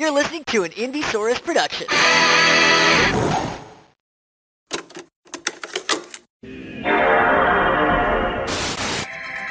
You're 0.00 0.12
listening 0.12 0.44
to 0.44 0.62
an 0.62 0.70
Indiesaurus 0.70 1.42
production. 1.42 1.88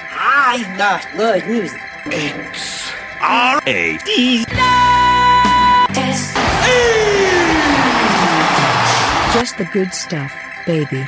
I've 0.10 0.78
got 0.78 1.05
good 1.18 1.46
news. 1.47 1.73
It's 2.05 2.89
R 3.20 3.62
A 3.68 3.97
D. 4.05 4.46
Just 9.34 9.57
the 9.57 9.66
good 9.73 9.93
stuff, 9.93 10.32
baby. 10.66 11.05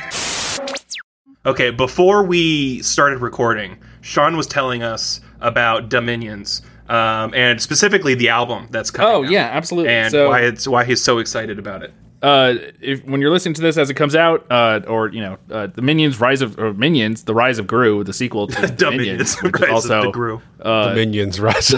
Okay, 1.46 1.70
before 1.70 2.22
we 2.24 2.82
started 2.82 3.20
recording, 3.20 3.78
Sean 4.02 4.36
was 4.36 4.46
telling 4.46 4.82
us 4.82 5.22
about 5.40 5.88
Dominions, 5.88 6.60
um, 6.90 7.32
and 7.34 7.60
specifically 7.62 8.14
the 8.14 8.28
album 8.28 8.66
that's 8.70 8.90
coming. 8.90 9.12
Oh 9.12 9.24
out, 9.24 9.30
yeah, 9.30 9.48
absolutely. 9.52 9.92
and 9.92 10.10
so, 10.10 10.28
why 10.28 10.40
it's 10.40 10.66
why 10.66 10.84
he's 10.84 11.02
so 11.02 11.18
excited 11.18 11.58
about 11.58 11.82
it. 11.82 11.92
uh, 12.22 12.54
if 12.80 13.02
when 13.06 13.20
you're 13.20 13.30
listening 13.30 13.54
to 13.54 13.62
this 13.62 13.78
as 13.78 13.88
it 13.88 13.94
comes 13.94 14.14
out, 14.14 14.44
uh, 14.50 14.80
or 14.86 15.08
you 15.08 15.20
know, 15.20 15.38
uh, 15.50 15.68
the 15.68 15.82
Minions 15.82 16.20
Rise 16.20 16.42
of 16.42 16.58
or 16.58 16.74
Minions, 16.74 17.24
the 17.24 17.34
Rise 17.34 17.58
of 17.58 17.66
Gru, 17.66 18.04
the 18.04 18.12
sequel 18.12 18.46
to 18.48 18.66
Dominions, 18.66 19.36
Dominions, 19.36 19.42
which 19.42 19.54
is 19.54 19.60
Rise 19.60 19.68
of 19.70 19.74
also 19.74 20.02
the 20.02 20.10
Gru. 20.10 20.42
uh, 20.62 20.92
Minions 20.94 21.40
Rise. 21.40 21.68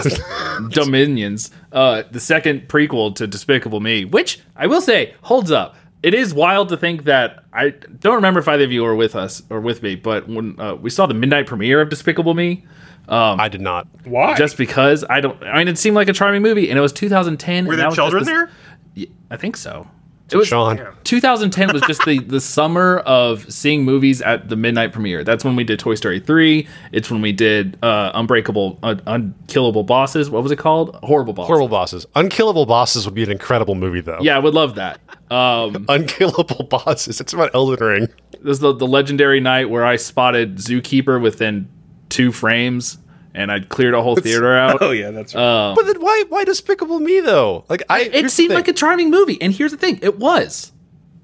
Dominions, 0.71 1.51
uh, 1.71 2.03
the 2.11 2.19
second 2.19 2.67
prequel 2.67 3.15
to 3.15 3.27
Despicable 3.27 3.79
Me, 3.79 4.05
which 4.05 4.39
I 4.55 4.67
will 4.67 4.81
say 4.81 5.13
holds 5.21 5.51
up. 5.51 5.75
It 6.01 6.13
is 6.13 6.33
wild 6.33 6.67
to 6.69 6.75
think 6.77 7.05
that 7.05 7.45
I 7.53 7.69
don't 7.69 8.15
remember 8.15 8.41
if 8.41 8.47
either 8.49 8.65
of 8.65 8.71
you 8.73 8.83
were 8.83 8.95
with 8.95 9.15
us 9.15 9.41
or 9.49 9.61
with 9.61 9.81
me, 9.81 9.95
but 9.95 10.27
when 10.27 10.59
uh, 10.59 10.75
we 10.75 10.89
saw 10.89 11.05
the 11.05 11.13
midnight 11.13 11.47
premiere 11.47 11.79
of 11.79 11.89
Despicable 11.89 12.33
Me, 12.33 12.65
I 13.09 13.49
did 13.49 13.61
not. 13.61 13.87
Why? 14.05 14.35
just 14.35 14.57
because 14.57 15.03
I 15.09 15.21
don't, 15.21 15.41
I 15.43 15.57
mean, 15.59 15.67
it 15.67 15.77
seemed 15.77 15.95
like 15.95 16.07
a 16.09 16.13
charming 16.13 16.41
movie, 16.41 16.69
and 16.69 16.77
it 16.77 16.81
was 16.81 16.93
2010. 16.93 17.65
were 17.65 17.73
and 17.73 17.79
that 17.79 17.83
there 17.83 17.87
was 17.89 17.95
just 17.95 18.03
children 18.03 18.23
this- 18.23 18.27
there? 18.33 18.49
Yeah, 18.95 19.07
I 19.31 19.37
think 19.37 19.57
so. 19.57 19.87
It 20.31 20.37
was 20.37 20.47
Sean. 20.47 20.79
2010 21.03 21.73
was 21.73 21.81
just 21.83 22.03
the 22.05 22.17
the 22.17 22.39
summer 22.41 22.99
of 22.99 23.51
seeing 23.53 23.83
movies 23.83 24.19
at 24.21 24.49
the 24.49 24.55
midnight 24.55 24.91
premiere. 24.91 25.23
That's 25.23 25.43
when 25.43 25.55
we 25.55 25.63
did 25.63 25.77
Toy 25.79 25.93
Story 25.93 26.19
3. 26.19 26.67
It's 26.91 27.11
when 27.11 27.21
we 27.21 27.31
did 27.33 27.77
uh, 27.83 28.11
Unbreakable, 28.15 28.79
uh, 28.81 28.95
Unkillable 29.05 29.83
Bosses. 29.83 30.31
What 30.31 30.41
was 30.41 30.51
it 30.51 30.55
called? 30.55 30.97
Horrible 31.03 31.33
Bosses. 31.33 31.47
Horrible 31.49 31.67
bosses. 31.67 32.05
Unkillable 32.15 32.65
bosses 32.65 33.05
would 33.05 33.13
be 33.13 33.21
an 33.21 33.31
incredible 33.31 33.75
movie, 33.75 34.01
though. 34.01 34.19
Yeah, 34.21 34.35
I 34.35 34.39
would 34.39 34.55
love 34.55 34.75
that. 34.75 34.99
Um, 35.29 35.85
Unkillable 35.89 36.63
bosses. 36.63 37.21
It's 37.21 37.33
about 37.33 37.53
Elden 37.53 37.85
Ring. 37.85 38.07
this 38.31 38.53
is 38.53 38.59
the, 38.59 38.73
the 38.73 38.87
legendary 38.87 39.39
night 39.41 39.69
where 39.69 39.85
I 39.85 39.97
spotted 39.97 40.55
Zookeeper 40.55 41.21
within 41.21 41.69
two 42.13 42.31
frames, 42.31 42.97
and 43.33 43.51
I 43.51 43.59
cleared 43.59 43.93
a 43.93 44.01
whole 44.01 44.15
theater 44.15 44.55
out. 44.55 44.77
Oh 44.81 44.91
yeah, 44.91 45.11
that's 45.11 45.33
right. 45.35 45.69
Um, 45.69 45.75
but 45.75 45.85
then 45.85 45.99
why? 46.01 46.23
Why 46.29 46.43
Despicable 46.43 46.99
Me 46.99 47.19
though? 47.19 47.65
Like 47.69 47.83
I, 47.89 48.01
It 48.03 48.29
seemed 48.29 48.53
like 48.53 48.67
a 48.67 48.73
charming 48.73 49.09
movie, 49.09 49.41
and 49.41 49.51
here's 49.53 49.71
the 49.71 49.77
thing: 49.77 49.99
it 50.01 50.17
was. 50.19 50.71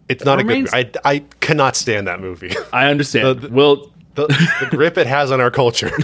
It's 0.10 0.26
not 0.26 0.40
a 0.40 0.44
good. 0.44 0.50
remains- 0.50 0.72
movie. 0.74 0.96
I 1.06 1.12
I 1.12 1.20
cannot 1.40 1.76
stand 1.76 2.08
that 2.08 2.20
movie. 2.20 2.52
I 2.74 2.90
understand. 2.90 3.42
the- 3.42 3.50
well, 3.50 3.92
the, 4.16 4.26
the 4.60 4.68
grip 4.76 4.98
it 4.98 5.06
has 5.08 5.32
on 5.32 5.40
our 5.40 5.52
culture. 5.52 5.92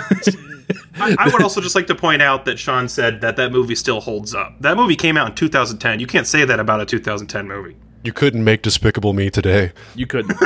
I, 0.97 1.15
I 1.19 1.29
would 1.31 1.41
also 1.43 1.59
just 1.59 1.75
like 1.75 1.87
to 1.87 1.95
point 1.95 2.21
out 2.21 2.45
that 2.45 2.57
Sean 2.57 2.87
said 2.87 3.19
that 3.21 3.35
that 3.35 3.51
movie 3.51 3.75
still 3.75 3.99
holds 3.99 4.33
up. 4.33 4.55
That 4.61 4.77
movie 4.77 4.95
came 4.95 5.17
out 5.17 5.29
in 5.29 5.35
2010. 5.35 5.99
You 5.99 6.07
can't 6.07 6.25
say 6.25 6.45
that 6.45 6.59
about 6.59 6.79
a 6.81 6.85
2010 6.85 7.47
movie. 7.47 7.75
you 8.03 8.13
couldn't 8.13 8.43
make 8.43 8.61
Despicable 8.61 9.11
Me 9.13 9.29
today. 9.29 9.73
You 9.95 10.07
couldn't. 10.07 10.37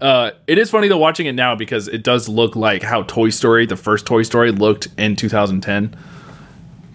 Uh, 0.00 0.30
it 0.46 0.58
is 0.58 0.70
funny 0.70 0.88
though 0.88 0.98
watching 0.98 1.26
it 1.26 1.32
now 1.32 1.54
because 1.54 1.88
it 1.88 2.02
does 2.02 2.28
look 2.28 2.56
like 2.56 2.82
how 2.82 3.02
Toy 3.04 3.30
Story, 3.30 3.66
the 3.66 3.76
first 3.76 4.06
Toy 4.06 4.22
Story, 4.22 4.50
looked 4.52 4.88
in 4.98 5.16
2010. 5.16 5.96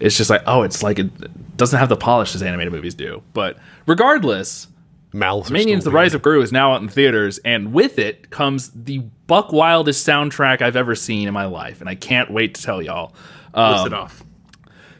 It's 0.00 0.16
just 0.16 0.30
like, 0.30 0.42
oh, 0.46 0.62
it's 0.62 0.82
like 0.82 0.98
it 0.98 1.56
doesn't 1.56 1.78
have 1.78 1.88
the 1.88 1.96
polish 1.96 2.34
as 2.34 2.42
animated 2.42 2.72
movies 2.72 2.94
do. 2.94 3.22
But 3.32 3.58
regardless, 3.86 4.66
Mouths. 5.12 5.50
Minions: 5.50 5.84
The 5.84 5.90
Rise 5.90 6.14
of 6.14 6.22
Gru 6.22 6.40
is 6.40 6.52
now 6.52 6.72
out 6.72 6.80
in 6.80 6.88
theaters, 6.88 7.38
and 7.44 7.72
with 7.72 7.98
it 7.98 8.30
comes 8.30 8.70
the 8.70 8.98
buck 9.26 9.52
wildest 9.52 10.06
soundtrack 10.06 10.62
I've 10.62 10.76
ever 10.76 10.94
seen 10.94 11.28
in 11.28 11.34
my 11.34 11.44
life, 11.44 11.80
and 11.80 11.88
I 11.88 11.94
can't 11.94 12.30
wait 12.30 12.54
to 12.54 12.62
tell 12.62 12.80
y'all. 12.80 13.14
List 13.54 13.86
it 13.86 13.92
off. 13.92 14.24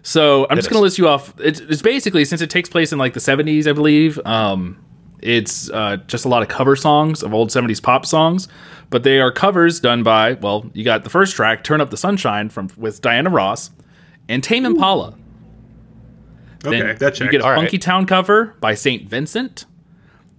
So 0.02 0.46
I'm 0.50 0.56
just 0.56 0.68
going 0.68 0.78
to 0.78 0.82
list 0.82 0.98
you 0.98 1.08
off. 1.08 1.32
It's, 1.38 1.60
it's 1.60 1.80
basically 1.80 2.24
since 2.24 2.42
it 2.42 2.50
takes 2.50 2.68
place 2.68 2.92
in 2.92 2.98
like 2.98 3.14
the 3.14 3.20
70s, 3.20 3.66
I 3.66 3.72
believe. 3.72 4.18
Um, 4.26 4.84
it's 5.22 5.70
uh, 5.70 5.96
just 6.08 6.24
a 6.24 6.28
lot 6.28 6.42
of 6.42 6.48
cover 6.48 6.76
songs 6.76 7.22
of 7.22 7.32
old 7.32 7.50
70s 7.50 7.82
pop 7.82 8.04
songs, 8.04 8.48
but 8.90 9.04
they 9.04 9.20
are 9.20 9.32
covers 9.32 9.80
done 9.80 10.02
by 10.02 10.34
well, 10.34 10.68
you 10.74 10.84
got 10.84 11.04
the 11.04 11.10
first 11.10 11.34
track, 11.36 11.64
"Turn 11.64 11.80
Up 11.80 11.90
the 11.90 11.96
Sunshine" 11.96 12.48
from 12.48 12.68
with 12.76 13.00
Diana 13.00 13.30
Ross 13.30 13.70
and 14.28 14.42
Tame 14.42 14.66
Impala. 14.66 15.14
Okay, 16.64 16.80
Then 16.80 16.96
that 16.98 17.18
you 17.18 17.28
get 17.30 17.40
a 17.40 17.44
All 17.44 17.50
right. 17.50 17.56
Funky 17.56 17.78
Town 17.78 18.06
cover 18.06 18.54
by 18.60 18.74
St. 18.74 19.08
Vincent. 19.08 19.64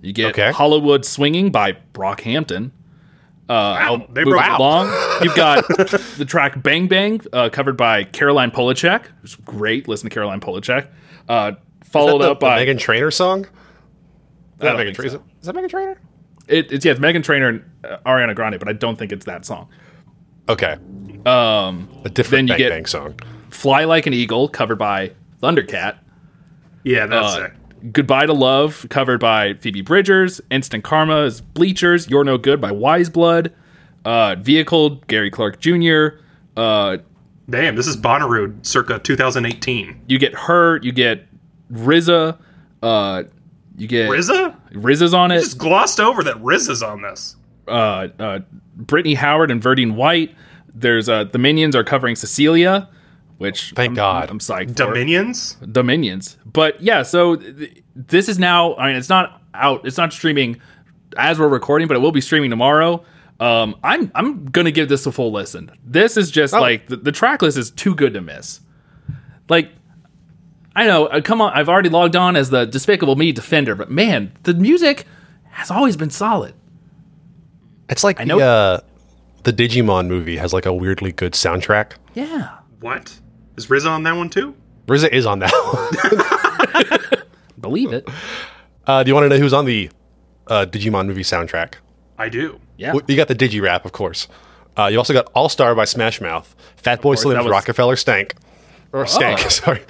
You 0.01 0.13
get 0.13 0.29
Okay. 0.29 0.51
Hollywood 0.51 1.05
Swinging 1.05 1.49
by 1.51 1.77
Brockhampton. 1.93 2.71
Wow, 3.49 4.07
they 4.09 4.23
broke 4.23 4.45
along. 4.57 4.87
You've 5.21 5.35
got 5.35 5.67
the 6.17 6.25
track 6.27 6.61
"Bang 6.63 6.87
Bang" 6.87 7.21
uh, 7.33 7.49
covered 7.49 7.77
by 7.77 8.03
Caroline 8.05 8.51
Polachek. 8.51 9.05
It's 9.23 9.35
great. 9.35 9.87
Listen 9.87 10.09
to 10.09 10.13
Caroline 10.13 10.39
Polachek. 10.39 10.87
Uh, 11.27 11.53
followed 11.83 12.19
the, 12.19 12.31
up 12.31 12.39
by 12.39 12.65
Meghan 12.65 12.79
Trainor 12.79 13.11
song? 13.11 13.45
Is 14.55 14.59
that 14.59 14.71
don't 14.73 14.79
Meghan 14.79 14.83
think 14.85 14.95
Trainor? 14.95 15.21
Is 15.41 15.47
that 15.47 15.55
Meghan 15.55 15.69
Trainor? 15.69 15.97
it, 16.47 16.71
it's 16.71 16.85
yeah, 16.85 16.91
it's 16.91 16.99
Meghan 17.01 17.23
Trainor 17.23 17.47
and 17.49 17.63
uh, 17.83 17.97
Ariana 18.05 18.35
Grande, 18.35 18.59
but 18.59 18.67
I 18.67 18.73
don't 18.73 18.97
think 18.97 19.11
it's 19.11 19.25
that 19.25 19.45
song. 19.45 19.69
Okay. 20.49 20.77
Um, 21.25 21.87
a 22.03 22.09
different 22.09 22.31
then 22.31 22.47
you 22.47 22.53
Bang 22.53 22.57
get- 22.57 22.69
Bang 22.69 22.85
song. 22.85 23.19
"Fly 23.49 23.85
Like 23.85 24.05
an 24.07 24.13
Eagle" 24.13 24.47
covered 24.49 24.75
by 24.77 25.11
Thundercat. 25.41 25.97
Yeah, 26.83 27.05
that's 27.05 27.35
Uh, 27.35 27.43
it. 27.81 27.93
Goodbye 27.93 28.25
to 28.25 28.33
Love, 28.33 28.85
covered 28.89 29.19
by 29.19 29.53
Phoebe 29.55 29.81
Bridgers. 29.81 30.39
Instant 30.51 30.83
Karma 30.83 31.23
is 31.23 31.41
Bleachers. 31.41 32.09
You're 32.09 32.23
No 32.23 32.37
Good 32.37 32.59
by 32.61 32.71
Weyes 32.71 33.09
Blood. 33.09 33.51
Uh, 34.05 34.35
Vehicle, 34.39 35.01
Gary 35.07 35.29
Clark 35.31 35.59
Jr. 35.59 36.19
Uh, 36.57 36.97
Damn, 37.49 37.75
this 37.75 37.87
is 37.87 37.97
Bonnaroo 37.97 38.65
circa 38.65 38.99
2018. 38.99 40.01
you 40.07 40.17
get 40.19 40.33
her. 40.33 40.77
You 40.81 40.91
get 40.93 41.25
RZA. 41.73 42.37
Uh, 42.81 43.23
you 43.77 43.87
get 43.87 44.09
RZA? 44.09 44.55
RZA's 44.73 45.13
on 45.13 45.31
it. 45.31 45.39
Just 45.39 45.57
glossed 45.57 45.99
over 45.99 46.23
that 46.23 46.37
RZA's 46.37 46.83
on 46.83 47.01
this. 47.01 47.35
uh, 47.67 48.07
uh, 48.19 48.39
Brittany 48.75 49.13
Howard 49.15 49.51
and 49.51 49.61
Verdine 49.61 49.95
White. 49.95 50.35
There's 50.73 51.07
uh, 51.09 51.25
the 51.25 51.37
Minions 51.37 51.75
are 51.75 51.83
covering 51.83 52.15
Cecilia, 52.15 52.89
which 53.37 53.73
Thank 53.75 53.91
I'm, 53.91 53.95
God. 53.95 54.29
I'm 54.29 54.39
psyched 54.39 54.69
for. 54.69 54.73
Dominions? 54.73 55.55
Dominions. 55.71 56.37
But 56.45 56.81
yeah, 56.81 57.03
so 57.03 57.35
th- 57.35 57.83
this 57.95 58.27
is 58.27 58.39
now. 58.39 58.75
I 58.75 58.87
mean, 58.87 58.95
it's 58.95 59.09
not 59.09 59.41
out. 59.53 59.85
It's 59.85 59.97
not 59.97 60.11
streaming 60.13 60.59
as 61.17 61.39
we're 61.39 61.47
recording, 61.47 61.87
but 61.87 61.95
it 61.95 61.99
will 61.99 62.11
be 62.11 62.21
streaming 62.21 62.49
tomorrow. 62.49 63.03
Um, 63.39 63.75
I'm 63.83 64.11
I'm 64.15 64.45
gonna 64.45 64.71
give 64.71 64.89
this 64.89 65.05
a 65.05 65.11
full 65.11 65.31
listen. 65.31 65.71
This 65.85 66.17
is 66.17 66.31
just 66.31 66.53
like 66.53 66.87
the, 66.87 66.97
the 66.97 67.11
track 67.11 67.41
list 67.41 67.57
is 67.57 67.69
too 67.71 67.93
good 67.93 68.13
to 68.13 68.21
miss. 68.21 68.61
Like, 69.49 69.71
I 70.75 70.85
know. 70.87 71.05
Uh, 71.07 71.21
come 71.21 71.41
on, 71.41 71.53
I've 71.53 71.69
already 71.69 71.89
logged 71.89 72.15
on 72.15 72.35
as 72.35 72.49
the 72.49 72.65
Despicable 72.65 73.15
Me 73.15 73.31
defender, 73.31 73.75
but 73.75 73.91
man, 73.91 74.31
the 74.43 74.53
music 74.53 75.05
has 75.51 75.69
always 75.69 75.95
been 75.97 76.09
solid. 76.09 76.53
It's 77.89 78.03
like 78.03 78.19
I 78.19 78.23
know- 78.23 78.39
the, 78.39 78.45
uh, 78.45 78.79
the 79.43 79.53
Digimon 79.53 80.07
movie 80.07 80.37
has 80.37 80.53
like 80.53 80.65
a 80.65 80.73
weirdly 80.73 81.11
good 81.11 81.33
soundtrack. 81.33 81.93
Yeah. 82.15 82.57
What? 82.79 83.19
Is 83.57 83.67
RZA 83.67 83.89
on 83.89 84.03
that 84.03 84.13
one 84.15 84.29
too? 84.29 84.55
RZA 84.87 85.09
is 85.09 85.25
on 85.25 85.39
that 85.39 85.51
one. 87.11 87.23
Believe 87.59 87.93
it. 87.93 88.07
Uh, 88.87 89.03
do 89.03 89.09
you 89.09 89.13
want 89.15 89.25
to 89.25 89.29
know 89.29 89.37
who's 89.37 89.53
on 89.53 89.65
the 89.65 89.89
uh, 90.47 90.65
Digimon 90.69 91.05
movie 91.07 91.21
soundtrack? 91.23 91.75
I 92.17 92.29
do. 92.29 92.59
Yeah. 92.77 92.93
You 93.07 93.15
got 93.15 93.27
the 93.27 93.35
Digi 93.35 93.61
Rap, 93.61 93.85
of 93.85 93.91
course. 93.91 94.27
Uh, 94.77 94.87
you 94.87 94.97
also 94.97 95.13
got 95.13 95.27
All 95.35 95.49
Star 95.49 95.75
by 95.75 95.85
Smash 95.85 96.19
Mouth, 96.19 96.55
Fatboy 96.81 97.17
Slim's 97.17 97.43
was- 97.43 97.51
Rockefeller 97.51 97.95
Stank, 97.95 98.33
or 98.91 99.05
Stank, 99.05 99.39
sorry. 99.51 99.81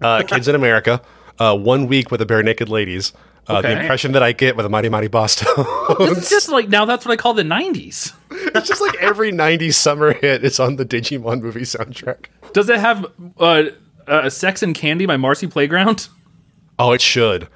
Uh, 0.00 0.22
Kids 0.22 0.48
in 0.48 0.54
America, 0.54 1.00
uh, 1.38 1.56
One 1.56 1.86
Week 1.86 2.10
with 2.10 2.20
the 2.20 2.26
Barenaked 2.26 2.68
Ladies, 2.68 3.12
uh, 3.48 3.62
the 3.62 3.80
impression 3.80 4.12
that 4.12 4.22
I 4.22 4.32
get 4.32 4.56
with 4.56 4.64
the 4.64 4.70
Mighty 4.70 4.88
Mighty 4.88 5.08
Bosstones. 5.08 6.16
It's 6.16 6.30
just 6.30 6.48
like 6.48 6.68
now 6.68 6.84
that's 6.84 7.04
what 7.06 7.12
I 7.12 7.16
call 7.16 7.34
the 7.34 7.42
90s. 7.42 8.12
it's 8.30 8.68
just 8.68 8.80
like 8.80 8.96
every 8.96 9.32
'90s 9.32 9.74
summer 9.74 10.12
hit 10.12 10.44
is 10.44 10.58
on 10.58 10.76
the 10.76 10.84
Digimon 10.84 11.40
movie 11.40 11.60
soundtrack. 11.60 12.26
Does 12.52 12.68
it 12.68 12.78
have 12.78 13.06
uh, 13.38 13.64
uh, 14.06 14.30
Sex 14.30 14.62
and 14.62 14.74
Candy 14.74 15.06
by 15.06 15.16
Marcy 15.16 15.46
Playground? 15.46 16.08
Oh, 16.78 16.92
it 16.92 17.00
should. 17.00 17.48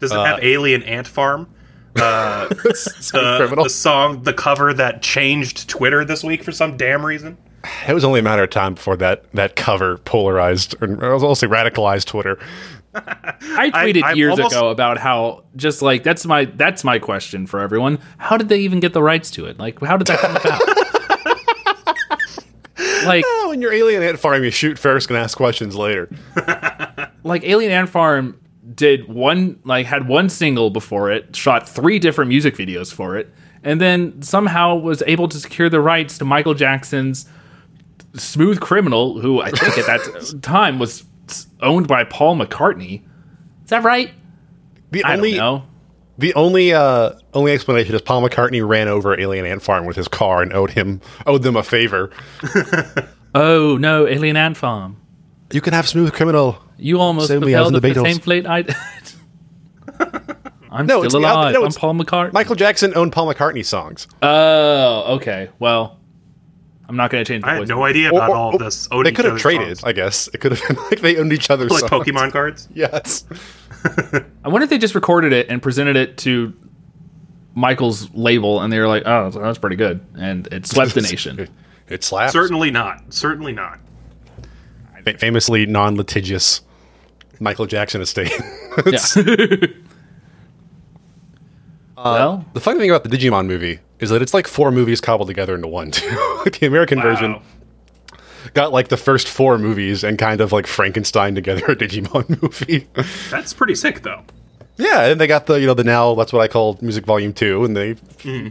Does 0.00 0.12
it 0.12 0.18
have 0.18 0.42
Alien 0.42 0.82
Ant 0.82 1.06
Farm? 1.06 1.48
Uh, 1.94 2.48
the, 2.48 3.34
criminal. 3.38 3.64
the 3.64 3.70
song, 3.70 4.22
the 4.22 4.32
cover 4.32 4.74
that 4.74 5.02
changed 5.02 5.68
Twitter 5.68 6.04
this 6.04 6.22
week 6.22 6.42
for 6.42 6.52
some 6.52 6.76
damn 6.76 7.04
reason. 7.04 7.38
It 7.88 7.94
was 7.94 8.04
only 8.04 8.20
a 8.20 8.22
matter 8.22 8.42
of 8.42 8.50
time 8.50 8.74
before 8.74 8.96
that 8.98 9.30
that 9.32 9.56
cover 9.56 9.98
polarized, 9.98 10.74
or 10.80 11.04
I 11.04 11.12
was 11.12 11.22
also 11.22 11.46
radicalized 11.46 12.06
Twitter. 12.06 12.38
I 12.94 13.70
tweeted 13.70 14.02
I 14.02 14.12
years 14.14 14.38
almost- 14.38 14.54
ago 14.54 14.70
about 14.70 14.98
how 14.98 15.44
just 15.54 15.82
like 15.82 16.02
that's 16.02 16.26
my 16.26 16.46
that's 16.46 16.84
my 16.84 16.98
question 16.98 17.46
for 17.46 17.60
everyone. 17.60 17.98
How 18.18 18.36
did 18.36 18.48
they 18.48 18.60
even 18.60 18.80
get 18.80 18.92
the 18.92 19.02
rights 19.02 19.30
to 19.32 19.46
it? 19.46 19.58
Like 19.58 19.80
how 19.80 19.96
did 19.96 20.06
that 20.08 20.18
come 20.18 20.36
about? 20.36 20.60
like 23.06 23.24
Oh, 23.26 23.48
when 23.50 23.62
you're 23.62 23.72
alien 23.72 24.02
ant 24.02 24.18
farm, 24.18 24.42
you 24.44 24.50
shoot 24.50 24.78
first 24.78 25.08
and 25.10 25.18
ask 25.18 25.36
questions 25.36 25.76
later. 25.76 26.08
like 27.22 27.44
Alien 27.44 27.72
Ant 27.72 27.88
Farm 27.88 28.40
did 28.74 29.08
one 29.08 29.60
like 29.64 29.86
had 29.86 30.08
one 30.08 30.28
single 30.28 30.70
before 30.70 31.10
it, 31.10 31.34
shot 31.36 31.68
three 31.68 31.98
different 31.98 32.28
music 32.28 32.56
videos 32.56 32.92
for 32.92 33.16
it, 33.16 33.32
and 33.62 33.80
then 33.80 34.20
somehow 34.22 34.74
was 34.74 35.02
able 35.06 35.28
to 35.28 35.38
secure 35.38 35.68
the 35.68 35.80
rights 35.80 36.18
to 36.18 36.24
Michael 36.24 36.54
Jackson's 36.54 37.26
Smooth 38.16 38.60
Criminal, 38.60 39.20
who 39.20 39.40
I 39.40 39.50
think 39.50 39.78
at 39.78 39.86
that 39.86 40.38
time 40.42 40.78
was 40.78 41.04
owned 41.60 41.88
by 41.88 42.04
Paul 42.04 42.36
McCartney. 42.36 43.02
Is 43.64 43.70
that 43.70 43.82
right? 43.82 44.12
The 44.90 45.02
I 45.04 45.14
only 45.16 45.32
the 46.18 46.34
only 46.34 46.72
uh, 46.72 47.12
only 47.34 47.52
explanation 47.52 47.94
is 47.94 48.00
Paul 48.02 48.22
McCartney 48.26 48.66
ran 48.66 48.88
over 48.88 49.18
Alien 49.18 49.44
Ant 49.44 49.60
Farm 49.62 49.84
with 49.86 49.96
his 49.96 50.08
car 50.08 50.40
and 50.42 50.52
owed 50.52 50.70
him 50.70 51.00
owed 51.26 51.42
them 51.42 51.56
a 51.56 51.62
favor. 51.62 52.10
Oh 53.34 53.76
no, 53.76 54.06
Alien 54.06 54.34
Ant 54.38 54.56
Farm. 54.56 54.96
You 55.52 55.60
can 55.60 55.74
have 55.74 55.86
Smooth 55.86 56.14
Criminal. 56.14 56.56
You 56.78 56.98
almost 57.00 57.28
Same 57.28 57.42
way 57.42 57.54
I 57.54 57.60
was 57.60 57.70
propelled 57.70 57.94
the, 57.96 58.00
the 58.00 58.08
same 58.14 58.18
fate 58.20 58.46
I 58.46 58.62
did. 58.62 58.74
I'm 60.70 60.86
No, 60.86 61.06
still 61.06 61.20
the 61.20 61.26
alive. 61.26 61.52
no, 61.52 61.64
I'm 61.64 61.72
Paul 61.72 61.94
McCartney. 61.94 62.32
Michael 62.32 62.54
Jackson 62.56 62.92
owned 62.96 63.12
Paul 63.12 63.32
McCartney 63.32 63.64
songs. 63.64 64.08
Oh, 64.22 65.16
okay. 65.16 65.50
Well, 65.58 65.98
I'm 66.88 66.96
not 66.96 67.10
going 67.10 67.24
to 67.24 67.28
change 67.28 67.42
the 67.42 67.48
I 67.50 67.52
had 67.54 67.58
voice. 67.60 67.68
no 67.68 67.82
idea 67.84 68.10
about 68.10 68.30
or- 68.30 68.36
all 68.36 68.54
of 68.54 68.60
this. 68.60 68.88
owning 68.92 69.04
they 69.04 69.12
could 69.12 69.24
have 69.24 69.38
traded, 69.38 69.78
songs. 69.78 69.84
I 69.84 69.92
guess. 69.92 70.28
It 70.32 70.38
could 70.38 70.52
have 70.52 70.62
been 70.68 70.76
like 70.90 71.00
they 71.00 71.16
owned 71.16 71.32
each 71.32 71.50
other's 71.50 71.70
like 71.72 71.80
songs. 71.80 72.06
Pokemon 72.06 72.32
cards. 72.32 72.68
Yes. 72.74 73.24
I 74.44 74.48
wonder 74.48 74.64
if 74.64 74.70
they 74.70 74.78
just 74.78 74.94
recorded 74.94 75.32
it 75.32 75.48
and 75.48 75.60
presented 75.62 75.96
it 75.96 76.18
to 76.18 76.52
Michael's 77.54 78.12
label, 78.14 78.60
and 78.60 78.72
they 78.72 78.78
were 78.78 78.88
like, 78.88 79.04
"Oh, 79.06 79.30
that's 79.30 79.58
pretty 79.58 79.76
good," 79.76 80.04
and 80.18 80.46
it 80.48 80.66
swept 80.66 80.94
the 80.94 81.00
nation. 81.02 81.38
It, 81.40 81.50
it 81.88 82.04
slaps. 82.04 82.32
Certainly 82.32 82.70
not. 82.70 83.12
Certainly 83.14 83.52
not. 83.52 83.78
Fa- 85.04 85.18
famously 85.18 85.66
non-litigious 85.66 86.62
Michael 87.40 87.66
Jackson 87.66 88.00
estate. 88.02 88.30
Yeah. 88.86 88.98
well, 91.96 92.44
the 92.52 92.60
funny 92.60 92.78
thing 92.78 92.90
about 92.90 93.04
the 93.04 93.10
Digimon 93.16 93.46
movie 93.46 93.78
is 93.98 94.10
that 94.10 94.22
it's 94.22 94.34
like 94.34 94.46
four 94.46 94.70
movies 94.70 95.00
cobbled 95.00 95.28
together 95.28 95.54
into 95.54 95.68
one. 95.68 95.90
Too. 95.92 96.08
The 96.60 96.66
American 96.66 97.00
version 97.00 97.40
got 98.54 98.72
like 98.72 98.88
the 98.88 98.96
first 98.96 99.28
four 99.28 99.58
movies 99.58 100.04
and 100.04 100.18
kind 100.18 100.40
of 100.40 100.52
like 100.52 100.66
Frankenstein 100.66 101.34
together 101.34 101.64
a 101.68 101.76
Digimon 101.76 102.40
movie. 102.42 102.86
That's 103.30 103.52
pretty 103.52 103.74
sick, 103.74 104.02
though. 104.02 104.22
yeah, 104.76 105.06
and 105.06 105.20
they 105.20 105.26
got 105.26 105.46
the 105.46 105.54
you 105.60 105.66
know 105.66 105.74
the 105.74 105.84
now 105.84 106.14
that's 106.14 106.32
what 106.32 106.42
I 106.42 106.48
call 106.48 106.78
music 106.80 107.04
volume 107.06 107.32
two, 107.32 107.64
and 107.64 107.76
they 107.76 107.96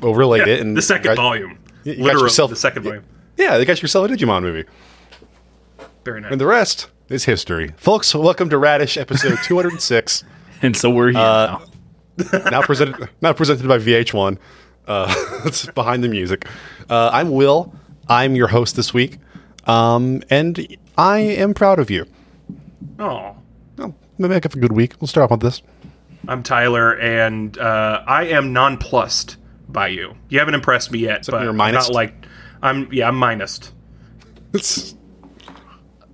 overlaid 0.01 0.47
it 0.47 0.59
and 0.59 0.71
Mm. 0.73 0.75
the 0.75 0.81
second 0.81 1.03
got- 1.03 1.17
volume. 1.17 1.57
you 1.83 1.93
got 1.95 2.03
Literally, 2.03 2.23
yourself- 2.25 2.49
the 2.49 2.55
second 2.55 2.83
volume. 2.83 3.03
Yeah, 3.37 3.57
they 3.57 3.65
got 3.65 3.81
yourself 3.81 4.09
a 4.09 4.13
Digimon 4.13 4.41
movie, 4.43 4.63
Very 6.05 6.21
nice. 6.21 6.31
and 6.31 6.39
the 6.41 6.45
rest 6.47 6.87
is 7.09 7.25
history, 7.25 7.73
folks. 7.77 8.15
Welcome 8.15 8.49
to 8.49 8.57
Radish 8.57 8.97
episode 8.97 9.37
two 9.43 9.55
hundred 9.55 9.73
and 9.73 9.81
six. 9.81 10.23
and 10.61 10.75
so 10.75 10.89
we're 10.89 11.09
here 11.11 11.19
Uh, 11.19 11.59
now. 12.33 12.39
now 12.49 12.61
presented 12.61 13.09
now 13.21 13.33
presented 13.33 13.67
by 13.67 13.77
VH1. 13.77 14.37
Uh, 14.87 15.13
that's 15.43 15.65
behind 15.67 16.03
the 16.03 16.07
music. 16.09 16.45
Uh, 16.89 17.09
I'm 17.11 17.31
Will. 17.31 17.73
I'm 18.07 18.35
your 18.35 18.47
host 18.47 18.75
this 18.75 18.93
week, 18.93 19.17
um, 19.65 20.21
and 20.29 20.77
I 20.97 21.17
am 21.19 21.53
proud 21.53 21.79
of 21.79 21.89
you. 21.89 22.05
Oh, 22.99 23.35
Well, 23.77 23.95
maybe 24.17 24.33
make 24.35 24.45
up 24.45 24.53
a 24.53 24.59
good 24.59 24.71
week. 24.73 24.93
We'll 25.01 25.07
start 25.07 25.25
off 25.25 25.31
with 25.31 25.41
this. 25.41 25.61
I'm 26.27 26.43
Tyler, 26.43 26.93
and 26.99 27.57
uh, 27.57 28.03
I 28.05 28.25
am 28.25 28.53
nonplussed 28.53 29.37
by 29.67 29.87
you. 29.87 30.15
You 30.29 30.39
haven't 30.39 30.53
impressed 30.53 30.91
me 30.91 30.99
yet, 30.99 31.25
but 31.29 31.41
you're 31.41 31.49
I'm 31.49 31.57
minus? 31.57 31.87
not 31.89 31.95
like 31.95 32.13
I'm. 32.61 32.91
Yeah, 32.93 33.07
I'm 33.07 33.15
minus. 33.15 33.71
It's, 34.53 34.95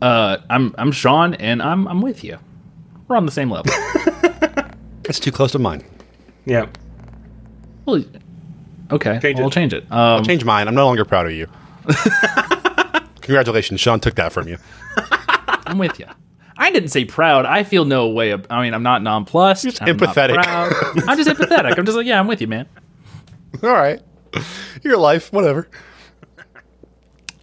Uh, 0.01 0.37
I'm 0.49 0.73
I'm 0.79 0.91
Sean, 0.91 1.35
and 1.35 1.61
I'm 1.61 1.87
I'm 1.87 2.01
with 2.01 2.23
you. 2.23 2.39
We're 3.07 3.17
on 3.17 3.27
the 3.27 3.31
same 3.31 3.51
level. 3.51 3.71
it's 5.05 5.19
too 5.19 5.31
close 5.31 5.51
to 5.51 5.59
mine. 5.59 5.83
Yeah. 6.45 6.65
well, 7.85 8.03
okay, 8.91 9.19
Change 9.21 9.39
we'll 9.39 9.49
change 9.49 9.73
it. 9.73 9.91
Um, 9.91 10.23
Change 10.23 10.43
mine. 10.45 10.67
I'm 10.67 10.75
no 10.75 10.85
longer 10.85 11.05
proud 11.05 11.25
of 11.25 11.31
you. 11.33 11.47
Congratulations, 13.21 13.79
Sean 13.79 13.99
took 13.99 14.15
that 14.15 14.31
from 14.33 14.47
you. 14.47 14.57
I'm 15.65 15.77
with 15.77 15.99
you. 15.99 16.05
I 16.57 16.69
didn't 16.71 16.89
say 16.89 17.05
proud. 17.05 17.45
I 17.45 17.63
feel 17.63 17.85
no 17.85 18.09
way. 18.09 18.31
Of, 18.31 18.45
I 18.49 18.61
mean, 18.61 18.73
I'm 18.73 18.83
not 18.83 19.01
nonplussed. 19.01 19.63
Just 19.63 19.81
I'm 19.81 19.97
empathetic. 19.97 20.37
I'm 21.07 21.17
just 21.17 21.29
empathetic. 21.29 21.77
I'm 21.77 21.85
just 21.85 21.97
like, 21.97 22.05
yeah, 22.05 22.19
I'm 22.19 22.27
with 22.27 22.41
you, 22.41 22.47
man. 22.47 22.67
All 23.63 23.69
right, 23.69 24.01
your 24.83 24.97
life, 24.97 25.31
whatever. 25.33 25.67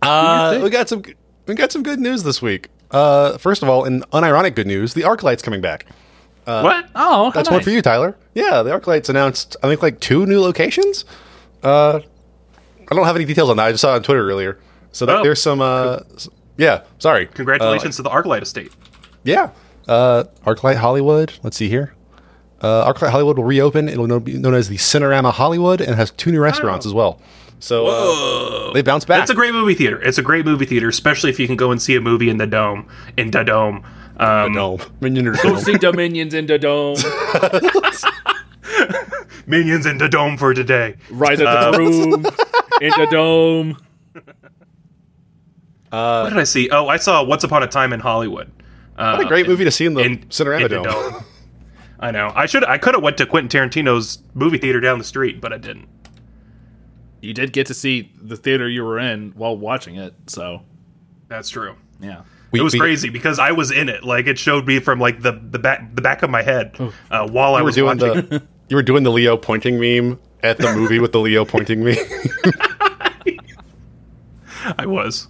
Uh, 0.02 0.60
we 0.62 0.70
got 0.70 0.88
some 0.88 1.02
we 1.46 1.54
got 1.54 1.72
some 1.72 1.82
good 1.82 2.00
news 2.00 2.22
this 2.22 2.40
week. 2.40 2.68
Uh, 2.90 3.36
first 3.38 3.62
of 3.62 3.68
all, 3.68 3.84
in 3.84 4.00
unironic 4.12 4.54
good 4.54 4.66
news, 4.66 4.94
the 4.94 5.02
ArcLight's 5.02 5.42
coming 5.42 5.60
back. 5.60 5.86
what? 6.44 6.88
Oh, 6.94 7.30
That's 7.34 7.50
one 7.50 7.62
for 7.62 7.70
you, 7.70 7.82
Tyler. 7.82 8.16
Yeah, 8.34 8.62
the 8.62 8.70
ArcLight's 8.70 9.08
announced, 9.08 9.56
I 9.62 9.68
think, 9.68 9.82
like 9.82 10.00
two 10.00 10.26
new 10.26 10.40
locations. 10.40 11.04
Uh, 11.62 12.00
I 12.90 12.94
don't 12.94 13.05
have 13.05 13.16
any 13.16 13.25
details 13.25 13.50
on 13.50 13.56
that. 13.58 13.66
I 13.66 13.70
just 13.72 13.82
saw 13.82 13.93
it 13.93 13.96
on 13.96 14.02
Twitter 14.02 14.28
earlier. 14.28 14.58
So 14.93 15.06
that 15.06 15.16
Oh. 15.19 15.22
there's 15.22 15.40
some. 15.43 15.60
Uh, 15.60 15.99
s- 16.14 16.28
yeah, 16.56 16.82
sorry. 16.99 17.26
Congratulations 17.26 17.96
to 17.96 18.02
the 18.02 18.10
ArcLight 18.10 18.43
estate. 18.43 18.72
Yeah. 19.25 19.50
Uh, 19.87 20.25
ArcLight 20.44 20.76
Hollywood. 20.76 21.32
Let's 21.43 21.56
see 21.56 21.69
here. 21.69 21.94
Uh, 22.60 22.93
ArcLight 22.93 23.10
Hollywood 23.10 23.37
will 23.37 23.44
reopen. 23.44 23.88
It'll 23.88 24.20
be 24.20 24.34
known 24.38 24.55
as 24.55 24.69
the 24.69 24.76
Cinerama 24.76 25.32
Hollywood 25.32 25.81
and 25.81 25.94
has 25.96 26.10
two 26.12 26.32
new 26.32 26.40
restaurants 26.40 26.84
as 26.87 26.93
well. 26.94 27.20
So 27.61 27.87
uh, 27.87 28.72
they 28.72 28.82
bounce 28.82 29.04
back. 29.04 29.22
It's 29.22 29.31
a 29.31 29.34
great 29.34 29.52
movie 29.52 29.75
theater. 29.75 30.00
It's 30.02 30.19
a 30.19 30.22
great 30.22 30.44
movie 30.44 30.64
theater, 30.66 30.88
especially 30.88 31.31
if 31.31 31.38
you 31.40 31.46
can 31.46 31.56
go 31.56 31.70
and 31.70 31.81
see 31.82 31.94
a 31.96 32.00
movie 32.00 32.28
in 32.31 32.38
the 32.38 32.46
dome. 32.46 32.88
In 33.16 33.31
the 33.31 33.43
dome. 33.44 33.84
Um, 34.19 34.52
no. 34.52 34.78
Minion 35.00 35.28
or 35.28 35.32
Go 35.34 35.50
Dome. 35.54 35.58
see 35.61 35.75
Dominions 35.78 36.34
in 36.34 36.46
the 36.46 36.58
dome. 36.58 36.96
Minions 39.48 39.86
in 39.86 39.98
the 39.98 40.08
dome 40.08 40.36
for 40.36 40.52
today. 40.54 40.96
Rise 41.10 41.40
of 41.40 41.72
the 41.72 41.78
room 41.78 42.12
in 42.82 42.90
the 42.90 43.08
dome. 43.10 43.76
what 45.90 46.28
did 46.30 46.38
I 46.38 46.44
see? 46.44 46.68
Oh, 46.70 46.88
I 46.88 46.96
saw 46.98 47.22
Once 47.24 47.44
Upon 47.44 47.62
a 47.62 47.66
Time 47.66 47.92
in 47.92 48.00
Hollywood. 48.00 48.50
Uh, 48.96 49.14
What 49.16 49.26
a 49.26 49.28
great 49.28 49.46
movie 49.48 49.64
to 49.64 49.70
see 49.70 49.86
in 49.86 49.94
the 49.94 50.02
in 50.02 50.18
Cinerama 50.28 50.56
in 50.56 50.62
the 50.62 50.68
Dome. 50.68 50.84
dome. 50.84 51.24
I 52.00 52.10
know. 52.12 52.30
I 52.34 52.46
should. 52.46 52.64
I 52.64 52.78
could 52.78 52.94
have 52.94 53.02
went 53.02 53.16
to 53.18 53.26
Quentin 53.26 53.48
Tarantino's 53.48 54.18
movie 54.34 54.58
theater 54.58 54.78
down 54.80 54.98
the 54.98 55.04
street, 55.04 55.40
but 55.40 55.52
I 55.52 55.58
didn't. 55.58 55.88
You 57.20 57.34
did 57.34 57.52
get 57.52 57.66
to 57.66 57.74
see 57.74 58.12
the 58.22 58.36
theater 58.36 58.68
you 58.68 58.84
were 58.84 58.98
in 59.00 59.32
while 59.34 59.56
watching 59.56 59.96
it, 59.96 60.14
so 60.28 60.62
That's 61.26 61.48
true. 61.48 61.74
yeah. 62.00 62.22
We- 62.52 62.60
it 62.60 62.62
was 62.62 62.72
we- 62.74 62.78
crazy 62.80 63.08
because 63.08 63.38
I 63.40 63.50
was 63.52 63.70
in 63.72 63.88
it. 63.88 64.04
Like 64.04 64.26
it 64.28 64.38
showed 64.38 64.66
me 64.66 64.78
from 64.78 65.00
like 65.00 65.22
the 65.22 65.32
the 65.32 65.58
back 65.58 65.94
the 65.94 66.00
back 66.02 66.22
of 66.22 66.30
my 66.30 66.42
head 66.42 66.76
uh, 67.10 67.26
while 67.28 67.54
I 67.56 67.62
was 67.62 67.74
doing 67.74 67.98
watching. 67.98 68.28
the 68.28 68.42
you 68.68 68.76
were 68.76 68.82
doing 68.82 69.02
the 69.02 69.10
Leo 69.10 69.37
pointing 69.37 69.80
meme 69.80 70.18
at 70.42 70.58
the 70.58 70.72
movie 70.75 70.98
with 70.98 71.12
the 71.12 71.20
Leo 71.20 71.44
pointing 71.44 71.84
meme. 71.84 71.96
I 74.78 74.87
was. 74.87 75.28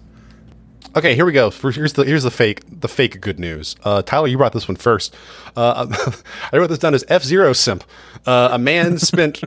Okay, 0.95 1.13
here 1.13 1.25
we 1.25 1.31
go. 1.31 1.51
Here's 1.51 1.93
the 1.93 2.03
here's 2.03 2.23
the 2.23 2.31
fake 2.31 2.61
the 2.67 2.87
fake 2.87 3.21
good 3.21 3.39
news. 3.39 3.75
Uh, 3.83 4.01
Tyler, 4.01 4.27
you 4.27 4.37
brought 4.37 4.53
this 4.53 4.67
one 4.67 4.75
first. 4.75 5.15
Uh, 5.55 5.87
I 6.51 6.57
wrote 6.57 6.67
this 6.67 6.79
down 6.79 6.95
as 6.95 7.05
F 7.07 7.23
Zero 7.23 7.53
simp. 7.53 7.83
Uh, 8.25 8.49
a 8.51 8.57
man 8.57 8.97
spent 8.97 9.43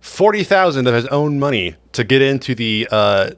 forty 0.00 0.42
thousand 0.42 0.88
of 0.88 0.94
his 0.94 1.06
own 1.06 1.38
money 1.38 1.76
to 1.92 2.02
get 2.02 2.20
into 2.20 2.54
the 2.54 2.88
uh, 2.90 3.30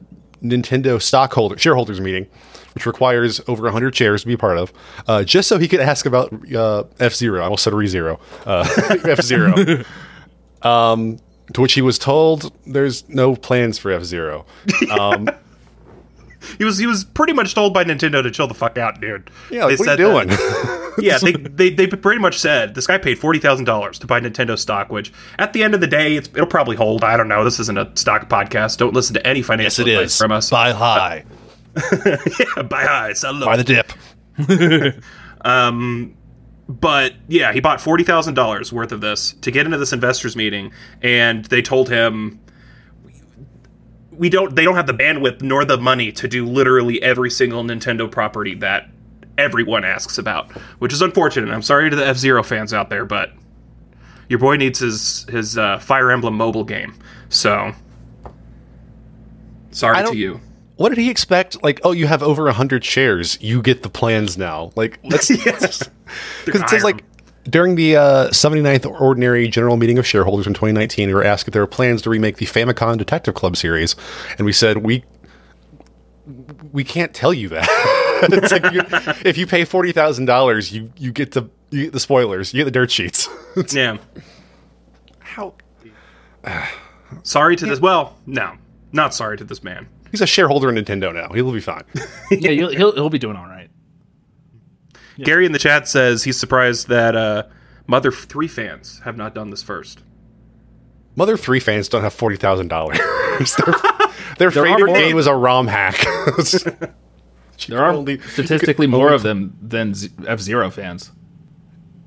Nintendo 0.43 1.01
stockholder 1.01 1.59
shareholders 1.59 2.01
meeting, 2.01 2.27
which 2.75 2.87
requires 2.87 3.41
over 3.47 3.71
hundred 3.71 3.95
chairs 3.95 4.23
to 4.23 4.27
be 4.27 4.37
part 4.37 4.59
of, 4.59 4.73
uh, 5.07 5.25
just 5.25 5.49
so 5.49 5.59
he 5.59 5.69
could 5.69 5.81
ask 5.81 6.07
about 6.07 6.33
uh, 6.55 6.85
F 7.01 7.15
Zero. 7.15 7.41
I 7.41 7.45
almost 7.45 7.65
said 7.65 7.73
Re 7.73 7.87
Zero. 7.87 8.21
Uh, 8.45 8.69
F 9.05 9.23
Zero. 9.23 9.55
Um, 10.63 11.19
to 11.53 11.61
which 11.61 11.75
he 11.75 11.83
was 11.83 11.99
told 11.99 12.51
there's 12.67 13.07
no 13.11 13.37
plans 13.37 13.79
for 13.79 13.91
F 13.91 14.03
Zero. 14.03 14.47
He 16.59 16.65
was 16.65 16.79
he 16.79 16.87
was 16.87 17.05
pretty 17.05 17.33
much 17.33 17.55
told 17.55 17.75
by 17.75 17.85
Nintendo 17.85 18.23
to 18.23 18.31
chill 18.31 18.47
the 18.47 18.55
fuck 18.55 18.79
out, 18.79 19.01
dude. 19.01 19.31
Yeah, 19.51 19.65
like, 19.65 19.79
what 19.79 19.89
are 19.89 19.93
you 19.93 19.97
doing? 19.97 20.29
yeah, 20.99 21.19
they, 21.19 21.33
they 21.33 21.71
they 21.71 21.87
pretty 21.87 22.21
much 22.21 22.39
said 22.39 22.75
this 22.75 22.87
guy 22.87 22.99
paid 22.99 23.19
forty 23.19 23.39
thousand 23.39 23.65
dollars 23.65 23.99
to 24.01 24.07
buy 24.07 24.21
Nintendo 24.21 24.59
stock, 24.59 24.91
which 24.91 25.13
at 25.39 25.53
the 25.53 25.63
end 25.63 25.75
of 25.75 25.81
the 25.81 25.87
day, 25.87 26.17
it's, 26.17 26.29
it'll 26.29 26.47
probably 26.47 26.77
hold. 26.77 27.05
I 27.05 27.17
don't 27.17 27.29
know. 27.29 27.45
This 27.45 27.59
isn't 27.61 27.79
a 27.79 27.91
stock 27.97 28.29
podcast. 28.29 28.79
Don't 28.79 28.95
listen 28.95 29.15
to 29.15 29.27
any 29.27 29.43
financial 29.43 29.87
advice 29.87 30.19
from 30.19 30.33
us. 30.33 30.51
Buy 30.51 30.73
high. 30.73 31.25
Buy 32.69 32.85
high, 32.85 33.13
sell 33.15 33.33
low. 33.33 33.47
Buy 33.47 33.57
the 33.57 33.65
dip. 33.65 33.93
um, 35.45 36.17
but 36.69 37.15
yeah, 37.29 37.53
he 37.53 37.61
bought 37.61 37.81
forty 37.81 38.05
thousand 38.05 38.35
dollars 38.35 38.73
worth 38.73 38.93
of 38.93 39.01
this 39.01 39.33
to 39.43 39.51
get 39.51 39.67
into 39.67 39.79
this 39.79 39.93
investors 39.93 40.37
meeting, 40.37 40.73
and 41.03 41.45
they 41.47 41.63
told 41.63 41.89
him 41.89 42.41
we 44.11 44.29
don't. 44.29 44.55
They 44.55 44.65
don't 44.65 44.77
have 44.77 44.87
the 44.87 44.95
bandwidth 44.95 45.43
nor 45.43 45.65
the 45.65 45.77
money 45.77 46.13
to 46.13 46.29
do 46.29 46.47
literally 46.47 47.03
every 47.03 47.31
single 47.31 47.63
Nintendo 47.65 48.11
property 48.11 48.55
that 48.57 48.89
everyone 49.37 49.85
asks 49.85 50.19
about, 50.19 50.53
which 50.79 50.93
is 50.93 51.03
unfortunate. 51.03 51.53
I'm 51.53 51.63
sorry 51.63 51.91
to 51.91 51.97
the 51.97 52.07
F 52.07 52.17
Zero 52.17 52.43
fans 52.43 52.73
out 52.73 52.91
there, 52.91 53.05
but 53.05 53.33
your 54.29 54.39
boy 54.39 54.57
needs 54.57 54.79
his 54.79 55.27
his 55.29 55.59
uh, 55.59 55.79
Fire 55.79 56.11
Emblem 56.11 56.35
mobile 56.35 56.65
game. 56.65 56.95
So 57.29 57.73
sorry 59.71 60.07
to 60.07 60.17
you. 60.17 60.41
What 60.77 60.89
did 60.89 60.99
he 60.99 61.11
expect? 61.11 61.63
Like, 61.63 61.81
oh, 61.85 61.93
you 61.93 62.07
have 62.07 62.23
over 62.23 62.51
hundred 62.51 62.85
shares, 62.85 63.39
you 63.41 63.63
get 63.63 63.83
the 63.83 63.89
plans 63.89 64.37
now. 64.37 64.73
Like, 64.77 64.99
let's 65.05 65.29
because 65.29 66.63
it 66.63 66.69
says 66.69 66.85
like 66.85 67.05
during 67.45 67.75
the 67.75 67.97
uh, 67.97 68.29
79th 68.31 69.01
ordinary 69.01 69.49
general 69.49 69.77
meeting 69.77 69.99
of 69.99 70.07
shareholders 70.07 70.47
in 70.47 70.55
2019, 70.55 71.09
we 71.09 71.15
were 71.15 71.25
asked 71.25 71.47
if 71.47 71.53
there 71.53 71.63
are 71.63 71.67
plans 71.67 72.03
to 72.03 72.11
remake 72.11 72.39
the 72.39 72.47
Famicom 72.47 72.97
Detective 72.97 73.35
Club 73.35 73.57
series, 73.57 73.95
and 74.39 74.45
we 74.47 74.53
said 74.53 74.79
we 74.79 75.05
we 76.73 76.85
can't 76.85 77.15
tell 77.15 77.35
you 77.35 77.49
that. 77.51 77.69
it's 78.33 78.53
like 78.53 78.73
you, 78.73 78.83
if 79.29 79.37
you 79.39 79.47
pay 79.47 79.65
forty 79.65 79.93
thousand 79.93 80.25
dollars, 80.25 80.73
you 80.73 80.91
you 80.97 81.13
get 81.13 81.33
the 81.33 81.49
you 81.71 81.85
get 81.85 81.93
the 81.93 82.01
spoilers, 82.01 82.53
you 82.53 82.61
get 82.61 82.65
the 82.65 82.71
dirt 82.71 82.91
sheets. 82.91 83.29
Yeah. 83.73 83.99
How 85.21 85.55
Sorry 87.23 87.57
to 87.57 87.67
this. 87.67 87.81
Well, 87.81 88.17
no, 88.27 88.55
not 88.93 89.15
sorry 89.15 89.37
to 89.39 89.45
this 89.45 89.63
man. 89.63 89.89
He's 90.15 90.21
a 90.23 90.27
shareholder 90.27 90.69
in 90.71 90.77
Nintendo 90.83 91.13
now. 91.13 91.33
He'll 91.33 91.53
be 91.53 91.61
fine. 91.61 91.85
yeah, 92.31 92.51
he'll, 92.53 92.71
he'll 92.71 92.93
he'll 92.93 93.11
be 93.11 93.19
doing 93.19 93.37
all 93.37 93.47
right. 93.47 93.69
Gary 95.19 95.47
in 95.47 95.53
the 95.53 95.59
chat 95.59 95.87
says 95.89 96.25
he's 96.25 96.39
surprised 96.39 96.89
that 96.89 97.15
uh, 97.17 97.45
Mother 97.87 98.11
Three 98.13 98.49
fans 98.49 99.01
have 99.05 99.17
not 99.17 99.35
done 99.35 99.51
this 99.51 99.63
first. 99.63 100.03
Mother 101.17 101.37
three 101.37 101.61
fans 101.61 101.89
don't 101.89 102.03
have 102.03 102.13
forty 102.15 102.37
thousand 102.37 102.69
dollars. 102.69 102.99
Their, 104.39 104.51
their 104.51 104.65
favorite 104.65 104.87
more. 104.87 104.97
game 104.97 105.17
is 105.19 105.27
a 105.27 105.35
ROM 105.35 105.67
hack. 105.69 106.05
There 107.69 107.79
are 107.79 107.93
only- 107.93 108.19
statistically 108.19 108.89
more 108.89 109.07
only- 109.07 109.15
of 109.17 109.23
them 109.23 109.57
than 109.63 109.95
F 110.27 110.41
Zero 110.41 110.71
fans. 110.71 111.13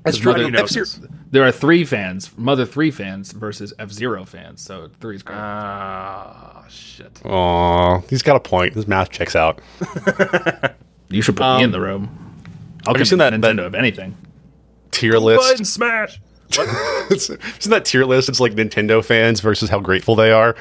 That's 0.04 0.16
true. 0.18 0.32
true. 0.32 0.42
I 0.42 0.44
You 0.46 0.50
know 0.52 0.60
F-Zero- 0.62 0.86
There 1.30 1.44
are 1.44 1.52
three 1.52 1.84
fans, 1.84 2.30
Mother 2.38 2.64
Three 2.64 2.90
fans 2.90 3.32
versus 3.32 3.72
F 3.78 3.90
Zero 3.90 4.24
fans. 4.24 4.62
So 4.62 4.88
three's 5.00 5.22
great. 5.22 5.36
Ah, 5.36 6.64
shit. 6.68 7.20
Aw, 7.24 8.00
he's 8.08 8.22
got 8.22 8.36
a 8.36 8.40
point. 8.40 8.74
His 8.74 8.86
math 8.86 9.10
checks 9.10 9.36
out. 9.36 9.60
you 11.08 11.22
should 11.22 11.36
put 11.36 11.58
me 11.58 11.64
in 11.64 11.70
the 11.72 11.80
room. 11.80 12.08
I'll 12.86 12.94
um, 12.94 12.98
you 12.98 13.04
seen 13.04 13.18
that- 13.18 13.32
Nintendo 13.32 13.56
that- 13.56 13.66
of 13.66 13.74
anything. 13.74 14.16
Tier 14.90 15.12
Button 15.20 15.24
list. 15.58 15.66
smash. 15.66 16.20
It's- 16.50 17.28
Isn't 17.58 17.70
that 17.70 17.84
tier 17.84 18.04
list? 18.04 18.28
It's 18.28 18.40
like 18.40 18.52
Nintendo 18.54 19.04
fans 19.04 19.40
versus 19.40 19.68
how 19.68 19.80
grateful 19.80 20.14
they 20.16 20.32
are, 20.32 20.56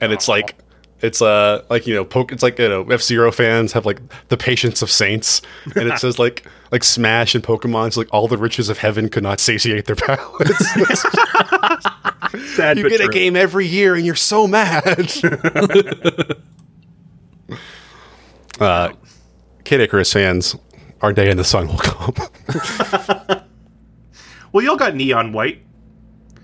and 0.00 0.12
it's 0.12 0.26
like 0.28 0.54
it's 1.02 1.20
uh 1.20 1.62
like 1.68 1.86
you 1.86 1.94
know 1.94 2.04
poke. 2.04 2.32
It's 2.32 2.42
like 2.42 2.58
you 2.58 2.68
know 2.68 2.84
F 2.84 3.02
Zero 3.02 3.30
fans 3.30 3.72
have 3.74 3.84
like 3.84 4.00
the 4.28 4.36
patience 4.38 4.80
of 4.80 4.90
saints, 4.90 5.42
and 5.76 5.88
it 5.88 5.98
says 6.00 6.18
like 6.18 6.46
like 6.70 6.84
Smash 6.84 7.34
and 7.34 7.42
Pokemon's 7.42 7.96
like 7.96 8.08
all 8.12 8.28
the 8.28 8.36
riches 8.36 8.68
of 8.68 8.78
heaven 8.78 9.08
could 9.08 9.22
not 9.22 9.40
satiate 9.40 9.86
their 9.86 9.96
palates. 9.96 10.58
Sad 12.56 12.76
you 12.78 12.88
get 12.88 13.00
a 13.00 13.08
game 13.08 13.36
every 13.36 13.66
year, 13.66 13.94
and 13.94 14.04
you're 14.04 14.14
so 14.14 14.46
mad. 14.46 14.84
uh, 18.60 18.92
Kid 19.64 19.80
Icarus 19.80 20.12
fans, 20.12 20.56
our 21.00 21.12
day 21.12 21.30
in 21.30 21.36
the 21.36 21.44
sun 21.44 21.68
will 21.68 21.78
come. 21.78 22.14
Well, 24.50 24.64
y'all 24.64 24.76
got 24.76 24.94
neon 24.94 25.34
white. 25.34 25.62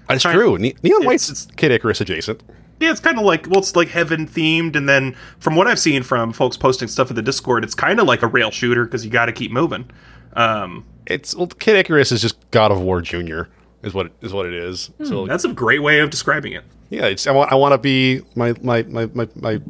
That's 0.08 0.22
Kind- 0.24 0.36
true. 0.38 0.58
Ne- 0.58 0.74
Neon 0.82 1.00
it's- 1.00 1.06
White's 1.06 1.30
it's- 1.30 1.46
Kid 1.56 1.72
Icarus 1.72 2.02
adjacent. 2.02 2.42
Yeah, 2.78 2.90
it's 2.90 3.00
kind 3.00 3.18
of 3.18 3.24
like 3.24 3.46
well, 3.48 3.60
it's 3.60 3.74
like 3.74 3.88
heaven 3.88 4.26
themed, 4.28 4.76
and 4.76 4.86
then 4.86 5.16
from 5.38 5.56
what 5.56 5.66
I've 5.66 5.78
seen 5.78 6.02
from 6.02 6.34
folks 6.34 6.58
posting 6.58 6.86
stuff 6.88 7.08
in 7.08 7.16
the 7.16 7.22
Discord, 7.22 7.64
it's 7.64 7.74
kind 7.74 7.98
of 7.98 8.06
like 8.06 8.20
a 8.20 8.26
rail 8.26 8.50
shooter 8.50 8.84
because 8.84 9.06
you 9.06 9.10
got 9.10 9.24
to 9.26 9.32
keep 9.32 9.50
moving. 9.50 9.90
Um, 10.34 10.84
It's 11.06 11.34
well, 11.34 11.46
Kid 11.46 11.76
Icarus 11.76 12.12
is 12.12 12.22
just 12.22 12.36
God 12.50 12.70
of 12.72 12.80
War 12.80 13.00
Junior. 13.00 13.48
Is 13.82 13.92
what 13.92 14.06
it, 14.06 14.12
is 14.22 14.32
what 14.32 14.46
it 14.46 14.54
is. 14.54 14.90
So 15.04 15.26
that's 15.26 15.44
a 15.44 15.52
great 15.52 15.82
way 15.82 16.00
of 16.00 16.08
describing 16.08 16.52
it. 16.52 16.64
yeah, 16.88 17.04
it's, 17.06 17.26
I 17.26 17.32
want 17.32 17.52
I 17.52 17.54
want 17.54 17.72
to 17.72 17.78
be 17.78 18.22
my 18.34 18.54
my, 18.62 18.82
my 18.84 19.06
my 19.12 19.28
my 19.36 19.60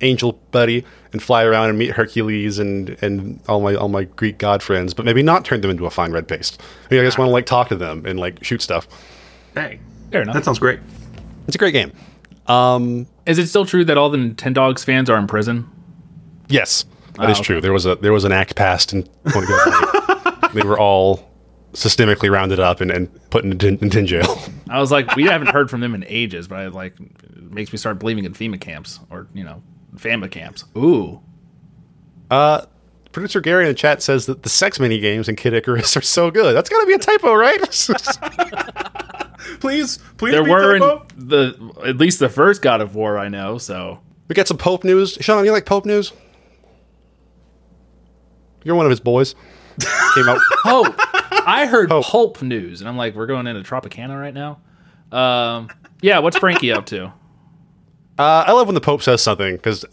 angel 0.00 0.38
buddy 0.52 0.84
and 1.12 1.22
fly 1.22 1.42
around 1.44 1.68
and 1.70 1.78
meet 1.78 1.90
Hercules 1.92 2.58
and 2.58 2.96
and 3.02 3.40
all 3.48 3.60
my 3.60 3.74
all 3.74 3.88
my 3.88 4.04
Greek 4.04 4.38
god 4.38 4.62
friends, 4.62 4.94
but 4.94 5.04
maybe 5.04 5.22
not 5.22 5.44
turn 5.44 5.60
them 5.60 5.70
into 5.70 5.84
a 5.84 5.90
fine 5.90 6.12
red 6.12 6.26
paste. 6.28 6.60
I, 6.90 6.94
mean, 6.94 7.02
I 7.02 7.04
just 7.04 7.18
want 7.18 7.28
to 7.28 7.32
like 7.32 7.44
talk 7.46 7.68
to 7.68 7.76
them 7.76 8.06
and 8.06 8.18
like 8.18 8.42
shoot 8.42 8.62
stuff. 8.62 8.88
Hey, 9.54 9.80
Fair 10.10 10.22
enough. 10.22 10.34
that 10.34 10.44
sounds 10.44 10.58
great. 10.58 10.80
It's 11.46 11.54
a 11.56 11.58
great 11.58 11.72
game. 11.72 11.92
Um, 12.46 13.06
Is 13.26 13.38
it 13.38 13.48
still 13.48 13.66
true 13.66 13.84
that 13.84 13.98
all 13.98 14.08
the 14.08 14.18
Nintendogs 14.18 14.84
fans 14.84 15.10
are 15.10 15.18
in 15.18 15.26
prison? 15.26 15.68
Yes, 16.48 16.84
that 17.18 17.30
is 17.30 17.38
okay. 17.38 17.44
true. 17.44 17.60
There 17.60 17.72
was 17.72 17.86
a 17.86 17.96
there 17.96 18.12
was 18.12 18.24
an 18.24 18.32
act 18.32 18.56
passed 18.56 18.92
in 18.92 19.04
2008. 19.28 20.52
they 20.54 20.62
were 20.62 20.78
all 20.78 21.30
systemically 21.72 22.30
rounded 22.30 22.58
up 22.58 22.80
and, 22.80 22.90
and 22.90 23.30
put 23.30 23.44
in 23.44 23.52
Nintendo 23.52 24.06
jail. 24.06 24.38
I 24.70 24.80
was 24.80 24.90
like, 24.90 25.14
we 25.14 25.24
haven't 25.24 25.48
heard 25.48 25.68
from 25.70 25.80
them 25.80 25.94
in 25.94 26.04
ages, 26.08 26.48
but 26.48 26.58
I 26.58 26.66
like 26.68 26.98
it 26.98 27.52
makes 27.52 27.72
me 27.72 27.78
start 27.78 27.98
believing 27.98 28.24
in 28.24 28.32
FEMA 28.32 28.60
camps 28.60 29.00
or 29.10 29.28
you 29.34 29.44
know, 29.44 29.62
FAMA 29.96 30.30
camps. 30.30 30.64
Ooh, 30.76 31.20
uh, 32.30 32.62
Producer 33.12 33.40
Gary 33.40 33.64
in 33.64 33.68
the 33.68 33.74
chat 33.74 34.02
says 34.02 34.26
that 34.26 34.42
the 34.42 34.48
sex 34.48 34.78
mini 34.78 34.98
games 34.98 35.28
in 35.28 35.36
Kid 35.36 35.54
Icarus 35.54 35.96
are 35.96 36.02
so 36.02 36.30
good. 36.30 36.54
That's 36.54 36.68
got 36.68 36.80
to 36.80 36.86
be 36.86 36.92
a 36.92 36.98
typo, 36.98 37.34
right? 37.34 37.60
Please, 39.60 39.98
please. 40.16 40.32
there 40.32 40.44
be 40.44 40.50
were 40.50 40.76
in 40.76 40.80
the 41.16 41.72
at 41.86 41.96
least 41.96 42.18
the 42.18 42.28
first 42.28 42.62
God 42.62 42.80
of 42.80 42.94
War 42.94 43.16
I 43.16 43.28
know. 43.28 43.58
So 43.58 44.00
we 44.28 44.34
got 44.34 44.48
some 44.48 44.58
Pope 44.58 44.84
news. 44.84 45.16
Sean, 45.20 45.44
you 45.44 45.52
like 45.52 45.66
Pope 45.66 45.86
news? 45.86 46.12
You're 48.66 48.74
one 48.74 48.84
of 48.84 48.90
his 48.90 49.00
boys. 49.00 49.34
Came 50.14 50.28
out. 50.28 50.40
Pope. 50.64 50.94
I 51.46 51.66
heard 51.66 51.88
Pope. 51.88 52.04
pulp 52.04 52.42
news, 52.42 52.80
and 52.80 52.88
I'm 52.88 52.96
like, 52.96 53.14
we're 53.14 53.26
going 53.26 53.46
into 53.46 53.62
Tropicana 53.62 54.20
right 54.20 54.34
now. 54.34 54.58
Um, 55.12 55.68
yeah, 56.02 56.18
what's 56.18 56.36
Frankie 56.36 56.72
up 56.72 56.84
to? 56.86 57.06
Uh, 58.18 58.44
I 58.46 58.52
love 58.52 58.66
when 58.66 58.74
the 58.74 58.80
Pope 58.80 59.02
says 59.02 59.22
something 59.22 59.54
because 59.56 59.84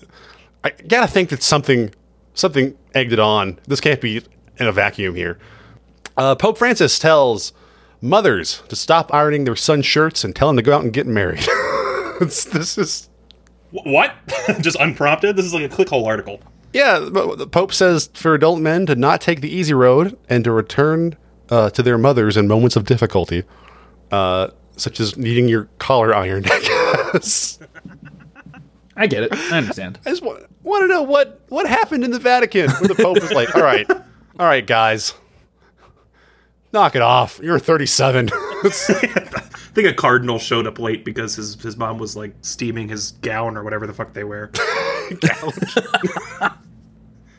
I 0.63 0.71
gotta 0.71 1.07
think 1.07 1.29
that 1.29 1.43
something 1.43 1.93
something 2.33 2.75
egged 2.95 3.13
it 3.13 3.19
on. 3.19 3.59
This 3.67 3.79
can't 3.79 4.01
be 4.01 4.23
in 4.57 4.65
a 4.67 4.71
vacuum 4.71 5.13
here. 5.13 5.37
Uh, 6.17 6.33
Pope 6.35 6.57
Francis 6.57 6.97
tells 6.97 7.53
mothers 8.01 8.63
to 8.69 8.75
stop 8.75 9.13
ironing 9.13 9.43
their 9.43 9.55
son's 9.55 9.85
shirts 9.85 10.23
and 10.23 10.35
tell 10.35 10.47
them 10.47 10.57
to 10.57 10.63
go 10.63 10.75
out 10.75 10.83
and 10.83 10.91
get 10.91 11.05
married. 11.07 11.45
This 12.19 12.77
is 12.77 13.09
What? 13.71 14.13
Just 14.61 14.77
unprompted. 14.79 15.35
This 15.35 15.45
is 15.45 15.53
like 15.53 15.63
a 15.63 15.75
clickhole 15.75 16.05
article. 16.05 16.39
Yeah, 16.73 16.99
the 16.99 17.47
Pope 17.47 17.71
says 17.71 18.09
for 18.15 18.33
adult 18.33 18.59
men 18.59 18.87
to 18.87 18.95
not 18.95 19.21
take 19.21 19.41
the 19.41 19.49
easy 19.49 19.75
road 19.75 20.17
and 20.27 20.43
to 20.43 20.51
return 20.51 21.15
uh, 21.49 21.69
to 21.69 21.83
their 21.83 21.99
mothers 21.99 22.35
in 22.35 22.47
moments 22.47 22.75
of 22.75 22.85
difficulty, 22.85 23.43
uh, 24.11 24.49
such 24.75 24.99
as 24.99 25.15
needing 25.15 25.47
your 25.47 25.69
collar 25.77 26.15
ironed. 26.15 26.47
I 26.51 27.11
guess. 27.13 27.59
I 28.95 29.05
get 29.05 29.23
it. 29.23 29.33
I 29.33 29.59
understand. 29.59 29.99
I 30.05 30.09
just 30.09 30.23
want, 30.23 30.45
want 30.63 30.83
to 30.83 30.87
know 30.87 31.03
what 31.03 31.41
what 31.49 31.67
happened 31.67 32.03
in 32.03 32.11
the 32.11 32.19
Vatican 32.19 32.69
where 32.71 32.87
the 32.87 32.95
Pope 32.95 33.21
was 33.21 33.31
like, 33.31 33.55
"All 33.55 33.63
right, 33.63 33.89
all 33.89 34.45
right, 34.47 34.65
guys, 34.65 35.13
knock 36.71 36.95
it 36.95 37.01
off. 37.03 37.39
You're 37.41 37.59
37." 37.59 38.29
I 38.63 38.69
think 39.75 39.87
a 39.87 39.93
cardinal 39.93 40.39
showed 40.39 40.65
up 40.67 40.79
late 40.79 41.05
because 41.05 41.35
his 41.35 41.61
his 41.61 41.77
mom 41.77 41.97
was 41.99 42.15
like 42.15 42.33
steaming 42.41 42.89
his 42.89 43.11
gown 43.13 43.57
or 43.57 43.63
whatever 43.63 43.85
the 43.85 43.93
fuck 43.93 44.13
they 44.13 44.23
wear. 44.23 44.51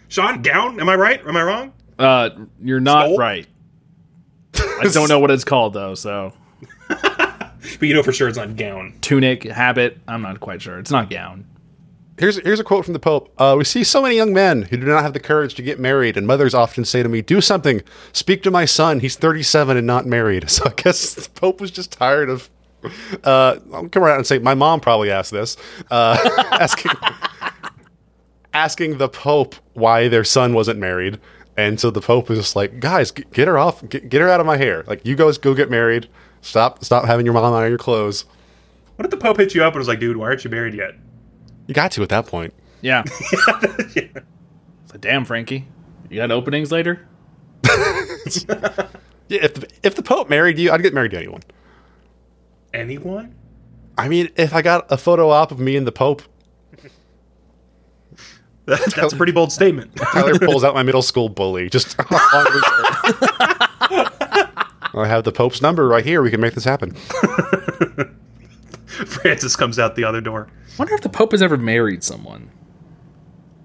Sean, 0.09 0.43
gown? 0.43 0.81
Am 0.81 0.89
I 0.89 0.95
right? 0.95 1.27
Am 1.27 1.37
I 1.37 1.43
wrong? 1.43 1.73
Uh, 1.99 2.31
you're 2.63 2.81
not 2.81 3.07
Stole? 3.07 3.19
right. 3.19 3.47
I 4.57 4.89
don't 4.93 5.09
know 5.09 5.19
what 5.19 5.31
it's 5.31 5.45
called 5.45 5.73
though. 5.75 5.95
So 5.95 6.33
But 6.89 7.83
you 7.83 7.95
know 7.95 8.03
for 8.03 8.13
sure 8.13 8.29
it's 8.29 8.39
not 8.39 8.57
gown. 8.57 8.95
tunic, 9.01 9.45
habit. 9.45 9.99
I'm 10.07 10.23
not 10.23 10.41
quite 10.41 10.63
sure. 10.63 10.79
It's 10.79 10.91
not 10.91 11.11
gown. 11.11 11.47
Here's 12.19 12.37
here's 12.45 12.61
a 12.61 12.65
quote 12.65 12.85
from 12.85 12.93
the 12.93 13.01
Pope. 13.01 13.33
Uh, 13.41 13.57
we 13.59 13.65
see 13.65 13.83
so 13.83 14.01
many 14.03 14.15
young 14.15 14.33
men 14.33 14.63
who 14.63 14.77
do 14.77 14.87
not 14.87 15.03
have 15.03 15.13
the 15.15 15.21
courage 15.21 15.55
to 15.57 15.63
get 15.63 15.81
married, 15.81 16.17
and 16.17 16.27
mothers 16.29 16.55
often 16.55 16.85
say 16.85 17.03
to 17.03 17.09
me, 17.09 17.23
"Do 17.23 17.41
something. 17.41 17.83
Speak 18.13 18.45
to 18.45 18.53
my 18.53 18.65
son. 18.67 19.01
He's 19.01 19.17
37 19.17 19.77
and 19.77 19.87
not 19.87 20.07
married." 20.07 20.49
So 20.51 20.65
I 20.67 20.73
guess 20.77 21.15
the 21.15 21.29
Pope 21.31 21.61
was 21.61 21.73
just 21.73 21.91
tired 21.91 22.31
of. 22.31 22.51
Uh, 23.25 23.57
I'll 23.73 23.89
come 23.89 24.05
around 24.05 24.19
and 24.19 24.27
say 24.27 24.39
my 24.39 24.55
mom 24.55 24.79
probably 24.79 25.11
asked 25.11 25.33
this, 25.33 25.57
uh, 25.91 26.17
asking 26.53 26.93
asking 28.55 28.99
the 28.99 29.09
Pope 29.09 29.55
why 29.75 30.09
their 30.09 30.25
son 30.25 30.55
wasn't 30.55 30.79
married, 30.81 31.19
and 31.57 31.79
so 31.79 31.91
the 31.91 32.01
Pope 32.01 32.29
was 32.29 32.39
just 32.39 32.57
like, 32.57 32.81
"Guys, 32.81 33.11
g- 33.11 33.25
get 33.33 33.49
her 33.49 33.59
off. 33.59 33.87
Get, 33.89 34.09
get 34.09 34.21
her 34.21 34.29
out 34.31 34.41
of 34.41 34.47
my 34.47 34.57
hair. 34.57 34.85
Like 34.87 35.05
you 35.05 35.15
guys 35.17 35.37
go 35.39 35.55
get 35.55 35.71
married. 35.71 36.09
Stop 36.41 36.85
stop 36.85 37.05
having 37.05 37.27
your 37.27 37.35
mom 37.35 37.53
iron 37.53 37.71
your 37.71 37.79
clothes. 37.79 38.25
What 38.97 39.05
if 39.05 39.11
the 39.11 39.17
Pope 39.17 39.37
hit 39.39 39.55
you 39.55 39.63
up 39.65 39.75
and 39.75 39.79
was 39.81 39.89
like, 39.89 39.99
dude, 40.01 40.17
why 40.17 40.27
aren't 40.27 40.45
you 40.45 40.51
married 40.51 40.75
yet? 40.75 40.93
You 41.67 41.75
got 41.75 41.91
to 41.93 42.03
at 42.03 42.09
that 42.11 42.27
point." 42.27 42.55
Yeah. 42.81 43.03
It's 43.97 44.93
like, 44.93 45.01
damn, 45.01 45.25
Frankie, 45.25 45.67
you 46.11 46.17
got 46.17 46.31
openings 46.31 46.71
later. 46.71 47.07
Yeah, 49.29 49.43
if 49.43 49.55
the, 49.55 49.69
if 49.83 49.95
the 49.95 50.03
Pope 50.03 50.29
married 50.29 50.59
you, 50.59 50.71
I'd 50.71 50.83
get 50.83 50.93
married 50.93 51.13
to 51.13 51.17
anyone. 51.17 51.41
Anyone? 52.75 53.35
I 53.97 54.07
mean, 54.09 54.29
if 54.37 54.55
I 54.55 54.61
got 54.61 54.85
a 54.93 54.99
photo 54.99 55.31
op 55.31 55.51
of 55.51 55.59
me 55.59 55.77
and 55.77 55.87
the 55.87 55.93
Pope, 55.93 56.23
That, 58.67 58.81
that's 58.97 59.13
a 59.13 59.17
pretty 59.17 59.33
bold 59.33 59.53
statement. 59.53 59.95
Tyler 60.13 60.39
pulls 60.39 60.65
out 60.65 60.75
my 60.75 60.83
middle 60.83 61.03
school 61.03 61.29
bully. 61.29 61.69
Just 61.69 61.99
on. 62.01 62.07
I 64.97 65.07
have 65.07 65.25
the 65.25 65.33
Pope's 65.33 65.61
number 65.61 65.87
right 65.89 66.05
here. 66.05 66.23
We 66.23 66.31
can 66.31 66.41
make 66.41 66.55
this 66.55 66.65
happen. 66.65 66.93
Francis 68.87 69.57
comes 69.57 69.79
out 69.79 69.97
the 69.97 70.05
other 70.05 70.21
door. 70.21 70.49
wonder 70.79 70.95
if 70.95 71.01
the 71.01 71.09
Pope 71.09 71.33
has 71.33 71.43
ever 71.43 71.57
married 71.57 72.05
someone. 72.05 72.51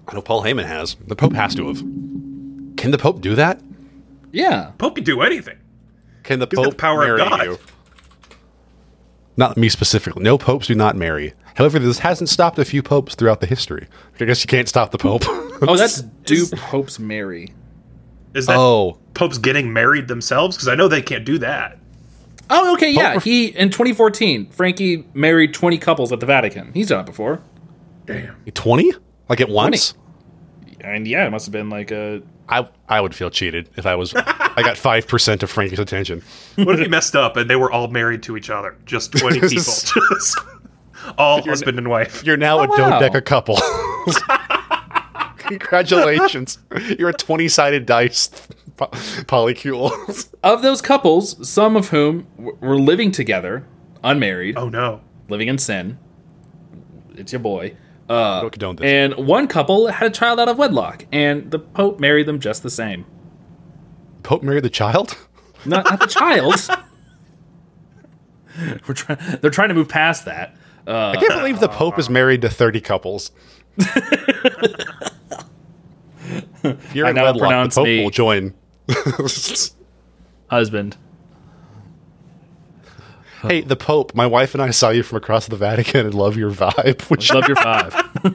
I 0.08 0.14
know 0.14 0.22
Paul 0.22 0.42
Heyman 0.42 0.66
has. 0.66 0.96
The 1.06 1.14
Pope 1.14 1.34
has 1.34 1.54
to 1.54 1.68
have. 1.68 1.78
Can 2.76 2.90
the 2.90 2.98
Pope 2.98 3.20
do 3.20 3.34
that? 3.36 3.60
Yeah. 4.32 4.72
Pope 4.78 4.96
can 4.96 5.04
do 5.04 5.20
anything. 5.22 5.58
Can 6.24 6.40
the 6.40 6.46
He's 6.50 6.56
got 6.56 6.64
Pope 6.64 6.72
the 6.72 6.76
power 6.76 7.02
of 7.04 7.18
marry 7.18 7.30
God. 7.30 7.44
you? 7.44 7.58
Not 9.36 9.56
me 9.56 9.68
specifically. 9.68 10.22
No 10.22 10.36
popes 10.38 10.66
do 10.66 10.74
not 10.74 10.96
marry. 10.96 11.34
However, 11.54 11.78
this 11.78 11.98
hasn't 12.00 12.28
stopped 12.28 12.58
a 12.58 12.64
few 12.64 12.82
popes 12.82 13.14
throughout 13.14 13.40
the 13.40 13.46
history. 13.46 13.86
I 14.18 14.24
guess 14.24 14.42
you 14.42 14.48
can't 14.48 14.68
stop 14.68 14.90
the 14.90 14.98
Pope. 14.98 15.24
Oh, 15.62 15.76
that's 15.76 16.00
do 16.00 16.46
popes 16.46 16.98
marry? 16.98 17.52
Is 18.32 18.46
that 18.46 18.56
oh, 18.56 18.96
popes 19.12 19.36
getting 19.36 19.74
married 19.74 20.08
themselves? 20.08 20.56
Because 20.56 20.68
I 20.68 20.74
know 20.74 20.88
they 20.88 21.02
can't 21.02 21.26
do 21.26 21.36
that. 21.36 21.76
Oh, 22.48 22.72
okay, 22.72 22.90
yeah. 22.90 23.12
Pope- 23.12 23.24
He 23.24 23.48
in 23.48 23.68
2014, 23.68 24.48
Frankie 24.52 25.04
married 25.12 25.52
20 25.52 25.76
couples 25.76 26.12
at 26.12 26.20
the 26.20 26.24
Vatican. 26.24 26.72
He's 26.72 26.88
done 26.88 27.00
it 27.00 27.06
before. 27.06 27.42
Damn. 28.06 28.36
20? 28.46 28.90
Like 29.28 29.42
at 29.42 29.50
once? 29.50 29.92
And 30.80 31.06
yeah, 31.06 31.26
it 31.26 31.30
must 31.30 31.44
have 31.44 31.52
been 31.52 31.68
like 31.68 31.90
a 31.90 32.22
I 32.48 32.66
I 32.88 33.00
would 33.00 33.14
feel 33.14 33.30
cheated 33.30 33.68
if 33.76 33.84
I 33.86 33.94
was. 33.94 34.14
I 34.60 34.68
got 34.68 34.76
five 34.78 35.06
percent 35.08 35.42
of 35.42 35.50
Frankie's 35.50 35.78
attention. 35.78 36.22
What 36.56 36.74
if 36.76 36.80
he 36.80 36.88
messed 36.88 37.16
up 37.16 37.36
and 37.36 37.48
they 37.50 37.56
were 37.56 37.70
all 37.72 37.88
married 37.88 38.22
to 38.24 38.36
each 38.36 38.50
other? 38.50 38.76
Just 38.84 39.12
20 39.18 39.40
people. 39.40 39.48
Just 39.56 40.38
all 41.18 41.42
husband 41.42 41.78
and 41.78 41.88
wife. 41.88 42.24
You're 42.24 42.36
now 42.36 42.60
a 42.60 42.64
Oh, 42.64 42.66
wow. 42.68 43.00
dodeca 43.00 43.24
couple. 43.24 43.58
Congratulations! 45.38 46.58
You're 46.98 47.08
a 47.08 47.12
twenty-sided 47.14 47.86
dice 47.86 48.28
po- 48.76 48.86
polycule. 49.26 50.28
of 50.42 50.62
those 50.62 50.80
couples, 50.82 51.48
some 51.48 51.76
of 51.76 51.88
whom 51.88 52.26
w- 52.36 52.56
were 52.60 52.78
living 52.78 53.10
together, 53.10 53.66
unmarried, 54.04 54.56
Oh 54.56 54.68
no. 54.68 55.00
living 55.28 55.48
in 55.48 55.58
sin. 55.58 55.98
It's 57.14 57.32
your 57.32 57.40
boy. 57.40 57.76
Uh, 58.08 58.48
Don't 58.50 58.82
and 58.82 59.14
one 59.14 59.46
couple 59.46 59.86
had 59.88 60.08
a 60.08 60.10
child 60.10 60.40
out 60.40 60.48
of 60.48 60.58
wedlock, 60.58 61.06
and 61.12 61.50
the 61.50 61.58
Pope 61.60 62.00
married 62.00 62.26
them 62.26 62.40
just 62.40 62.62
the 62.62 62.70
same. 62.70 63.06
Pope 64.20 64.42
married 64.42 64.64
the 64.64 64.70
child. 64.70 65.16
Not, 65.64 65.84
not 65.84 66.00
the 66.00 66.06
child. 66.06 66.54
We're 68.88 68.94
trying. 68.94 69.18
They're 69.40 69.50
trying 69.50 69.68
to 69.68 69.74
move 69.74 69.88
past 69.88 70.24
that. 70.26 70.56
I 70.86 71.16
can't 71.16 71.34
believe 71.40 71.60
the 71.60 71.68
Pope 71.68 71.98
is 71.98 72.10
married 72.10 72.42
to 72.42 72.48
thirty 72.48 72.80
couples. 72.80 73.30
if 76.62 76.94
you're 76.94 77.06
I 77.06 77.10
in 77.10 77.16
now 77.16 77.24
wedlock, 77.24 77.48
pronounce 77.48 77.74
the 77.76 77.82
Pope 77.82 78.04
will 78.04 78.10
join. 78.10 78.54
Husband. 80.48 80.96
hey, 83.42 83.60
the 83.60 83.76
Pope. 83.76 84.14
My 84.14 84.26
wife 84.26 84.54
and 84.54 84.62
I 84.62 84.70
saw 84.70 84.90
you 84.90 85.02
from 85.02 85.18
across 85.18 85.46
the 85.46 85.56
Vatican 85.56 86.06
and 86.06 86.14
love 86.14 86.36
your 86.36 86.50
vibe. 86.50 87.08
You, 87.10 87.34
Love 87.34 87.48
your 87.48 87.56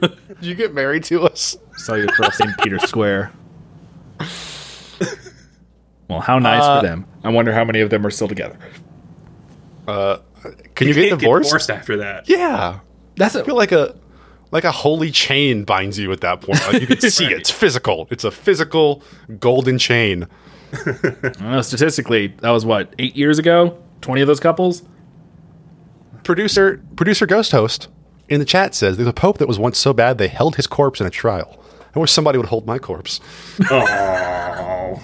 would 0.28 0.44
you 0.44 0.54
get 0.54 0.74
married 0.74 1.04
to 1.04 1.22
us? 1.22 1.56
Saw 1.76 1.94
you 1.94 2.04
across 2.04 2.38
St. 2.38 2.56
Peter's 2.58 2.82
Square. 2.84 3.32
Well, 6.08 6.20
how 6.20 6.38
nice 6.38 6.62
Uh, 6.62 6.80
for 6.80 6.86
them. 6.86 7.06
I 7.24 7.30
wonder 7.30 7.52
how 7.52 7.64
many 7.64 7.80
of 7.80 7.90
them 7.90 8.06
are 8.06 8.10
still 8.10 8.28
together. 8.28 8.56
Uh, 9.88 10.18
Can 10.74 10.88
you 10.88 10.94
get 10.94 11.08
Can't 11.08 11.20
divorced? 11.20 11.48
divorced 11.48 11.70
after 11.70 11.96
that. 11.98 12.28
Yeah. 12.28 12.80
That's 13.16 13.34
I 13.36 13.42
feel 13.42 13.56
like 13.56 13.72
a 13.72 13.96
like 14.52 14.64
a 14.64 14.70
holy 14.72 15.10
chain 15.10 15.64
binds 15.64 15.98
you 15.98 16.12
at 16.12 16.20
that 16.20 16.40
point. 16.40 16.60
Like 16.72 16.80
you 16.80 16.86
can 16.86 17.00
see 17.10 17.24
it. 17.26 17.32
It's 17.32 17.50
physical. 17.50 18.06
It's 18.10 18.24
a 18.24 18.30
physical 18.30 19.02
golden 19.40 19.78
chain. 19.78 20.26
I 20.86 21.32
know, 21.40 21.62
statistically, 21.62 22.28
that 22.40 22.50
was 22.50 22.64
what, 22.66 22.92
eight 22.98 23.16
years 23.16 23.38
ago? 23.38 23.78
20 24.02 24.20
of 24.20 24.26
those 24.28 24.40
couples? 24.40 24.82
Producer 26.24 26.82
producer 26.96 27.26
ghost 27.26 27.52
host 27.52 27.88
in 28.28 28.40
the 28.40 28.44
chat 28.44 28.74
says 28.74 28.96
there's 28.96 29.08
a 29.08 29.12
pope 29.12 29.38
that 29.38 29.46
was 29.48 29.58
once 29.58 29.78
so 29.78 29.92
bad 29.92 30.18
they 30.18 30.28
held 30.28 30.56
his 30.56 30.66
corpse 30.66 31.00
in 31.00 31.06
a 31.06 31.10
trial. 31.10 31.62
I 31.94 31.98
wish 32.00 32.10
somebody 32.12 32.36
would 32.36 32.48
hold 32.48 32.66
my 32.66 32.78
corpse. 32.78 33.20
Oh. 33.70 35.00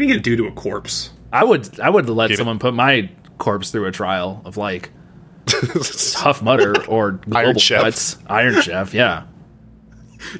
What 0.00 0.04
are 0.04 0.08
you 0.08 0.14
gonna 0.14 0.22
do 0.22 0.36
to 0.36 0.46
a 0.46 0.52
corpse? 0.52 1.10
I 1.30 1.44
would 1.44 1.78
I 1.78 1.90
would 1.90 2.08
let 2.08 2.28
Give 2.28 2.36
it- 2.36 2.38
someone 2.38 2.58
put 2.58 2.72
my 2.72 3.10
corpse 3.36 3.70
through 3.70 3.84
a 3.84 3.92
trial 3.92 4.40
of 4.46 4.56
like 4.56 4.88
Tough 5.46 6.40
Mudder 6.42 6.86
or 6.86 7.10
Global 7.12 7.60
Chef. 7.60 7.82
Guts. 7.82 8.16
Iron 8.26 8.62
Chef, 8.62 8.94
yeah. 8.94 9.24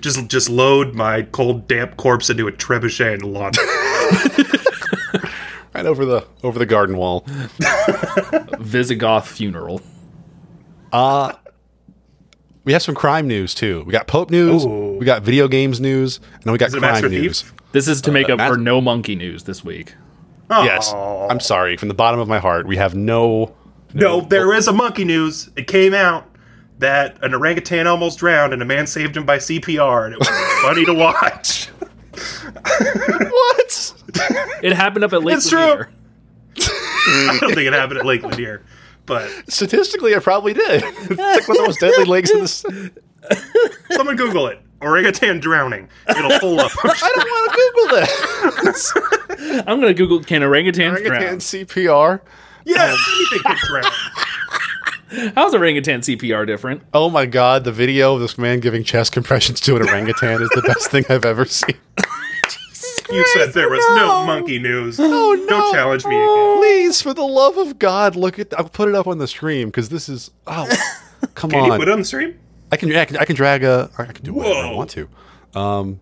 Just 0.00 0.28
just 0.28 0.48
load 0.48 0.94
my 0.94 1.24
cold, 1.24 1.68
damp 1.68 1.98
corpse 1.98 2.30
into 2.30 2.48
a 2.48 2.52
trebuchet 2.52 3.12
and 3.12 3.22
launch. 3.34 3.58
it. 3.60 5.30
right 5.74 5.84
over 5.84 6.06
the 6.06 6.26
over 6.42 6.58
the 6.58 6.64
garden 6.64 6.96
wall. 6.96 7.26
Visigoth 8.60 9.28
funeral. 9.28 9.82
Uh, 10.90 11.34
We 12.70 12.74
have 12.74 12.82
some 12.84 12.94
crime 12.94 13.26
news 13.26 13.52
too. 13.52 13.82
We 13.84 13.90
got 13.90 14.06
Pope 14.06 14.30
news, 14.30 14.64
Ooh. 14.64 14.96
we 14.96 15.04
got 15.04 15.22
video 15.24 15.48
games 15.48 15.80
news, 15.80 16.20
and 16.34 16.44
then 16.44 16.52
we 16.52 16.58
got 16.58 16.70
crime 16.70 17.02
news. 17.10 17.42
Thief? 17.42 17.52
This 17.72 17.88
is 17.88 18.00
to 18.02 18.12
uh, 18.12 18.14
make 18.14 18.30
up 18.30 18.38
Matt- 18.38 18.48
for 18.48 18.56
no 18.56 18.80
monkey 18.80 19.16
news 19.16 19.42
this 19.42 19.64
week. 19.64 19.96
Yes. 20.48 20.92
I'm 20.92 21.40
sorry. 21.40 21.76
From 21.76 21.88
the 21.88 21.94
bottom 21.94 22.20
of 22.20 22.28
my 22.28 22.38
heart, 22.38 22.68
we 22.68 22.76
have 22.76 22.94
no 22.94 23.56
No, 23.92 24.20
there 24.20 24.54
is 24.54 24.68
a 24.68 24.72
monkey 24.72 25.04
news. 25.04 25.50
It 25.56 25.66
came 25.66 25.94
out 25.94 26.28
that 26.78 27.18
an 27.24 27.34
orangutan 27.34 27.88
almost 27.88 28.20
drowned 28.20 28.52
and 28.52 28.62
a 28.62 28.64
man 28.64 28.86
saved 28.86 29.16
him 29.16 29.26
by 29.26 29.38
CPR, 29.38 30.04
and 30.04 30.14
it 30.14 30.20
was 30.20 30.28
funny 30.62 30.84
to 30.84 30.94
watch. 30.94 31.70
What? 33.32 33.94
It 34.62 34.74
happened 34.74 35.02
up 35.04 35.12
at 35.12 35.24
Lake 35.24 35.38
It's 35.38 35.48
true. 35.48 35.58
I 36.60 37.38
don't 37.40 37.52
think 37.52 37.66
it 37.66 37.72
happened 37.72 37.98
at 37.98 38.06
Lake 38.06 38.22
Lanier, 38.22 38.62
but 39.10 39.28
Statistically, 39.52 40.14
I 40.14 40.20
probably 40.20 40.54
did. 40.54 40.82
It's 41.10 41.10
like 41.10 41.48
one 41.48 41.56
of 41.58 41.62
the 41.62 41.66
most 41.66 41.80
deadly 41.80 42.04
lakes 42.14 42.30
in 42.30 42.40
the. 42.40 42.92
someone 43.90 44.14
Google 44.16 44.46
it. 44.46 44.62
Orangutan 44.80 45.40
drowning. 45.40 45.88
It'll 46.08 46.38
pull 46.38 46.58
up. 46.60 46.70
I 46.84 47.12
don't 47.14 47.26
want 47.26 47.52
to 47.52 47.56
Google 47.74 47.96
that. 47.96 49.64
I'm 49.66 49.80
going 49.80 49.94
to 49.94 49.94
Google 49.94 50.22
can 50.22 50.42
orangutans 50.42 50.92
Orangutan 50.92 51.20
drown? 51.20 51.38
CPR. 51.38 52.20
yeah, 52.64 52.84
um, 52.84 52.98
anything 53.16 53.42
can 53.44 53.56
drown. 53.66 55.32
How's 55.34 55.54
orangutan 55.54 56.00
CPR 56.02 56.46
different? 56.46 56.82
Oh 56.94 57.10
my 57.10 57.26
god, 57.26 57.64
the 57.64 57.72
video 57.72 58.14
of 58.14 58.20
this 58.20 58.38
man 58.38 58.60
giving 58.60 58.84
chest 58.84 59.12
compressions 59.12 59.60
to 59.62 59.74
an 59.76 59.82
orangutan 59.82 60.40
is 60.40 60.48
the 60.50 60.62
best 60.62 60.88
thing 60.90 61.04
I've 61.08 61.24
ever 61.24 61.44
seen. 61.46 61.76
You 63.12 63.26
said 63.34 63.52
there 63.52 63.68
was 63.68 63.84
no 63.90 64.24
monkey 64.26 64.58
news. 64.58 64.98
Oh 65.00 65.04
no! 65.34 65.46
Don't 65.46 65.74
challenge 65.74 66.04
me 66.06 66.16
again. 66.16 66.56
Please, 66.58 67.02
for 67.02 67.12
the 67.14 67.24
love 67.24 67.56
of 67.58 67.78
God, 67.78 68.16
look 68.16 68.38
at. 68.38 68.56
I'll 68.58 68.68
put 68.68 68.88
it 68.88 68.94
up 68.94 69.06
on 69.06 69.18
the 69.18 69.26
stream 69.26 69.68
because 69.68 69.88
this 69.88 70.08
is. 70.08 70.30
Oh, 70.46 70.68
come 71.34 71.50
on. 71.54 71.62
Can 71.62 71.72
you 71.72 71.78
put 71.78 71.88
it 71.88 71.92
on 71.92 71.98
the 72.00 72.04
stream? 72.04 72.38
I 72.72 72.76
can. 72.76 72.94
I 72.94 73.04
can. 73.04 73.16
I 73.16 73.24
can 73.24 73.36
drag 73.36 73.64
a. 73.64 73.90
I 73.98 74.04
can 74.06 74.24
do 74.24 74.32
whatever 74.34 74.68
I 74.68 74.72
want 74.72 74.90
to. 74.90 75.08
Um, 75.54 76.00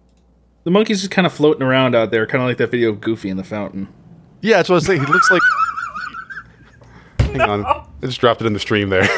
The 0.65 0.71
monkey's 0.71 1.01
just 1.01 1.11
kind 1.11 1.27
of 1.27 1.33
floating 1.33 1.63
around 1.63 1.95
out 1.95 2.11
there, 2.11 2.27
kind 2.27 2.43
of 2.43 2.49
like 2.49 2.59
that 2.59 2.71
video 2.71 2.91
of 2.91 3.01
Goofy 3.01 3.31
in 3.31 3.37
the 3.39 3.45
fountain. 3.45 3.89
Yeah, 4.43 4.57
that's 4.59 4.69
what 4.69 4.75
I 4.75 4.77
was 4.77 4.87
saying. 4.87 5.01
He 5.01 5.07
looks 5.07 5.31
like. 5.31 5.43
Hang 7.33 7.41
on, 7.43 7.65
I 7.65 7.85
just 8.03 8.21
dropped 8.21 8.41
it 8.43 8.47
in 8.47 8.53
the 8.53 8.59
stream 8.59 8.89
there. 8.91 9.05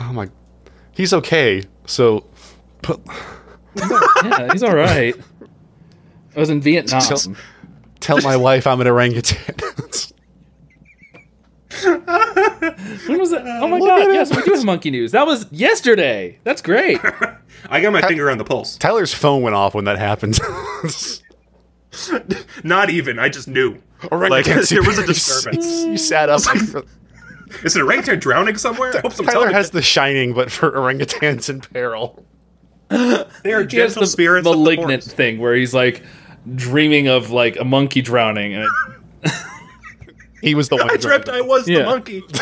oh 0.00 0.12
my, 0.12 0.28
he's 0.92 1.12
okay. 1.12 1.62
So, 1.86 2.26
put 2.82 3.00
Yeah, 3.76 4.52
he's 4.52 4.62
all 4.62 4.74
right. 4.74 5.14
I 6.36 6.40
was 6.40 6.50
in 6.50 6.60
Vietnam. 6.60 7.00
Tell- 7.02 7.34
tell 8.00 8.20
my 8.22 8.36
wife 8.36 8.66
I'm 8.66 8.80
an 8.80 8.86
orangutan. 8.86 9.54
When 11.82 13.18
was 13.18 13.30
that? 13.30 13.42
Oh 13.46 13.68
my 13.68 13.78
Look 13.78 13.88
god! 13.88 14.12
Yes, 14.12 14.34
we 14.34 14.42
do 14.42 14.52
have 14.54 14.64
monkey 14.64 14.90
news. 14.90 15.12
That 15.12 15.26
was 15.26 15.50
yesterday. 15.52 16.38
That's 16.44 16.62
great. 16.62 16.98
I 17.70 17.80
got 17.80 17.92
my 17.92 18.02
finger 18.02 18.30
on 18.30 18.38
the 18.38 18.44
pulse. 18.44 18.76
Tyler's 18.76 19.14
phone 19.14 19.42
went 19.42 19.54
off 19.54 19.74
when 19.74 19.84
that 19.84 19.98
happened. 19.98 20.38
Not 22.64 22.90
even. 22.90 23.18
I 23.18 23.28
just 23.28 23.48
knew. 23.48 23.80
Like 24.10 24.46
there 24.46 24.82
was 24.82 24.98
a 24.98 25.06
disturbance. 25.06 25.84
you 25.84 25.96
sat 25.96 26.28
up. 26.28 26.40
Is 27.64 27.76
an 27.76 27.82
orangutan 27.82 28.18
drowning 28.18 28.56
somewhere? 28.56 28.96
I 28.96 29.00
hope 29.00 29.12
some 29.12 29.26
Tyler 29.26 29.46
television- 29.46 29.54
has 29.56 29.70
The 29.70 29.82
Shining, 29.82 30.34
but 30.34 30.50
for 30.50 30.70
orangutans 30.72 31.48
in 31.48 31.60
peril. 31.60 32.24
They 32.88 33.52
are 33.52 33.60
He 33.62 33.66
gentle 33.68 34.00
the 34.02 34.06
spirits. 34.06 34.46
of 34.46 34.52
the 34.52 34.58
malignant 34.58 35.04
thing 35.04 35.38
where 35.38 35.54
he's 35.54 35.72
like 35.72 36.02
dreaming 36.56 37.08
of 37.08 37.30
like 37.30 37.58
a 37.58 37.64
monkey 37.64 38.02
drowning, 38.02 38.54
and 38.54 38.68
it, 39.24 39.32
He 40.42 40.54
was 40.54 40.68
the 40.70 40.76
one. 40.76 40.90
I 40.90 40.96
dreamt 40.96 41.28
I 41.28 41.40
was 41.42 41.68
Yeah. 41.68 41.80
the 41.80 41.84
monkey. 41.84 42.22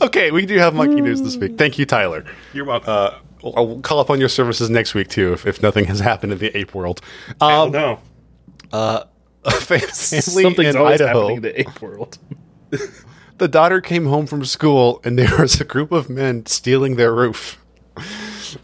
Okay, 0.00 0.32
we 0.32 0.44
do 0.46 0.58
have 0.58 0.74
monkey 0.74 1.00
news 1.00 1.22
this 1.22 1.36
week. 1.36 1.56
Thank 1.56 1.78
you, 1.78 1.86
Tyler. 1.86 2.24
You're 2.52 2.64
welcome. 2.64 2.90
Uh, 2.92 3.18
I'll 3.44 3.52
I'll 3.56 3.80
call 3.80 4.00
upon 4.00 4.18
your 4.18 4.28
services 4.28 4.68
next 4.70 4.94
week 4.94 5.08
too, 5.08 5.32
if, 5.32 5.46
if 5.46 5.62
nothing 5.62 5.84
has 5.84 6.00
happened 6.00 6.32
in 6.32 6.38
the 6.38 6.56
ape 6.56 6.74
world. 6.74 7.00
Um, 7.40 7.70
no. 7.70 8.00
a 8.72 9.06
family 9.50 9.86
something's 9.86 10.74
in 10.74 10.76
always 10.76 11.00
Idaho. 11.00 11.20
happening 11.20 11.36
in 11.36 11.42
the 11.42 11.60
ape 11.60 11.80
world. 11.80 12.18
The 13.38 13.48
daughter 13.48 13.80
came 13.80 14.06
home 14.06 14.26
from 14.26 14.44
school, 14.44 15.00
and 15.04 15.16
there 15.18 15.36
was 15.38 15.60
a 15.60 15.64
group 15.64 15.92
of 15.92 16.08
men 16.10 16.46
stealing 16.46 16.96
their 16.96 17.14
roof. 17.14 17.58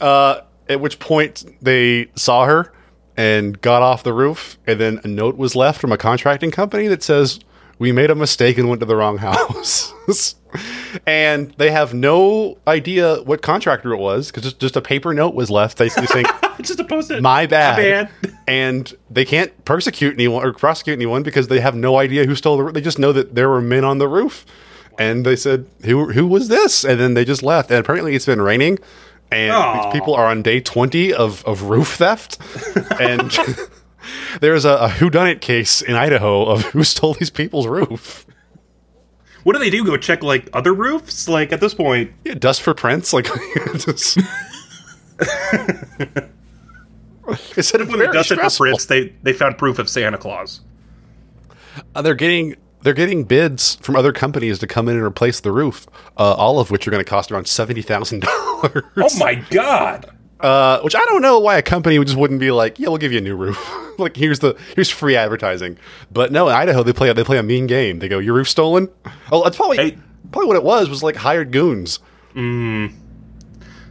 Uh, 0.00 0.40
at 0.68 0.80
which 0.80 0.98
point 0.98 1.44
they 1.62 2.10
saw 2.14 2.44
her 2.46 2.72
and 3.16 3.60
got 3.60 3.82
off 3.82 4.02
the 4.02 4.12
roof, 4.12 4.58
and 4.66 4.78
then 4.78 5.00
a 5.02 5.08
note 5.08 5.36
was 5.36 5.56
left 5.56 5.80
from 5.80 5.90
a 5.92 5.98
contracting 5.98 6.50
company 6.50 6.86
that 6.86 7.02
says, 7.02 7.40
we 7.78 7.92
made 7.92 8.10
a 8.10 8.14
mistake 8.14 8.58
and 8.58 8.68
went 8.68 8.80
to 8.80 8.86
the 8.86 8.96
wrong 8.96 9.18
house. 9.18 9.92
and 11.06 11.52
they 11.58 11.70
have 11.70 11.94
no 11.94 12.58
idea 12.66 13.16
what 13.22 13.42
contractor 13.42 13.92
it 13.92 13.98
was 13.98 14.28
because 14.28 14.42
just, 14.44 14.58
just 14.58 14.76
a 14.76 14.80
paper 14.80 15.14
note 15.14 15.34
was 15.34 15.50
left 15.50 15.78
basically 15.78 16.06
saying, 16.06 16.26
Just 16.60 16.80
a 16.80 16.84
post 16.84 17.12
it. 17.12 17.22
my 17.22 17.46
bad. 17.46 18.10
bad. 18.22 18.34
and 18.48 18.92
they 19.08 19.24
can't 19.24 19.64
persecute 19.64 20.14
anyone 20.14 20.44
or 20.44 20.52
prosecute 20.52 20.96
anyone 20.96 21.22
because 21.22 21.46
they 21.46 21.60
have 21.60 21.76
no 21.76 21.98
idea 21.98 22.24
who 22.26 22.34
stole 22.34 22.56
the 22.56 22.64
roof. 22.64 22.74
They 22.74 22.80
just 22.80 22.98
know 22.98 23.12
that 23.12 23.36
there 23.36 23.48
were 23.48 23.60
men 23.60 23.84
on 23.84 23.98
the 23.98 24.08
roof. 24.08 24.44
And 24.98 25.24
they 25.24 25.36
said, 25.36 25.66
who, 25.84 26.10
who 26.10 26.26
was 26.26 26.48
this? 26.48 26.84
And 26.84 26.98
then 26.98 27.14
they 27.14 27.24
just 27.24 27.44
left. 27.44 27.70
And 27.70 27.78
apparently 27.78 28.16
it's 28.16 28.26
been 28.26 28.42
raining. 28.42 28.80
And 29.30 29.52
Aw. 29.52 29.82
these 29.82 29.92
people 29.92 30.14
are 30.14 30.26
on 30.26 30.42
day 30.42 30.60
20 30.60 31.12
of, 31.12 31.44
of 31.44 31.62
roof 31.62 31.96
theft. 31.96 32.38
and 33.00 33.36
there's 34.40 34.64
a, 34.64 34.70
a 34.70 34.88
whodunit 34.88 35.40
case 35.40 35.82
in 35.82 35.94
Idaho 35.94 36.44
of 36.46 36.64
who 36.66 36.82
stole 36.84 37.14
these 37.14 37.30
people's 37.30 37.66
roof. 37.66 38.26
What 39.44 39.52
do 39.52 39.58
they 39.58 39.70
do? 39.70 39.84
Go 39.84 39.96
check 39.96 40.22
like 40.22 40.48
other 40.52 40.74
roofs? 40.74 41.28
Like 41.28 41.52
at 41.52 41.60
this 41.60 41.74
point, 41.74 42.12
Yeah, 42.24 42.34
dust 42.34 42.62
for 42.62 42.74
prints. 42.74 43.12
Like, 43.12 43.24
just, 43.78 44.18
it 47.56 47.62
said 47.62 47.88
when 47.88 47.98
they 47.98 48.06
dusted 48.06 48.38
for 48.40 48.50
prints, 48.50 48.86
they 48.86 49.14
they 49.22 49.32
found 49.32 49.56
proof 49.58 49.78
of 49.78 49.88
Santa 49.88 50.18
Claus. 50.18 50.60
Uh, 51.94 52.02
they're 52.02 52.14
getting 52.14 52.56
they're 52.82 52.94
getting 52.94 53.24
bids 53.24 53.76
from 53.76 53.96
other 53.96 54.12
companies 54.12 54.58
to 54.60 54.66
come 54.66 54.88
in 54.88 54.96
and 54.96 55.04
replace 55.04 55.40
the 55.40 55.52
roof, 55.52 55.86
uh, 56.16 56.34
all 56.34 56.60
of 56.60 56.70
which 56.70 56.86
are 56.86 56.90
going 56.90 57.04
to 57.04 57.08
cost 57.08 57.30
around 57.32 57.46
seventy 57.48 57.82
thousand 57.82 58.20
dollars. 58.22 58.82
Oh 58.96 59.18
my 59.18 59.34
god! 59.50 60.10
Uh, 60.40 60.80
which 60.82 60.94
I 60.94 61.04
don't 61.06 61.20
know 61.22 61.40
why 61.40 61.56
a 61.56 61.62
company 61.62 61.98
just 62.04 62.16
wouldn't 62.16 62.38
be 62.38 62.50
like, 62.52 62.78
yeah, 62.78 62.88
we'll 62.88 62.98
give 62.98 63.10
you 63.12 63.18
a 63.18 63.22
new 63.22 63.34
roof. 63.36 63.58
like 63.98 64.16
here's 64.16 64.38
the 64.38 64.56
here's 64.76 64.88
free 64.90 65.16
advertising. 65.16 65.76
But 66.12 66.30
no, 66.30 66.48
in 66.48 66.54
Idaho 66.54 66.82
they 66.84 66.92
play 66.92 67.12
they 67.12 67.24
play 67.24 67.38
a 67.38 67.42
mean 67.42 67.66
game. 67.66 67.98
They 67.98 68.08
go, 68.08 68.18
your 68.20 68.34
roof 68.34 68.48
stolen. 68.48 68.88
Oh, 69.32 69.42
that's 69.42 69.56
probably 69.56 69.76
Hey. 69.78 69.98
probably 70.30 70.46
what 70.46 70.56
it 70.56 70.62
was 70.64 70.88
was 70.88 71.02
like 71.02 71.16
hired 71.16 71.50
goons. 71.50 71.98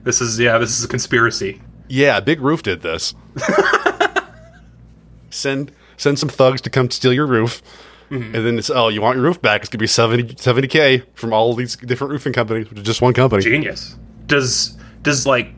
This 0.04 0.22
is 0.22 0.40
yeah, 0.40 0.58
this 0.58 0.80
is 0.80 0.86
a 0.86 0.88
conspiracy. 0.88 1.62
Yeah, 1.90 2.20
Big 2.22 2.40
Roof 2.42 2.64
did 2.64 2.82
this. 2.82 3.14
send 5.30 5.72
send 5.98 6.20
some 6.20 6.30
thugs 6.30 6.62
to 6.62 6.70
come 6.70 6.90
steal 6.92 7.14
your 7.14 7.28
roof. 7.28 7.62
And 8.10 8.34
then 8.34 8.58
it's 8.58 8.70
oh, 8.70 8.88
you 8.88 9.02
want 9.02 9.18
your 9.18 9.26
roof 9.26 9.42
back? 9.42 9.62
It's 9.62 9.70
gonna 9.70 9.80
be 9.82 9.88
70 9.88 10.68
k 10.68 11.04
from 11.14 11.34
all 11.34 11.54
these 11.54 11.76
different 11.76 12.12
roofing 12.12 12.32
companies, 12.34 12.70
which 12.70 12.80
is 12.80 12.86
just 12.86 13.02
one 13.02 13.14
company. 13.14 13.44
Genius. 13.44 13.98
Does 14.28 14.78
does 15.02 15.26
like 15.28 15.50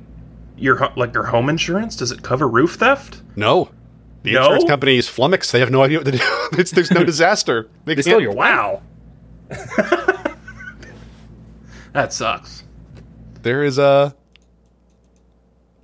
your 0.57 0.91
like 0.95 1.13
your 1.13 1.23
home 1.25 1.47
insurance 1.49 1.95
does 1.95 2.11
it 2.11 2.23
cover 2.23 2.47
roof 2.47 2.75
theft? 2.75 3.21
No, 3.35 3.69
the 4.23 4.33
No? 4.33 4.39
insurance 4.41 4.63
company 4.65 4.97
is 4.97 5.07
flummoxed. 5.07 5.51
They 5.51 5.59
have 5.59 5.69
no 5.71 5.83
idea 5.83 5.99
what 5.99 6.05
to 6.05 6.11
do. 6.13 6.17
it's, 6.53 6.71
there's 6.71 6.91
no 6.91 7.03
disaster. 7.03 7.69
They, 7.85 7.93
They 7.93 8.01
can't- 8.01 8.05
steal 8.05 8.21
your 8.21 8.33
Wow. 8.33 8.81
that 11.93 12.13
sucks. 12.13 12.63
There 13.41 13.63
is 13.63 13.77
a. 13.77 14.15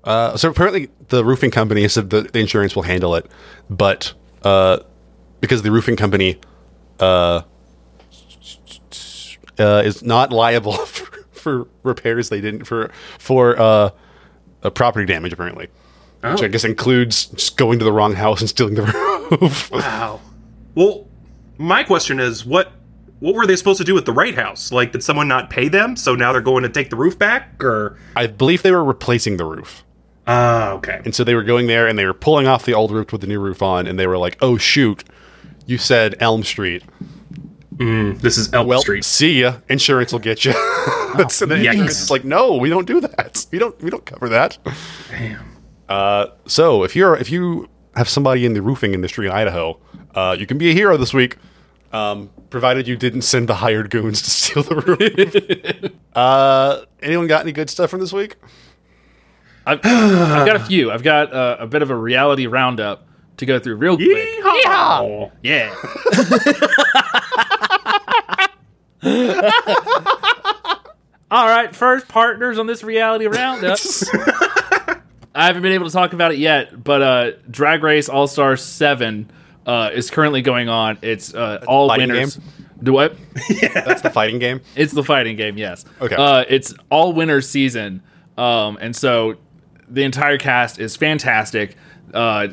Uh, 0.03 0.37
so 0.37 0.49
apparently, 0.49 0.89
the 1.07 1.25
roofing 1.25 1.51
company 1.51 1.87
said 1.87 2.09
that 2.11 2.31
the 2.33 2.39
insurance 2.39 2.75
will 2.75 2.83
handle 2.83 3.15
it, 3.15 3.25
but 3.69 4.13
uh, 4.43 4.77
because 5.41 5.63
the 5.63 5.71
roofing 5.71 5.95
company 5.95 6.39
uh, 6.99 7.41
uh, 9.59 9.81
is 9.85 10.03
not 10.03 10.31
liable 10.31 10.73
for, 10.85 11.23
for 11.31 11.67
repairs 11.83 12.29
they 12.29 12.41
didn't 12.41 12.65
for 12.65 12.91
for 13.19 13.59
uh, 13.59 13.89
uh, 14.63 14.69
property 14.69 15.05
damage 15.05 15.33
apparently, 15.33 15.69
which 16.21 16.41
I 16.41 16.47
guess 16.47 16.63
includes 16.63 17.27
just 17.27 17.57
going 17.57 17.79
to 17.79 17.85
the 17.85 17.93
wrong 17.93 18.13
house 18.13 18.41
and 18.41 18.49
stealing 18.49 18.75
the 18.75 18.83
roof. 19.41 19.71
Wow. 19.71 20.19
Well, 20.75 21.07
my 21.57 21.83
question 21.83 22.19
is 22.19 22.45
what 22.45 22.71
what 23.19 23.33
were 23.33 23.47
they 23.47 23.55
supposed 23.55 23.77
to 23.77 23.85
do 23.85 23.93
with 23.93 24.05
the 24.05 24.11
right 24.11 24.35
house? 24.35 24.71
Like 24.71 24.91
did 24.91 25.03
someone 25.03 25.27
not 25.27 25.49
pay 25.49 25.67
them 25.69 25.95
so 25.95 26.15
now 26.15 26.31
they're 26.31 26.41
going 26.41 26.63
to 26.63 26.69
take 26.69 26.89
the 26.89 26.95
roof 26.95 27.17
back 27.17 27.63
or 27.63 27.97
I 28.15 28.27
believe 28.27 28.61
they 28.61 28.71
were 28.71 28.83
replacing 28.83 29.37
the 29.37 29.45
roof. 29.45 29.83
Ah, 30.27 30.71
okay. 30.71 31.01
And 31.05 31.13
so 31.13 31.23
they 31.23 31.35
were 31.35 31.43
going 31.43 31.67
there 31.67 31.87
and 31.87 31.99
they 31.99 32.05
were 32.05 32.13
pulling 32.13 32.47
off 32.47 32.65
the 32.65 32.73
old 32.73 32.91
roof 32.91 33.11
with 33.11 33.21
the 33.21 33.27
new 33.27 33.39
roof 33.39 33.61
on, 33.61 33.85
and 33.85 33.99
they 33.99 34.07
were 34.07 34.17
like, 34.17 34.37
"Oh 34.41 34.57
shoot, 34.57 35.03
you 35.65 35.77
said 35.77 36.15
Elm 36.19 36.43
Street. 36.43 36.83
This 37.77 38.37
is 38.37 38.53
Elm 38.53 38.67
Well, 38.67 38.79
Street. 38.81 39.03
see 39.03 39.41
ya. 39.41 39.57
Insurance 39.69 40.11
will 40.11 40.19
get 40.19 40.45
you." 40.45 40.53
The 41.15 41.23
Yikes. 41.23 41.71
insurance 41.71 42.01
is 42.01 42.11
like, 42.11 42.25
"No, 42.25 42.57
we 42.57 42.67
don't 42.69 42.85
do 42.85 42.99
that. 42.99 43.45
We 43.49 43.57
don't. 43.57 43.81
We 43.81 43.89
don't 43.89 44.05
cover 44.05 44.27
that." 44.29 44.57
Damn. 45.09 45.45
Uh, 45.87 46.27
so 46.45 46.83
if 46.83 46.93
you're 46.93 47.15
if 47.15 47.31
you 47.31 47.69
have 47.95 48.09
somebody 48.09 48.45
in 48.45 48.53
the 48.53 48.61
roofing 48.61 48.93
industry 48.93 49.27
in 49.27 49.31
Idaho, 49.31 49.79
uh, 50.13 50.35
you 50.37 50.45
can 50.45 50.57
be 50.57 50.71
a 50.71 50.73
hero 50.73 50.97
this 50.97 51.13
week, 51.13 51.37
um, 51.93 52.29
provided 52.49 52.85
you 52.85 52.97
didn't 52.97 53.21
send 53.21 53.47
the 53.47 53.55
hired 53.55 53.89
goons 53.91 54.21
to 54.23 54.29
steal 54.41 54.63
the 54.63 55.85
roof. 55.85 55.93
uh, 56.15 56.81
anyone 57.01 57.27
got 57.27 57.41
any 57.43 57.53
good 57.53 57.69
stuff 57.69 57.89
from 57.89 58.01
this 58.01 58.11
week? 58.11 58.35
I've, 59.65 59.79
I've 59.85 60.45
got 60.45 60.57
a 60.57 60.65
few. 60.65 60.91
I've 60.91 61.03
got 61.03 61.31
uh, 61.33 61.55
a 61.59 61.65
bit 61.67 61.81
of 61.81 61.89
a 61.91 61.95
reality 61.95 62.45
roundup 62.45 63.07
to 63.37 63.45
go 63.45 63.59
through 63.59 63.75
real 63.75 63.97
quick. 63.97 64.43
Yeehaw! 64.43 65.31
Yeah. 65.43 65.75
All 71.31 71.47
right, 71.47 71.75
first 71.75 72.07
partners 72.07 72.59
on 72.59 72.67
this 72.67 72.83
reality 72.83 73.25
roundup. 73.25 73.79
I 75.35 75.47
haven't 75.47 75.63
been 75.63 75.73
able 75.73 75.87
to 75.87 75.91
talk 75.91 76.13
about 76.13 76.31
it 76.31 76.37
yet, 76.37 76.81
but 76.81 77.01
uh, 77.01 77.31
Drag 77.51 77.83
Race 77.83 78.07
All 78.07 78.27
Star 78.27 78.55
Seven 78.55 79.29
uh, 79.65 79.89
is 79.93 80.09
currently 80.09 80.41
going 80.41 80.69
on. 80.69 80.97
It's 81.01 81.33
uh, 81.33 81.63
all 81.67 81.89
fighting 81.89 82.09
winners. 82.09 82.39
Do 82.81 82.93
what? 82.93 83.17
That's 83.73 84.01
the 84.01 84.11
fighting 84.11 84.39
game. 84.39 84.61
It's 84.75 84.93
the 84.93 85.03
fighting 85.03 85.35
game, 85.35 85.57
yes. 85.57 85.83
Okay. 85.99 86.15
Uh, 86.15 86.45
it's 86.47 86.73
all 86.89 87.11
winners 87.13 87.49
season, 87.49 88.01
um, 88.37 88.77
and 88.79 88.95
so 88.95 89.35
the 89.89 90.03
entire 90.03 90.37
cast 90.37 90.79
is 90.79 90.95
fantastic. 90.95 91.75
Uh, 92.13 92.47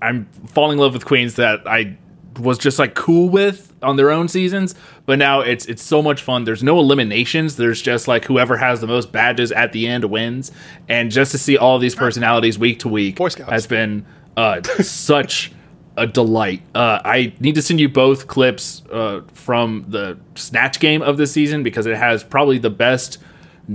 I'm 0.00 0.26
falling 0.48 0.78
in 0.78 0.78
love 0.78 0.92
with 0.94 1.04
queens 1.04 1.34
that 1.36 1.66
I 1.66 1.96
was 2.38 2.58
just 2.58 2.78
like 2.78 2.94
cool 2.94 3.28
with 3.28 3.72
on 3.82 3.96
their 3.96 4.10
own 4.10 4.28
seasons, 4.28 4.74
but 5.06 5.18
now 5.18 5.40
it's 5.40 5.66
it's 5.66 5.82
so 5.82 6.02
much 6.02 6.22
fun. 6.22 6.44
There's 6.44 6.62
no 6.62 6.78
eliminations. 6.78 7.56
There's 7.56 7.82
just 7.82 8.08
like 8.08 8.24
whoever 8.24 8.56
has 8.56 8.80
the 8.80 8.86
most 8.86 9.12
badges 9.12 9.52
at 9.52 9.72
the 9.72 9.86
end 9.86 10.04
wins, 10.04 10.52
and 10.88 11.10
just 11.10 11.32
to 11.32 11.38
see 11.38 11.56
all 11.56 11.78
these 11.78 11.94
personalities 11.94 12.58
week 12.58 12.80
to 12.80 12.88
week 12.88 13.18
has 13.18 13.66
been 13.66 14.06
uh, 14.36 14.62
such 14.82 15.52
a 15.96 16.06
delight. 16.06 16.62
Uh, 16.74 17.00
I 17.04 17.32
need 17.40 17.56
to 17.56 17.62
send 17.62 17.80
you 17.80 17.88
both 17.88 18.26
clips 18.26 18.82
uh, 18.90 19.22
from 19.34 19.84
the 19.88 20.18
Snatch 20.34 20.80
game 20.80 21.02
of 21.02 21.16
this 21.16 21.32
season 21.32 21.62
because 21.62 21.86
it 21.86 21.96
has 21.96 22.22
probably 22.22 22.58
the 22.58 22.70
best 22.70 23.18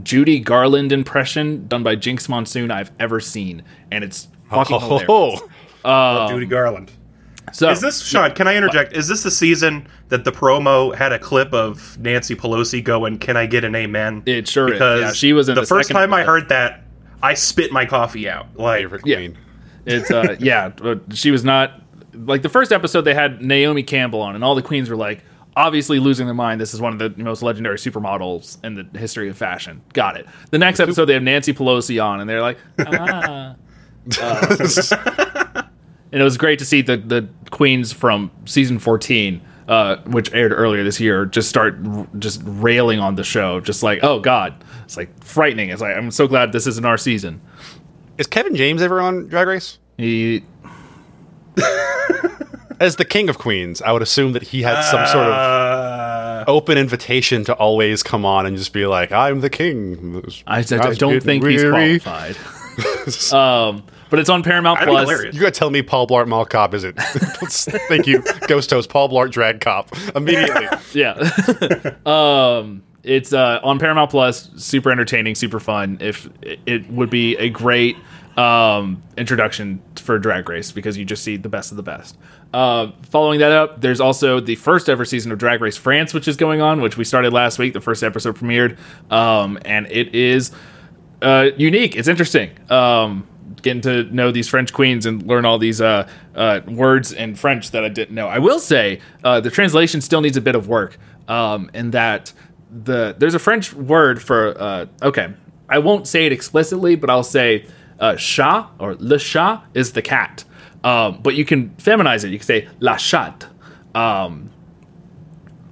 Judy 0.01 0.39
Garland 0.39 0.91
impression 0.91 1.67
done 1.67 1.83
by 1.83 1.95
Jinkx 1.95 2.27
Monsoon 2.27 2.71
I've 2.71 2.91
ever 2.99 3.19
seen, 3.19 3.63
and 3.91 4.03
it's 4.03 4.27
fucking 4.49 4.79
hilarious. 4.79 5.41
Oh, 5.87 6.27
Judy 6.29 6.47
Garland. 6.47 6.91
So 7.53 7.69
Is 7.69 7.79
this 7.79 8.01
Sean? 8.03 8.31
Can 8.31 8.47
I 8.47 8.55
interject? 8.55 8.93
Is 8.93 9.07
this 9.07 9.21
the 9.21 9.29
season 9.29 9.87
that 10.09 10.23
the 10.23 10.31
promo 10.31 10.95
had 10.95 11.11
a 11.11 11.19
clip 11.19 11.53
of 11.53 11.95
Nancy 11.99 12.35
Pelosi 12.35 12.83
going, 12.83 13.19
"Can 13.19 13.37
I 13.37 13.45
get 13.45 13.63
an 13.63 13.75
amen?" 13.75 14.23
It 14.25 14.47
sure 14.47 14.67
is. 14.67 14.73
because 14.73 15.01
Yeah, 15.01 15.11
she 15.13 15.33
was 15.33 15.47
in 15.47 15.53
the, 15.53 15.61
the 15.61 15.67
first 15.67 15.91
time 15.91 16.11
I 16.11 16.21
episode. 16.21 16.31
heard 16.31 16.49
that. 16.49 16.83
I 17.21 17.35
spit 17.35 17.71
my 17.71 17.85
coffee 17.85 18.27
out. 18.27 18.47
Like, 18.57 18.79
favorite 18.81 19.01
Yeah. 19.05 19.15
queen. 19.17 19.37
It's 19.85 20.09
uh 20.09 20.35
yeah, 20.39 20.71
she 21.13 21.29
was 21.29 21.43
not 21.43 21.79
like 22.15 22.41
the 22.41 22.49
first 22.49 22.71
episode 22.71 23.01
they 23.01 23.13
had 23.13 23.43
Naomi 23.43 23.83
Campbell 23.83 24.21
on 24.21 24.33
and 24.33 24.43
all 24.43 24.55
the 24.55 24.63
queens 24.63 24.89
were 24.89 24.95
like 24.95 25.21
obviously 25.55 25.99
losing 25.99 26.25
their 26.25 26.33
mind. 26.33 26.59
This 26.59 26.73
is 26.73 26.81
one 26.81 26.99
of 26.99 26.99
the 27.15 27.23
most 27.23 27.43
legendary 27.43 27.77
supermodels 27.77 28.57
in 28.63 28.73
the 28.73 28.99
history 28.99 29.29
of 29.29 29.37
fashion. 29.37 29.83
Got 29.93 30.17
it. 30.17 30.25
The 30.49 30.57
next 30.57 30.79
episode 30.79 31.05
they 31.05 31.13
have 31.13 31.21
Nancy 31.21 31.53
Pelosi 31.53 32.03
on 32.03 32.21
and 32.21 32.27
they're 32.27 32.41
like 32.41 32.57
ah. 32.79 33.55
Uh, 34.21 34.55
and 36.11 36.21
it 36.21 36.23
was 36.23 36.37
great 36.37 36.59
to 36.59 36.65
see 36.65 36.81
the 36.81 36.97
the 36.97 37.27
queens 37.49 37.91
from 37.91 38.31
season 38.45 38.79
14 38.79 39.41
uh, 39.67 39.97
which 40.03 40.31
aired 40.33 40.51
earlier 40.51 40.83
this 40.83 40.99
year, 40.99 41.25
just 41.25 41.49
start 41.49 41.75
r- 41.85 42.07
just 42.19 42.41
railing 42.45 42.99
on 42.99 43.15
the 43.15 43.23
show, 43.23 43.59
just 43.59 43.81
like, 43.81 44.03
oh 44.03 44.19
god, 44.19 44.63
it's 44.83 44.95
like 44.95 45.23
frightening. 45.23 45.69
It's 45.69 45.81
like 45.81 45.97
I'm 45.97 46.11
so 46.11 46.27
glad 46.27 46.51
this 46.51 46.67
isn't 46.67 46.85
our 46.85 46.97
season. 46.97 47.41
Is 48.17 48.27
Kevin 48.27 48.55
James 48.55 48.81
ever 48.81 49.01
on 49.01 49.27
Drag 49.27 49.47
Race? 49.47 49.79
He, 49.97 50.43
As 52.79 52.97
the 52.97 53.05
king 53.05 53.29
of 53.29 53.37
queens, 53.37 53.81
I 53.81 53.91
would 53.91 54.01
assume 54.01 54.33
that 54.33 54.43
he 54.43 54.61
had 54.61 54.81
some 54.83 55.05
sort 55.07 55.27
of 55.27 55.33
uh, 55.33 56.43
open 56.47 56.77
invitation 56.77 57.43
to 57.45 57.53
always 57.53 58.03
come 58.03 58.25
on 58.25 58.45
and 58.45 58.57
just 58.57 58.73
be 58.73 58.85
like, 58.85 59.11
"I'm 59.13 59.39
the 59.39 59.49
king." 59.49 60.23
I, 60.45 60.57
I 60.57 60.59
was 60.59 60.97
don't 60.97 61.13
getting 61.13 61.41
think 61.41 61.45
he's 61.45 61.63
qualified. 61.63 62.35
um, 63.33 63.83
but 64.09 64.19
it's 64.19 64.29
on 64.29 64.43
Paramount 64.43 64.79
that'd 64.79 64.91
Plus. 64.91 65.33
You 65.33 65.39
gotta 65.39 65.51
tell 65.51 65.69
me 65.69 65.81
Paul 65.81 66.07
Blart 66.07 66.27
Mall 66.27 66.45
Cop 66.45 66.73
is 66.73 66.83
it? 66.83 66.95
Thank 67.87 68.07
you, 68.07 68.23
Ghost 68.47 68.69
Host 68.69 68.89
Paul 68.89 69.09
Blart 69.09 69.31
Drag 69.31 69.61
Cop 69.61 69.89
immediately. 70.15 70.67
Yeah. 70.93 71.13
um, 72.05 72.83
it's 73.03 73.33
uh, 73.33 73.59
on 73.63 73.79
Paramount 73.79 74.11
Plus. 74.11 74.49
Super 74.55 74.91
entertaining, 74.91 75.35
super 75.35 75.59
fun. 75.59 75.97
If 75.99 76.29
it, 76.41 76.59
it 76.65 76.89
would 76.89 77.09
be 77.09 77.35
a 77.37 77.49
great 77.49 77.97
um, 78.37 79.01
introduction 79.17 79.81
for 79.95 80.17
Drag 80.19 80.47
Race 80.47 80.71
because 80.71 80.97
you 80.97 81.05
just 81.05 81.23
see 81.23 81.37
the 81.37 81.49
best 81.49 81.71
of 81.71 81.77
the 81.77 81.83
best. 81.83 82.17
Uh, 82.53 82.91
following 83.09 83.39
that 83.39 83.51
up, 83.51 83.81
there's 83.81 83.99
also 83.99 84.39
the 84.39 84.55
first 84.55 84.87
ever 84.87 85.03
season 85.05 85.31
of 85.31 85.37
Drag 85.37 85.59
Race 85.61 85.77
France, 85.77 86.13
which 86.13 86.27
is 86.27 86.37
going 86.37 86.61
on, 86.61 86.81
which 86.81 86.97
we 86.97 87.03
started 87.03 87.33
last 87.33 87.59
week. 87.59 87.73
The 87.73 87.81
first 87.81 88.03
episode 88.03 88.37
premiered, 88.37 88.77
um, 89.11 89.59
and 89.65 89.87
it 89.87 90.15
is 90.15 90.51
uh, 91.21 91.49
unique. 91.57 91.95
It's 91.95 92.07
interesting. 92.07 92.51
Um, 92.71 93.27
getting 93.65 93.81
to 93.81 94.03
know 94.15 94.31
these 94.31 94.47
French 94.47 94.71
queens 94.71 95.05
and 95.07 95.23
learn 95.23 95.43
all 95.43 95.57
these 95.57 95.81
uh, 95.81 96.07
uh, 96.35 96.61
words 96.67 97.11
in 97.11 97.35
French 97.35 97.71
that 97.71 97.83
I 97.83 97.89
didn't 97.89 98.13
know. 98.13 98.27
I 98.27 98.37
will 98.37 98.59
say 98.59 99.01
uh, 99.23 99.41
the 99.41 99.49
translation 99.49 99.99
still 100.01 100.21
needs 100.21 100.37
a 100.37 100.41
bit 100.41 100.55
of 100.55 100.69
work, 100.69 100.97
um, 101.27 101.69
in 101.73 101.91
that 101.91 102.31
the 102.71 103.15
there's 103.17 103.33
a 103.33 103.39
French 103.39 103.73
word 103.73 104.21
for 104.21 104.55
uh, 104.61 104.85
okay. 105.01 105.33
I 105.67 105.79
won't 105.79 106.07
say 106.07 106.27
it 106.27 106.31
explicitly, 106.31 106.95
but 106.95 107.09
I'll 107.09 107.23
say 107.23 107.65
uh, 107.99 108.15
chat 108.15 108.69
or 108.77 108.95
le 108.99 109.17
chat 109.17 109.63
is 109.73 109.93
the 109.93 110.03
cat, 110.03 110.43
um, 110.83 111.19
but 111.23 111.33
you 111.33 111.43
can 111.43 111.71
feminize 111.71 112.23
it. 112.23 112.29
You 112.29 112.37
can 112.37 112.45
say 112.45 112.69
la 112.79 112.95
chatte. 112.95 113.47
Um, 113.95 114.51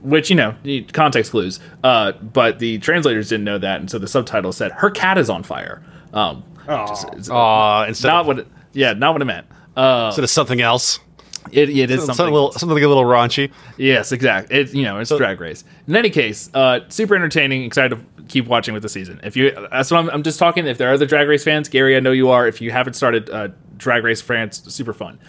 which 0.01 0.29
you 0.29 0.35
know 0.35 0.53
context 0.91 1.31
clues 1.31 1.61
uh, 1.85 2.11
but 2.11 2.59
the 2.59 2.77
translators 2.79 3.29
didn't 3.29 3.45
know 3.45 3.57
that 3.57 3.79
and 3.79 3.89
so 3.89 3.97
the 3.97 4.07
subtitle 4.07 4.51
said 4.51 4.69
her 4.73 4.89
cat 4.89 5.17
is 5.17 5.29
on 5.29 5.43
fire 5.43 5.81
um, 6.11 6.43
just- 6.67 7.07
it's 7.13 7.29
instead 7.29 8.07
not 8.09 8.21
of, 8.21 8.27
what 8.27 8.39
it, 8.39 8.47
yeah 8.73 8.93
not 8.93 9.13
what 9.13 9.21
it 9.21 9.25
meant 9.25 9.47
uh, 9.75 10.05
instead 10.07 10.23
of 10.23 10.29
something 10.29 10.61
else, 10.61 10.99
it, 11.51 11.67
it 11.69 11.89
is 11.89 11.97
something, 12.01 12.15
something 12.15 12.27
a 12.27 12.31
little 12.33 12.51
something 12.51 12.77
a 12.83 12.87
little 12.87 13.03
raunchy. 13.03 13.51
yes 13.77 14.11
exactly 14.11 14.55
it, 14.55 14.73
you 14.73 14.83
know 14.83 14.99
it's 14.99 15.09
drag 15.15 15.39
race 15.41 15.63
in 15.87 15.95
any 15.95 16.09
case 16.09 16.49
uh, 16.53 16.79
super 16.89 17.15
entertaining 17.15 17.63
excited 17.63 17.95
to 17.97 18.23
keep 18.25 18.45
watching 18.47 18.73
with 18.73 18.83
the 18.83 18.89
season 18.89 19.19
if 19.23 19.35
you 19.35 19.51
that's 19.71 19.91
what 19.91 19.97
I'm, 19.97 20.09
I'm 20.09 20.23
just 20.23 20.39
talking 20.39 20.65
if 20.67 20.77
there 20.77 20.89
are 20.89 20.93
other 20.93 21.05
drag 21.05 21.27
race 21.27 21.43
fans 21.43 21.67
gary 21.69 21.97
i 21.97 21.99
know 21.99 22.11
you 22.11 22.29
are 22.29 22.47
if 22.47 22.61
you 22.61 22.71
haven't 22.71 22.93
started 22.93 23.29
uh, 23.29 23.49
drag 23.77 24.03
race 24.03 24.21
france 24.21 24.61
super 24.73 24.93
fun 24.93 25.19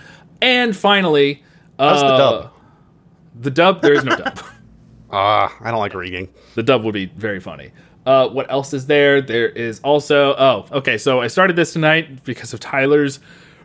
and 0.40 0.76
finally 0.76 1.42
uh, 1.78 2.00
the 2.00 2.16
dub? 2.16 2.52
the 3.40 3.50
dub 3.50 3.82
there 3.82 3.94
is 3.94 4.04
no 4.04 4.16
dub 4.16 4.38
Ah, 5.10 5.56
I 5.60 5.70
don't 5.70 5.78
like 5.80 5.94
reading. 5.94 6.28
the 6.56 6.62
dub 6.64 6.82
would 6.82 6.94
be 6.94 7.06
very 7.06 7.38
funny. 7.38 7.70
Uh, 8.06 8.28
what 8.28 8.50
else 8.50 8.74
is 8.74 8.86
there? 8.86 9.20
There 9.22 9.48
is 9.48 9.80
also 9.80 10.34
oh 10.36 10.66
okay. 10.72 10.98
So 10.98 11.20
I 11.20 11.26
started 11.28 11.56
this 11.56 11.72
tonight 11.72 12.22
because 12.24 12.52
of 12.52 12.60
Tyler's 12.60 13.18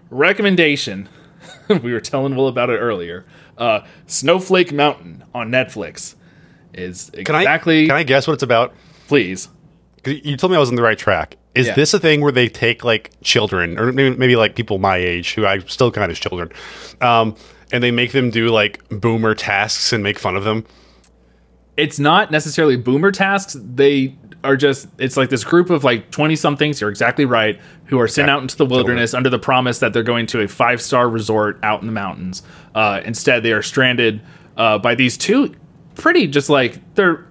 recommendation. 0.10 1.10
we 1.84 1.92
were 1.94 2.00
telling 2.02 2.36
Will 2.36 2.48
about 2.48 2.70
it 2.70 2.78
earlier. 2.78 3.26
Uh, 3.58 3.82
Snowflake 4.08 4.72
Mountain 4.72 5.24
on 5.34 5.50
Netflix 5.50 6.16
is 6.74 7.10
Can 7.14 7.36
exactly. 7.36 7.86
I 7.86 7.88
can 7.88 7.96
I 7.98 8.04
guess 8.04 8.28
what 8.28 8.34
it's 8.34 8.44
about? 8.44 8.74
Please. 9.08 9.50
You 10.06 10.38
told 10.38 10.52
me 10.52 10.58
I 10.58 10.60
was 10.60 10.70
on 10.70 10.76
the 10.76 10.82
right 10.82 10.98
track. 10.98 11.36
Is 11.56 11.68
Yeah. 11.68 11.74
this 11.74 11.94
a 11.94 12.00
thing 12.00 12.22
where 12.22 12.32
they 12.32 12.48
take 12.48 12.86
like 12.86 13.12
children, 13.22 13.78
or 13.78 13.92
maybe, 13.92 14.16
maybe 14.16 14.36
like 14.38 14.56
people 14.56 14.78
my 14.78 14.96
age 14.98 15.34
who 15.34 15.46
I 15.46 15.60
still 15.60 15.92
count 15.92 16.12
as 16.12 16.20
children, 16.20 16.50
um, 17.02 17.36
and 17.74 17.84
they 17.84 17.92
make 17.92 18.14
them 18.14 18.30
do 18.30 18.48
like 18.50 18.88
boomer 18.90 19.36
tasks 19.36 19.92
and 19.92 20.02
make 20.04 20.18
fun 20.20 20.36
of 20.38 20.44
them? 20.44 20.66
it's 21.78 21.98
not 21.98 22.30
necessarily 22.30 22.76
boomer 22.76 23.10
tasks. 23.10 23.56
They 23.58 24.14
are 24.44 24.56
just 24.56 24.88
it's 24.98 25.18
like 25.18 25.30
this 25.30 25.44
group 25.44 25.70
of 25.70 25.84
like 25.84 26.12
20 26.12 26.36
somethings, 26.36 26.80
you're 26.82 26.90
exactly 26.90 27.26
right, 27.26 27.60
who 27.86 28.00
are 28.00 28.08
sent 28.08 28.30
out 28.30 28.42
into 28.42 28.56
the 28.56 28.66
wilderness 28.66 29.14
under 29.14 29.30
the 29.30 29.40
promise 29.40 29.80
that 29.80 29.94
they're 29.94 30.04
going 30.04 30.26
to 30.28 30.42
a 30.42 30.48
five 30.48 30.82
star 30.82 31.10
resort 31.10 31.60
out 31.64 31.82
in 31.82 31.88
the 31.88 31.94
mountains. 31.94 32.44
Uh, 32.74 33.02
instead, 33.04 33.44
they 33.44 33.52
are 33.52 33.62
stranded 33.62 34.22
uh, 34.58 34.78
by 34.78 34.96
these 34.96 35.18
two 35.18 35.54
pretty 35.96 36.28
just 36.28 36.50
like 36.50 36.80
they're 36.96 37.26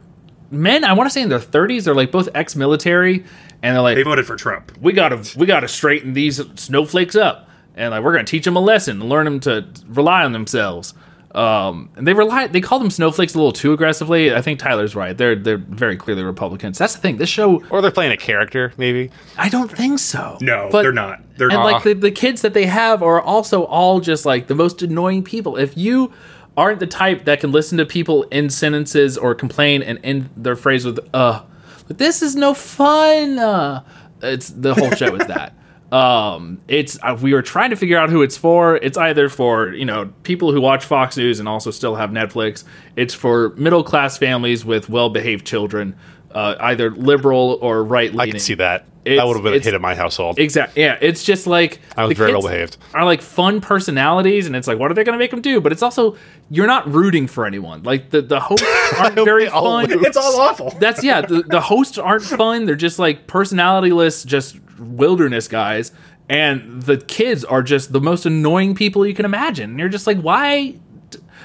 men, 0.50 0.84
I 0.84 0.92
want 0.92 1.08
to 1.08 1.10
say 1.12 1.22
in 1.22 1.28
their 1.28 1.38
30s, 1.38 1.84
they're 1.84 1.94
like 1.94 2.10
both 2.10 2.28
ex 2.34 2.56
military, 2.56 3.24
and 3.62 3.74
they're 3.74 3.82
like, 3.82 3.96
They 3.96 4.02
voted 4.02 4.26
for 4.26 4.36
Trump. 4.36 4.72
we 4.80 4.92
gotta 4.92 5.22
we 5.38 5.46
gotta 5.46 5.68
straighten 5.68 6.12
these 6.12 6.40
snowflakes 6.56 7.16
up 7.16 7.48
and 7.74 7.90
like 7.90 8.02
we're 8.02 8.12
gonna 8.12 8.24
teach 8.24 8.44
them 8.44 8.56
a 8.56 8.60
lesson 8.60 9.00
and 9.00 9.08
learn 9.08 9.24
them 9.24 9.40
to 9.40 9.66
rely 9.86 10.24
on 10.24 10.32
themselves 10.32 10.94
um 11.34 11.90
and 11.96 12.06
they 12.06 12.14
rely 12.14 12.46
they 12.46 12.60
call 12.60 12.78
them 12.78 12.88
snowflakes 12.90 13.34
a 13.34 13.36
little 13.36 13.52
too 13.52 13.72
aggressively 13.74 14.34
i 14.34 14.40
think 14.40 14.58
tyler's 14.58 14.96
right 14.96 15.18
they're 15.18 15.36
they're 15.36 15.58
very 15.58 15.94
clearly 15.96 16.22
republicans 16.22 16.78
that's 16.78 16.94
the 16.94 17.00
thing 17.00 17.18
this 17.18 17.28
show 17.28 17.62
Or 17.68 17.82
they're 17.82 17.90
playing 17.90 18.12
a 18.12 18.16
character, 18.16 18.72
maybe. 18.78 19.10
i 19.36 19.50
don't 19.50 19.70
think 19.70 19.98
so 19.98 20.38
No, 20.40 20.68
But- 20.72 20.82
they're 20.82 20.92
not. 20.92 21.20
They're 21.36 21.48
not. 21.48 21.54
and 21.54 21.62
not. 21.64 21.72
like 21.72 21.82
the, 21.84 21.92
the 21.92 22.10
kids 22.10 22.40
that 22.42 22.54
they 22.54 22.64
have 22.66 23.02
are 23.02 23.20
also 23.20 23.64
all 23.64 24.00
just 24.00 24.24
like 24.24 24.46
the 24.46 24.54
most 24.54 24.80
annoying 24.82 25.22
people 25.22 25.56
if 25.58 25.76
you 25.76 26.12
aren't 26.56 26.80
the 26.80 26.86
type 26.86 27.26
that 27.26 27.40
can 27.40 27.52
listen 27.52 27.76
to 27.78 27.84
people 27.86 28.22
in 28.30 28.48
sentences 28.50 29.16
or 29.18 29.34
complain 29.34 29.82
and 29.82 30.00
end 30.02 30.30
their 30.36 30.56
phrase 30.56 30.84
with 30.86 30.98
uh 31.14 31.42
but 31.86 31.98
this 31.98 32.22
is 32.22 32.34
no 32.36 32.54
fun 32.54 33.38
uh, 33.38 33.82
it's 34.22 34.48
the 34.50 34.74
whole 34.74 34.90
show 34.92 35.14
is 35.14 35.26
that 35.26 35.52
um 35.92 36.60
it's 36.68 36.98
uh, 37.02 37.16
we 37.20 37.32
were 37.32 37.40
trying 37.40 37.70
to 37.70 37.76
figure 37.76 37.98
out 37.98 38.10
who 38.10 38.22
it's 38.22 38.36
for. 38.36 38.76
It's 38.76 38.98
either 38.98 39.28
for 39.28 39.72
you 39.72 39.84
know 39.84 40.12
people 40.22 40.52
who 40.52 40.60
watch 40.60 40.84
fox 40.84 41.16
news 41.16 41.40
and 41.40 41.48
also 41.48 41.70
still 41.70 41.94
have 41.94 42.10
netflix. 42.10 42.64
It's 42.96 43.14
for 43.14 43.50
middle 43.50 43.82
class 43.82 44.18
families 44.18 44.64
with 44.64 44.88
well 44.90 45.08
behaved 45.08 45.46
children 45.46 45.96
uh, 46.34 46.54
either 46.60 46.90
liberal 46.90 47.58
or 47.62 47.82
right 47.84 48.10
leaning 48.12 48.20
I 48.20 48.30
can 48.32 48.40
see 48.40 48.54
that. 48.54 48.84
It's- 49.04 49.18
that 49.18 49.26
would 49.26 49.36
have 49.36 49.44
been 49.44 49.54
a 49.54 49.58
hit 49.58 49.72
in 49.72 49.80
my 49.80 49.94
household. 49.94 50.38
Exactly. 50.38 50.82
Yeah, 50.82 50.98
it's 51.00 51.24
just 51.24 51.46
like 51.46 51.80
I 51.96 52.04
was 52.04 52.10
the 52.10 52.14
very 52.16 52.32
well 52.32 52.42
behaved. 52.42 52.76
Are 52.92 53.06
like 53.06 53.22
fun 53.22 53.62
personalities, 53.62 54.46
and 54.46 54.54
it's 54.54 54.68
like, 54.68 54.78
what 54.78 54.90
are 54.90 54.94
they 54.94 55.02
going 55.04 55.14
to 55.14 55.18
make 55.18 55.30
them 55.30 55.40
do? 55.40 55.60
But 55.62 55.72
it's 55.72 55.82
also 55.82 56.16
you're 56.50 56.66
not 56.66 56.86
rooting 56.92 57.26
for 57.26 57.46
anyone. 57.46 57.82
Like 57.84 58.10
the 58.10 58.20
the 58.20 58.38
hosts 58.40 58.66
aren't 58.98 59.14
very 59.14 59.46
fun. 59.48 59.86
lose. 59.88 60.04
it's 60.06 60.16
all 60.18 60.38
awful. 60.40 60.70
That's 60.78 61.02
yeah. 61.02 61.22
The, 61.22 61.42
the 61.42 61.60
hosts 61.60 61.96
aren't 61.96 62.24
fun. 62.24 62.66
They're 62.66 62.74
just 62.76 62.98
like 62.98 63.26
personalityless, 63.26 64.26
just 64.26 64.58
wilderness 64.78 65.48
guys, 65.48 65.92
and 66.28 66.82
the 66.82 66.98
kids 66.98 67.44
are 67.44 67.62
just 67.62 67.92
the 67.94 68.00
most 68.00 68.26
annoying 68.26 68.74
people 68.74 69.06
you 69.06 69.14
can 69.14 69.24
imagine. 69.24 69.70
And 69.70 69.78
you're 69.78 69.88
just 69.88 70.06
like, 70.06 70.20
why? 70.20 70.74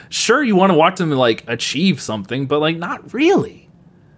Sure, 0.10 0.44
you 0.44 0.56
want 0.58 0.72
to 0.72 0.78
watch 0.78 0.98
them 0.98 1.12
like 1.12 1.44
achieve 1.48 2.02
something, 2.02 2.46
but 2.46 2.60
like 2.60 2.78
not 2.78 3.14
really. 3.14 3.63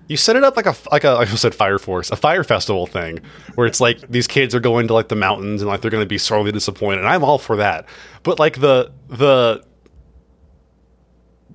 You 0.07 0.17
set 0.17 0.35
it 0.35 0.43
up 0.43 0.55
like 0.55 0.65
a 0.67 0.75
like 0.91 1.03
a 1.03 1.11
like 1.11 1.27
I 1.31 1.35
said 1.35 1.55
Fire 1.55 1.79
Force, 1.79 2.11
a 2.11 2.15
fire 2.15 2.43
festival 2.43 2.85
thing, 2.87 3.19
where 3.55 3.65
it's 3.67 3.81
like 3.81 3.99
these 4.09 4.27
kids 4.27 4.53
are 4.53 4.59
going 4.59 4.87
to 4.87 4.93
like 4.93 5.07
the 5.07 5.15
mountains 5.15 5.61
and 5.61 5.69
like 5.69 5.81
they're 5.81 5.91
going 5.91 6.03
to 6.03 6.07
be 6.07 6.17
sorely 6.19 6.51
disappointed. 6.51 6.99
And 6.99 7.07
I'm 7.07 7.23
all 7.23 7.37
for 7.39 7.55
that, 7.57 7.87
but 8.23 8.37
like 8.39 8.59
the 8.59 8.91
the 9.07 9.63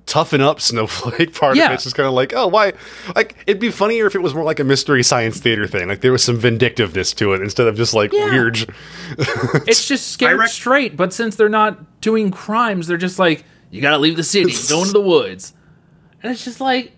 toughen 0.05 0.41
up 0.41 0.59
snowflake 0.61 1.33
part 1.33 1.55
Yeah. 1.55 1.67
of 1.67 1.71
it's 1.73 1.83
just 1.83 1.95
kind 1.95 2.07
of 2.07 2.13
like 2.13 2.33
oh 2.35 2.47
why 2.47 2.73
like 3.15 3.37
it'd 3.47 3.61
be 3.61 3.69
funnier 3.71 4.07
if 4.07 4.15
it 4.15 4.21
was 4.21 4.33
more 4.33 4.43
like 4.43 4.59
a 4.59 4.63
mystery 4.63 5.03
science 5.03 5.39
theater 5.39 5.67
thing 5.67 5.87
like 5.87 6.01
there 6.01 6.11
was 6.11 6.23
some 6.23 6.37
vindictiveness 6.37 7.13
to 7.13 7.33
it 7.33 7.41
instead 7.41 7.67
of 7.67 7.75
just 7.77 7.93
like 7.93 8.11
Yeah. 8.11 8.25
weird 8.25 8.57
it's 9.67 9.87
just 9.87 10.09
scared 10.11 10.39
rec- 10.39 10.49
straight. 10.49 10.97
But 10.97 11.13
since 11.13 11.35
they're 11.35 11.49
not 11.49 12.01
doing 12.01 12.31
crimes, 12.31 12.87
they're 12.87 12.97
just 12.97 13.19
like, 13.19 13.43
you 13.69 13.81
gotta 13.81 13.97
leave 13.99 14.17
the 14.17 14.23
city, 14.23 14.51
go 14.69 14.79
into 14.81 14.91
the 14.93 15.01
woods. 15.01 15.53
And 16.23 16.31
it's 16.31 16.43
just 16.43 16.59
like, 16.61 16.93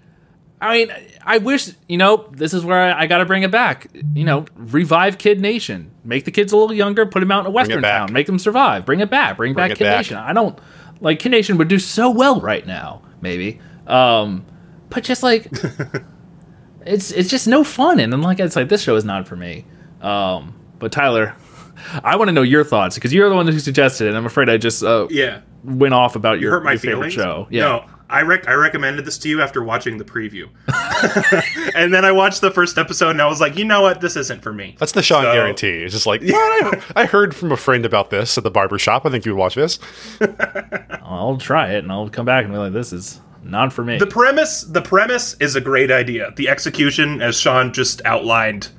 I 0.61 0.77
mean, 0.77 0.91
I 1.25 1.37
wish, 1.37 1.71
you 1.87 1.97
know, 1.97 2.27
this 2.31 2.53
is 2.53 2.65
where 2.65 2.79
I, 2.79 3.03
I 3.03 3.07
gotta 3.07 3.25
bring 3.25 3.43
it 3.43 3.51
back. 3.51 3.87
You 4.13 4.23
know, 4.23 4.45
revive 4.55 5.17
Kid 5.17 5.39
Nation. 5.39 5.91
Make 6.03 6.25
the 6.25 6.31
kids 6.31 6.51
a 6.51 6.57
little 6.57 6.75
younger, 6.75 7.05
put 7.05 7.19
them 7.21 7.31
out 7.31 7.41
in 7.41 7.45
a 7.47 7.51
western 7.51 7.81
town, 7.81 8.11
make 8.11 8.27
them 8.27 8.39
survive, 8.39 8.85
bring 8.85 8.99
it 8.99 9.09
back, 9.09 9.37
bring, 9.37 9.53
back 9.53 9.71
Kid 9.71 9.85
back. 9.85 9.97
Nation. 9.97 10.17
I 10.17 10.33
don't, 10.33 10.57
like, 10.99 11.19
Kid 11.19 11.29
Nation 11.29 11.57
would 11.57 11.67
do 11.67 11.79
so 11.79 12.09
well 12.09 12.41
right 12.41 12.65
now, 12.65 13.01
maybe. 13.21 13.59
Um, 13.87 14.45
but 14.89 15.03
just 15.03 15.23
like, 15.23 15.49
it's 16.85 17.11
it's 17.11 17.29
just 17.29 17.47
no 17.47 17.63
fun. 17.63 17.99
And 17.99 18.11
then, 18.11 18.21
like, 18.21 18.39
it's 18.39 18.55
like, 18.55 18.69
this 18.69 18.81
show 18.81 18.95
is 18.95 19.05
not 19.05 19.27
for 19.27 19.35
me. 19.35 19.65
Um, 20.01 20.59
but 20.79 20.91
Tyler, 20.91 21.35
I 22.03 22.15
want 22.15 22.27
to 22.29 22.33
know 22.33 22.41
your 22.41 22.63
thoughts 22.63 22.95
because 22.95 23.13
you're 23.13 23.29
the 23.29 23.35
one 23.35 23.47
who 23.47 23.59
suggested 23.59 24.05
it. 24.05 24.09
and 24.09 24.17
I'm 24.17 24.25
afraid 24.25 24.49
I 24.49 24.57
just 24.57 24.83
uh, 24.83 25.07
yeah. 25.09 25.41
went 25.63 25.93
off 25.93 26.15
about 26.15 26.39
your, 26.39 26.51
hurt 26.51 26.63
my 26.63 26.73
your 26.73 26.79
favorite 26.79 27.11
show. 27.11 27.47
Yeah. 27.49 27.61
No, 27.61 27.85
I 28.09 28.21
rec- 28.21 28.47
I 28.47 28.53
recommended 28.53 29.05
this 29.05 29.17
to 29.19 29.29
you 29.29 29.41
after 29.41 29.63
watching 29.63 29.97
the 29.97 30.03
preview, 30.03 30.49
and 31.75 31.93
then 31.93 32.05
I 32.05 32.11
watched 32.11 32.41
the 32.41 32.51
first 32.51 32.77
episode 32.77 33.09
and 33.11 33.21
I 33.21 33.27
was 33.27 33.41
like, 33.41 33.57
you 33.57 33.65
know 33.65 33.81
what, 33.81 34.01
this 34.01 34.15
isn't 34.15 34.41
for 34.43 34.53
me. 34.53 34.75
that's 34.79 34.91
the 34.91 35.01
Sean 35.01 35.23
So- 35.23 35.33
guarantee 35.33 35.83
it's 35.83 35.93
just 35.93 36.05
like 36.05 36.21
yeah, 36.23 36.35
I, 36.35 36.81
I 36.95 37.05
heard 37.05 37.35
from 37.35 37.51
a 37.51 37.57
friend 37.57 37.85
about 37.85 38.09
this 38.09 38.37
at 38.37 38.43
the 38.43 38.51
barber 38.51 38.77
shop 38.77 39.05
I 39.05 39.09
think 39.09 39.25
you 39.25 39.33
would 39.33 39.39
watch 39.39 39.55
this 39.55 39.79
I'll 41.01 41.37
try 41.37 41.71
it 41.73 41.79
and 41.79 41.91
I'll 41.91 42.09
come 42.09 42.25
back 42.25 42.43
and 42.45 42.53
be 42.53 42.57
like, 42.59 42.73
this 42.73 42.93
is 42.93 43.19
not 43.43 43.73
for 43.73 43.83
me. 43.83 43.97
The 43.97 44.07
premise, 44.07 44.61
the 44.63 44.81
premise 44.81 45.35
is 45.41 45.55
a 45.57 45.61
great 45.61 45.91
idea. 45.91 46.31
The 46.35 46.47
execution, 46.49 47.21
as 47.21 47.37
Sean 47.37 47.73
just 47.73 48.01
outlined, 48.05 48.69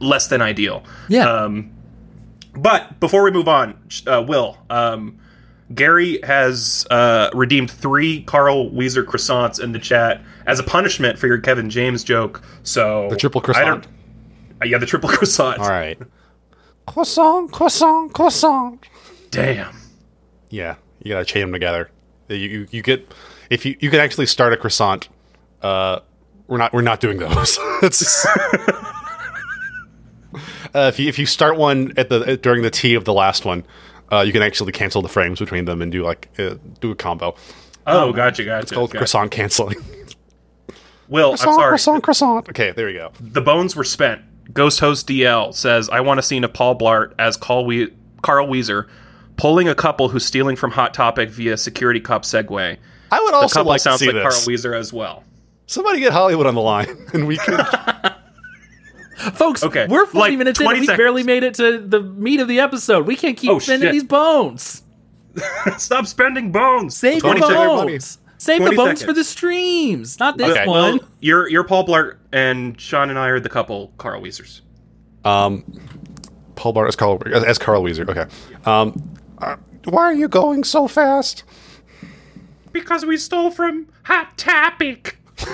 less 0.00 0.28
than 0.28 0.40
ideal. 0.40 0.82
yeah. 1.08 1.28
Um, 1.30 1.72
but 2.54 2.98
before 3.00 3.22
we 3.22 3.30
move 3.30 3.46
on, 3.48 3.78
uh, 4.06 4.24
Will, 4.26 4.56
um, 4.70 5.18
Gary 5.74 6.18
has 6.22 6.86
uh, 6.90 7.28
redeemed 7.34 7.70
three 7.70 8.22
Carl 8.22 8.70
Wheezer 8.70 9.04
croissants 9.04 9.62
in 9.62 9.72
the 9.72 9.78
chat 9.78 10.22
as 10.46 10.58
a 10.58 10.62
punishment 10.62 11.18
for 11.18 11.26
your 11.26 11.38
Kevin 11.38 11.68
James 11.68 12.02
joke. 12.04 12.42
So 12.62 13.08
the 13.10 13.16
triple 13.16 13.40
I 13.40 13.44
croissant 13.44 13.82
don't. 13.82 13.92
Uh, 14.62 14.66
yeah, 14.66 14.78
the 14.78 14.86
triple 14.86 15.08
croissant. 15.14 15.58
all 15.58 15.68
right 15.68 15.98
croissant 16.86 17.52
croissant 17.52 18.12
croissant 18.14 18.78
Damn. 19.30 19.76
Yeah, 20.48 20.76
you 21.02 21.12
gotta 21.12 21.26
chain 21.26 21.42
them 21.42 21.52
together. 21.52 21.90
You, 22.28 22.36
you, 22.36 22.66
you 22.70 22.82
get 22.82 23.06
if 23.50 23.66
you 23.66 23.76
you 23.80 23.90
can 23.90 24.00
actually 24.00 24.26
start 24.26 24.54
a 24.54 24.56
croissant 24.56 25.08
uh, 25.62 26.00
we're 26.46 26.56
not 26.56 26.72
we're 26.72 26.80
not 26.82 27.00
doing 27.00 27.18
those. 27.18 27.58
It's- 27.82 28.26
uh, 30.74 30.88
if 30.92 30.98
you 30.98 31.08
if 31.08 31.18
you 31.18 31.26
start 31.26 31.56
one 31.56 31.92
at 31.96 32.08
the 32.08 32.36
during 32.38 32.62
the 32.62 32.70
tea 32.70 32.94
of 32.94 33.04
the 33.04 33.12
last 33.12 33.44
one, 33.44 33.64
uh, 34.12 34.20
you 34.20 34.32
can 34.32 34.42
actually 34.42 34.72
cancel 34.72 35.02
the 35.02 35.08
frames 35.08 35.38
between 35.38 35.64
them 35.64 35.82
and 35.82 35.90
do 35.92 36.04
like 36.04 36.28
uh, 36.38 36.54
do 36.80 36.90
a 36.90 36.94
combo. 36.94 37.34
Oh, 37.86 38.12
gotcha, 38.12 38.44
gotcha. 38.44 38.62
It's 38.62 38.72
called 38.72 38.90
gotcha. 38.90 38.98
croissant 38.98 39.30
canceling. 39.30 39.76
Will, 41.08 41.30
I'm 41.32 41.36
croissant, 41.38 41.54
sorry. 41.56 41.68
croissant, 41.70 42.02
croissant. 42.02 42.48
Okay, 42.50 42.70
there 42.72 42.90
you 42.90 42.98
go. 42.98 43.12
The 43.20 43.40
bones 43.40 43.74
were 43.74 43.84
spent. 43.84 44.22
Ghost 44.52 44.80
Host 44.80 45.08
DL 45.08 45.54
says, 45.54 45.88
I 45.88 46.00
want 46.00 46.20
a 46.20 46.22
scene 46.22 46.44
of 46.44 46.52
Paul 46.52 46.76
Blart 46.78 47.12
as 47.18 47.36
Carl, 47.36 47.64
we- 47.64 47.92
Carl 48.22 48.46
Wheezer 48.46 48.88
pulling 49.36 49.68
a 49.68 49.74
couple 49.74 50.08
who's 50.10 50.24
stealing 50.26 50.56
from 50.56 50.72
Hot 50.72 50.92
Topic 50.92 51.30
via 51.30 51.56
security 51.56 52.00
cop 52.00 52.24
Segway. 52.24 52.76
I 53.10 53.20
would 53.20 53.32
The 53.32 53.36
also 53.36 53.60
couple 53.60 53.70
like 53.70 53.78
to 53.78 53.82
sounds 53.84 54.00
see 54.00 54.06
like 54.06 54.16
this. 54.22 54.34
Carl 54.36 54.46
Wheezer 54.46 54.74
as 54.74 54.92
well. 54.92 55.24
Somebody 55.66 56.00
get 56.00 56.12
Hollywood 56.12 56.46
on 56.46 56.54
the 56.54 56.60
line, 56.62 57.08
and 57.14 57.26
we 57.26 57.36
can. 57.38 57.56
Folks, 59.34 59.62
Okay, 59.64 59.86
we're 59.88 60.06
40 60.06 60.18
like 60.18 60.38
minutes 60.38 60.60
in 60.60 60.64
20 60.64 60.76
and 60.78 60.80
we 60.82 60.86
seconds. 60.86 60.98
barely 60.98 61.22
made 61.24 61.42
it 61.42 61.54
to 61.54 61.78
the 61.80 62.00
meat 62.00 62.40
of 62.40 62.48
the 62.48 62.60
episode. 62.60 63.06
We 63.06 63.16
can't 63.16 63.36
keep 63.36 63.50
Oh, 63.50 63.58
spending 63.58 63.88
shit. 63.88 63.92
these 63.92 64.04
bones. 64.04 64.82
Stop 65.76 66.06
spending 66.06 66.52
bones. 66.52 66.96
Save 66.96 67.16
the 67.22 67.28
20 67.34 67.40
seconds. 67.40 67.56
bones. 67.56 68.18
Save 68.38 68.64
the 68.64 68.70
bones 68.76 69.00
seconds. 69.00 69.04
for 69.04 69.12
the 69.12 69.24
streams, 69.24 70.20
not 70.20 70.36
this 70.38 70.50
Okay. 70.50 70.66
one. 70.66 70.98
Well, 70.98 71.08
you're 71.20 71.48
you're 71.48 71.64
Paul 71.64 71.84
Blart 71.86 72.18
and 72.32 72.80
Sean 72.80 73.10
and 73.10 73.18
I 73.18 73.26
are 73.28 73.40
the 73.40 73.48
couple 73.48 73.92
Carl 73.98 74.20
Wheezers. 74.20 74.62
Um, 75.24 75.64
Paul 76.54 76.74
Blart 76.74 76.86
as 76.88 76.94
Carl 76.96 77.20
as, 77.26 77.42
as 77.44 77.58
Carl 77.58 77.82
Wheezer. 77.82 78.08
Okay. 78.08 78.26
Um, 78.64 79.16
uh, 79.38 79.56
why 79.86 80.02
are 80.04 80.14
you 80.14 80.28
going 80.28 80.62
so 80.62 80.86
fast? 80.86 81.42
Because 82.70 83.04
we 83.04 83.16
stole 83.16 83.50
from 83.50 83.88
Hot 84.04 84.38
Topic. 84.38 85.18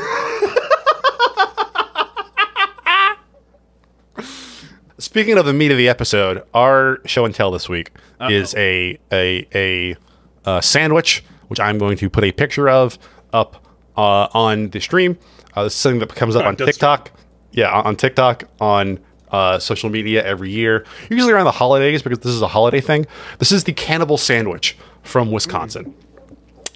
Speaking 4.98 5.38
of 5.38 5.44
the 5.44 5.52
meat 5.52 5.72
of 5.72 5.76
the 5.76 5.88
episode, 5.88 6.44
our 6.54 7.00
show 7.04 7.24
and 7.24 7.34
tell 7.34 7.50
this 7.50 7.68
week 7.68 7.90
is 8.20 8.54
a 8.54 8.96
a 9.10 9.46
a 9.52 9.96
uh, 10.44 10.60
sandwich, 10.60 11.24
which 11.48 11.58
I'm 11.58 11.78
going 11.78 11.96
to 11.96 12.08
put 12.08 12.22
a 12.22 12.30
picture 12.30 12.68
of 12.68 12.96
up 13.32 13.66
uh, 13.96 14.28
on 14.32 14.70
the 14.70 14.80
stream. 14.80 15.18
Uh, 15.54 15.64
this 15.64 15.74
is 15.74 15.80
something 15.80 15.98
that 15.98 16.14
comes 16.14 16.36
up 16.36 16.44
On 16.44 16.54
TikTok. 16.54 17.10
Yeah, 17.52 17.72
on, 17.72 17.86
on 17.86 17.96
TikTok, 17.96 18.44
on 18.60 19.00
uh, 19.32 19.58
social 19.58 19.90
media 19.90 20.24
every 20.24 20.50
year, 20.50 20.84
usually 21.10 21.32
around 21.32 21.46
the 21.46 21.52
holidays 21.52 22.02
because 22.02 22.20
this 22.20 22.32
is 22.32 22.42
a 22.42 22.48
holiday 22.48 22.80
thing. 22.80 23.06
This 23.38 23.50
is 23.50 23.64
the 23.64 23.72
cannibal 23.72 24.16
sandwich 24.16 24.76
from 25.02 25.32
Wisconsin. 25.32 25.92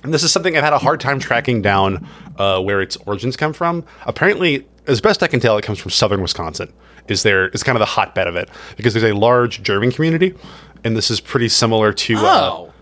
And 0.02 0.12
this 0.12 0.24
is 0.24 0.32
something 0.32 0.56
I've 0.56 0.64
had 0.64 0.72
a 0.72 0.78
hard 0.78 1.00
time 1.00 1.20
tracking 1.20 1.62
down 1.62 2.06
uh, 2.36 2.60
where 2.60 2.80
its 2.80 2.96
origins 3.06 3.36
come 3.36 3.52
from. 3.52 3.84
Apparently, 4.06 4.66
as 4.86 5.00
best 5.00 5.22
I 5.22 5.28
can 5.28 5.38
tell, 5.38 5.56
it 5.56 5.62
comes 5.62 5.78
from 5.78 5.90
southern 5.92 6.20
Wisconsin. 6.20 6.72
Is 7.10 7.22
there? 7.22 7.48
Is 7.48 7.62
kind 7.62 7.76
of 7.76 7.80
the 7.80 7.86
hotbed 7.86 8.26
of 8.26 8.36
it 8.36 8.48
because 8.76 8.94
there's 8.94 9.04
a 9.04 9.14
large 9.14 9.62
German 9.62 9.90
community, 9.92 10.34
and 10.84 10.96
this 10.96 11.10
is 11.10 11.20
pretty 11.20 11.48
similar 11.48 11.92
to. 11.92 12.14
Uh, 12.16 12.20
Oh. 12.50 12.72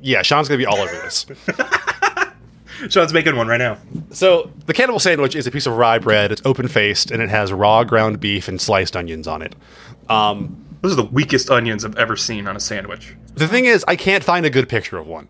yeah, 0.00 0.22
Sean's 0.22 0.48
gonna 0.48 0.58
be 0.58 0.66
all 0.66 0.78
over 0.78 0.92
this. 0.92 1.26
Sean's 2.88 3.12
making 3.14 3.36
one 3.36 3.46
right 3.46 3.58
now. 3.58 3.78
so 4.10 4.50
the 4.66 4.74
cannibal 4.74 4.98
sandwich 4.98 5.36
is 5.36 5.46
a 5.46 5.50
piece 5.50 5.66
of 5.66 5.76
rye 5.76 5.98
bread. 5.98 6.32
It's 6.32 6.42
open 6.44 6.68
faced 6.68 7.10
and 7.10 7.22
it 7.22 7.28
has 7.30 7.52
raw 7.52 7.84
ground 7.84 8.20
beef 8.20 8.48
and 8.48 8.60
sliced 8.60 8.96
onions 8.96 9.26
on 9.28 9.42
it. 9.42 9.54
Those 10.08 10.92
are 10.92 10.96
the 10.96 11.04
weakest 11.10 11.50
onions 11.50 11.84
I've 11.84 11.96
ever 11.96 12.14
seen 12.16 12.46
on 12.46 12.56
a 12.56 12.60
sandwich. 12.60 13.14
The 13.36 13.48
thing 13.48 13.64
is, 13.64 13.84
I 13.88 13.96
can't 13.96 14.22
find 14.22 14.44
a 14.44 14.50
good 14.50 14.68
picture 14.68 14.98
of 14.98 15.06
one. 15.06 15.28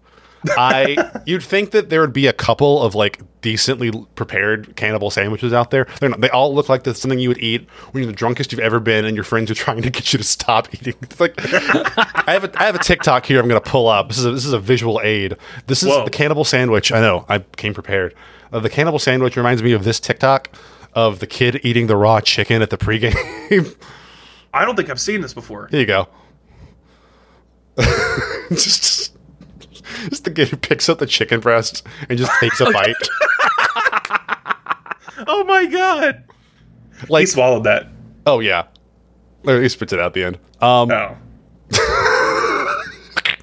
I 0.50 1.20
you'd 1.26 1.42
think 1.42 1.70
that 1.72 1.88
there 1.90 2.00
would 2.00 2.12
be 2.12 2.26
a 2.26 2.32
couple 2.32 2.82
of 2.82 2.94
like 2.94 3.20
decently 3.40 3.92
prepared 4.14 4.74
cannibal 4.76 5.10
sandwiches 5.10 5.52
out 5.52 5.70
there. 5.70 5.86
They're 6.00 6.08
not, 6.08 6.20
they 6.20 6.30
all 6.30 6.54
look 6.54 6.68
like 6.68 6.86
something 6.86 7.18
you 7.18 7.28
would 7.28 7.38
eat 7.38 7.68
when 7.92 8.02
you're 8.02 8.10
the 8.10 8.16
drunkest 8.16 8.52
you've 8.52 8.60
ever 8.60 8.80
been, 8.80 9.04
and 9.04 9.14
your 9.14 9.24
friends 9.24 9.50
are 9.50 9.54
trying 9.54 9.82
to 9.82 9.90
get 9.90 10.12
you 10.12 10.18
to 10.18 10.24
stop 10.24 10.72
eating. 10.74 10.94
It's 11.02 11.20
like 11.20 11.34
I 11.38 12.32
have 12.32 12.44
a 12.44 12.60
I 12.60 12.64
have 12.64 12.74
a 12.74 12.78
TikTok 12.78 13.26
here. 13.26 13.40
I'm 13.40 13.48
going 13.48 13.60
to 13.60 13.70
pull 13.70 13.88
up. 13.88 14.08
This 14.08 14.18
is 14.18 14.24
a, 14.24 14.32
this 14.32 14.44
is 14.44 14.52
a 14.52 14.58
visual 14.58 15.00
aid. 15.02 15.36
This 15.66 15.82
is 15.82 15.88
Whoa. 15.88 16.04
the 16.04 16.10
cannibal 16.10 16.44
sandwich. 16.44 16.92
I 16.92 17.00
know. 17.00 17.24
I 17.28 17.40
came 17.40 17.74
prepared. 17.74 18.14
Uh, 18.52 18.60
the 18.60 18.70
cannibal 18.70 18.98
sandwich 18.98 19.36
reminds 19.36 19.62
me 19.62 19.72
of 19.72 19.84
this 19.84 19.98
TikTok 19.98 20.50
of 20.94 21.18
the 21.18 21.26
kid 21.26 21.60
eating 21.64 21.86
the 21.86 21.96
raw 21.96 22.20
chicken 22.20 22.62
at 22.62 22.70
the 22.70 22.78
pregame. 22.78 23.76
I 24.54 24.64
don't 24.64 24.76
think 24.76 24.88
I've 24.88 25.00
seen 25.00 25.20
this 25.20 25.34
before. 25.34 25.66
Here 25.68 25.80
you 25.80 25.86
go. 25.86 26.08
just, 28.50 28.82
just 28.82 29.16
the 30.24 30.30
kid 30.34 30.48
who 30.48 30.56
picks 30.56 30.88
up 30.88 30.98
the 30.98 31.06
chicken 31.06 31.40
breast 31.40 31.82
and 32.08 32.18
just 32.18 32.32
takes 32.40 32.60
a 32.60 32.64
bite. 32.72 32.94
Oh 35.26 35.44
my 35.44 35.64
god! 35.66 36.24
He 37.00 37.06
Like, 37.08 37.28
swallowed 37.28 37.64
that. 37.64 37.86
oh 38.26 38.40
yeah, 38.40 38.64
or 39.46 39.60
he 39.62 39.68
spits 39.68 39.92
it 39.92 40.00
out 40.00 40.06
at 40.06 40.12
the 40.14 40.24
end. 40.24 40.38
Um, 40.60 40.90
Oh. 40.90 41.16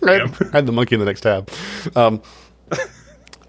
I 0.03 0.13
had, 0.13 0.21
I 0.53 0.57
had 0.57 0.65
the 0.65 0.71
monkey 0.71 0.95
in 0.95 0.99
the 0.99 1.05
next 1.05 1.21
tab. 1.21 1.49
Um, 1.95 2.21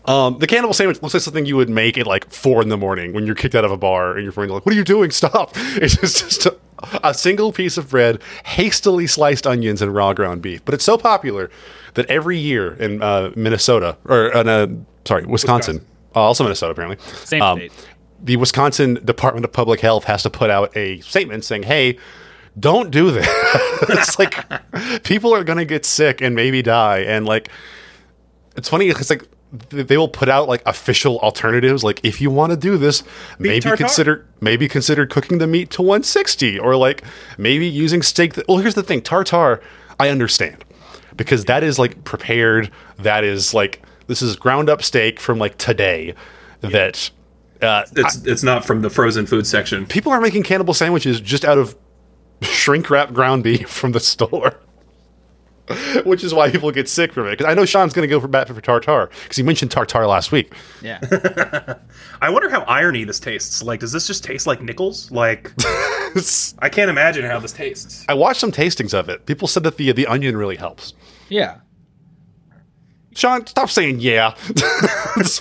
um, 0.04 0.38
the 0.38 0.46
cannibal 0.46 0.72
sandwich 0.74 1.00
looks 1.02 1.14
like 1.14 1.22
something 1.22 1.46
you 1.46 1.56
would 1.56 1.70
make 1.70 1.96
at 1.98 2.06
like 2.06 2.30
four 2.30 2.60
in 2.62 2.68
the 2.68 2.76
morning 2.76 3.12
when 3.12 3.24
you're 3.26 3.34
kicked 3.34 3.54
out 3.54 3.64
of 3.64 3.70
a 3.72 3.76
bar 3.76 4.14
and 4.14 4.22
your 4.22 4.32
friends 4.32 4.50
are 4.50 4.54
like, 4.54 4.66
"What 4.66 4.74
are 4.74 4.78
you 4.78 4.84
doing? 4.84 5.10
Stop!" 5.10 5.52
It's 5.56 5.96
just, 5.96 6.18
just 6.18 6.46
a, 6.46 6.56
a 7.02 7.14
single 7.14 7.52
piece 7.52 7.76
of 7.78 7.90
bread, 7.90 8.20
hastily 8.44 9.06
sliced 9.06 9.46
onions, 9.46 9.80
and 9.82 9.94
raw 9.94 10.12
ground 10.12 10.42
beef. 10.42 10.64
But 10.64 10.74
it's 10.74 10.84
so 10.84 10.96
popular 10.98 11.50
that 11.94 12.06
every 12.06 12.38
year 12.38 12.74
in 12.74 13.02
uh, 13.02 13.32
Minnesota 13.36 13.96
or 14.04 14.28
in, 14.32 14.48
uh, 14.48 14.66
sorry, 15.04 15.24
Wisconsin, 15.26 15.76
Wisconsin. 15.76 15.86
Uh, 16.14 16.20
also 16.20 16.44
Minnesota 16.44 16.72
apparently, 16.72 17.04
Same 17.14 17.42
um, 17.42 17.58
state. 17.58 17.72
the 18.22 18.36
Wisconsin 18.36 18.94
Department 19.04 19.44
of 19.44 19.52
Public 19.52 19.80
Health 19.80 20.04
has 20.04 20.22
to 20.22 20.30
put 20.30 20.50
out 20.50 20.76
a 20.76 21.00
statement 21.00 21.44
saying, 21.44 21.64
"Hey, 21.64 21.98
don't 22.58 22.90
do 22.90 23.10
this." 23.10 23.26
it's 23.88 24.18
like 24.18 24.34
people 25.02 25.34
are 25.34 25.44
going 25.44 25.58
to 25.58 25.64
get 25.64 25.84
sick 25.84 26.20
and 26.20 26.34
maybe 26.34 26.62
die, 26.62 27.00
and 27.00 27.26
like 27.26 27.50
it's 28.56 28.68
funny 28.68 28.88
It's 28.88 29.10
like 29.10 29.24
they 29.68 29.98
will 29.98 30.08
put 30.08 30.30
out 30.30 30.48
like 30.48 30.62
official 30.64 31.18
alternatives. 31.18 31.84
Like 31.84 32.00
if 32.02 32.20
you 32.20 32.30
want 32.30 32.52
to 32.52 32.56
do 32.56 32.78
this, 32.78 33.02
maybe 33.38 33.60
tartare. 33.60 33.76
consider 33.76 34.26
maybe 34.40 34.66
consider 34.66 35.04
cooking 35.06 35.38
the 35.38 35.46
meat 35.46 35.70
to 35.72 35.82
160, 35.82 36.58
or 36.58 36.74
like 36.76 37.02
maybe 37.36 37.66
using 37.66 38.00
steak. 38.00 38.34
That, 38.34 38.48
well, 38.48 38.58
here's 38.58 38.74
the 38.74 38.82
thing: 38.82 39.02
Tartar, 39.02 39.60
I 40.00 40.08
understand 40.08 40.64
because 41.16 41.44
that 41.46 41.62
is 41.62 41.78
like 41.78 42.04
prepared. 42.04 42.70
That 42.98 43.24
is 43.24 43.54
like 43.54 43.82
this 44.06 44.22
is 44.22 44.36
ground 44.36 44.68
up 44.68 44.82
steak 44.82 45.20
from 45.20 45.38
like 45.38 45.58
today. 45.58 46.14
That 46.60 47.10
uh, 47.60 47.84
It's 47.96 48.24
it's 48.24 48.42
not 48.42 48.64
from 48.64 48.82
the 48.82 48.90
frozen 48.90 49.26
food 49.26 49.46
section. 49.46 49.86
people 49.86 50.12
are 50.12 50.20
making 50.20 50.42
cannibal 50.42 50.74
sandwiches 50.74 51.20
just 51.20 51.44
out 51.44 51.58
of 51.58 51.76
shrink 52.42 52.90
wrap 52.90 53.12
ground 53.12 53.44
beef 53.44 53.68
from 53.68 53.92
the 53.92 54.00
store. 54.00 54.54
Which 56.04 56.24
is 56.24 56.34
why 56.34 56.50
people 56.50 56.70
get 56.72 56.88
sick 56.88 57.12
from 57.12 57.26
it. 57.28 57.32
Because 57.38 57.46
I 57.46 57.54
know 57.54 57.64
Sean's 57.64 57.92
going 57.92 58.06
to 58.06 58.10
go 58.10 58.20
for 58.20 58.28
bat 58.28 58.48
for 58.48 58.60
tartar 58.60 59.10
because 59.22 59.36
he 59.36 59.42
mentioned 59.42 59.70
tartar 59.70 60.06
last 60.06 60.32
week. 60.32 60.52
Yeah. 60.82 61.00
I 62.20 62.30
wonder 62.30 62.48
how 62.50 62.62
irony 62.62 63.04
this 63.04 63.20
tastes. 63.20 63.62
Like, 63.62 63.80
does 63.80 63.92
this 63.92 64.06
just 64.06 64.24
taste 64.24 64.46
like 64.46 64.60
nickels? 64.60 65.10
Like, 65.10 65.52
I 66.58 66.68
can't 66.68 66.90
imagine 66.90 67.24
how 67.24 67.38
this 67.38 67.52
tastes. 67.52 68.04
I 68.08 68.14
watched 68.14 68.40
some 68.40 68.52
tastings 68.52 68.92
of 68.92 69.08
it. 69.08 69.24
People 69.26 69.48
said 69.48 69.62
that 69.62 69.76
the 69.76 69.92
the 69.92 70.06
onion 70.06 70.36
really 70.36 70.56
helps. 70.56 70.94
Yeah. 71.28 71.58
Sean, 73.14 73.46
stop 73.46 73.70
saying 73.70 74.00
yeah. 74.00 74.34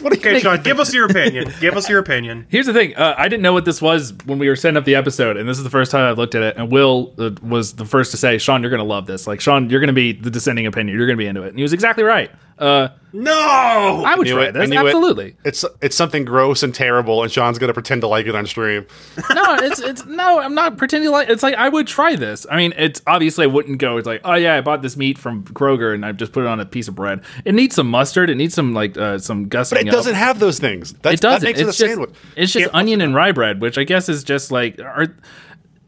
What 0.01 0.13
do 0.13 0.19
you 0.19 0.29
Okay, 0.29 0.39
Sean, 0.39 0.61
give 0.61 0.79
us 0.79 0.93
your 0.93 1.05
opinion. 1.05 1.53
Give 1.59 1.75
us 1.75 1.89
your 1.89 1.99
opinion. 1.99 2.45
Here's 2.49 2.65
the 2.65 2.73
thing. 2.73 2.95
Uh, 2.95 3.15
I 3.17 3.27
didn't 3.27 3.43
know 3.43 3.53
what 3.53 3.65
this 3.65 3.81
was 3.81 4.13
when 4.25 4.39
we 4.39 4.47
were 4.49 4.55
setting 4.55 4.77
up 4.77 4.85
the 4.85 4.95
episode, 4.95 5.37
and 5.37 5.47
this 5.47 5.57
is 5.57 5.63
the 5.63 5.69
first 5.69 5.91
time 5.91 6.09
I've 6.09 6.17
looked 6.17 6.35
at 6.35 6.43
it. 6.43 6.57
And 6.57 6.71
Will 6.71 7.13
uh, 7.17 7.31
was 7.41 7.73
the 7.73 7.85
first 7.85 8.11
to 8.11 8.17
say, 8.17 8.37
"Sean, 8.37 8.61
you're 8.61 8.71
gonna 8.71 8.83
love 8.83 9.07
this. 9.07 9.27
Like, 9.27 9.39
Sean, 9.41 9.69
you're 9.69 9.79
gonna 9.79 9.93
be 9.93 10.11
the 10.11 10.29
dissenting 10.29 10.65
opinion. 10.67 10.97
You're 10.97 11.07
gonna 11.07 11.17
be 11.17 11.27
into 11.27 11.43
it." 11.43 11.49
And 11.49 11.57
he 11.57 11.63
was 11.63 11.73
exactly 11.73 12.03
right. 12.03 12.31
Uh, 12.61 12.89
No. 13.11 14.03
I 14.05 14.15
would 14.15 14.27
try 14.27 14.45
it. 14.45 14.51
This 14.53 14.69
knew 14.69 14.77
it. 14.79 14.85
absolutely. 14.85 15.35
It's 15.43 15.65
it's 15.81 15.95
something 15.95 16.23
gross 16.23 16.61
and 16.63 16.73
terrible, 16.73 17.23
and 17.23 17.31
Sean's 17.31 17.57
going 17.59 17.67
to 17.69 17.73
pretend 17.73 18.01
to 18.01 18.07
like 18.07 18.27
it 18.27 18.35
on 18.35 18.45
stream. 18.45 18.85
no, 19.33 19.55
it's 19.55 19.79
it's 19.81 20.05
no. 20.05 20.39
I'm 20.39 20.53
not 20.55 20.77
pretending 20.77 21.09
like 21.11 21.27
it's 21.29 21.43
like 21.43 21.55
I 21.55 21.67
would 21.67 21.87
try 21.87 22.15
this. 22.15 22.45
I 22.49 22.55
mean, 22.57 22.73
it's 22.77 23.01
obviously 23.07 23.43
I 23.43 23.47
wouldn't 23.47 23.79
go. 23.79 23.97
It's 23.97 24.05
like, 24.07 24.21
oh 24.23 24.35
yeah, 24.35 24.55
I 24.55 24.61
bought 24.61 24.81
this 24.81 24.95
meat 24.95 25.17
from 25.17 25.43
Kroger 25.43 25.93
and 25.93 26.05
I 26.05 26.11
just 26.13 26.31
put 26.31 26.41
it 26.43 26.47
on 26.47 26.59
a 26.59 26.65
piece 26.65 26.87
of 26.87 26.95
bread. 26.95 27.21
It 27.43 27.53
needs 27.55 27.75
some 27.75 27.89
mustard. 27.89 28.29
It 28.29 28.35
needs 28.35 28.53
some 28.53 28.73
like 28.73 28.95
uh, 28.97 29.17
some 29.17 29.47
gusting. 29.49 29.77
But 29.77 29.87
it 29.87 29.89
up. 29.89 29.93
doesn't 29.95 30.15
have 30.15 30.39
those 30.39 30.59
things. 30.59 30.93
That's, 30.93 31.15
It 31.15 31.21
doesn't. 31.21 31.41
That 31.41 31.47
makes 31.47 31.59
it's 31.59 31.67
it 31.79 31.83
a 31.83 31.87
just, 31.87 31.93
sandwich. 31.93 32.09
It's 32.37 32.51
just 32.53 32.65
Yeah. 32.67 32.77
onion 32.79 33.01
and 33.01 33.15
rye 33.15 33.31
bread, 33.31 33.59
which 33.59 33.77
I 33.77 33.83
guess 33.83 34.07
is 34.07 34.23
just 34.23 34.51
like 34.51 34.79
are 34.79 35.07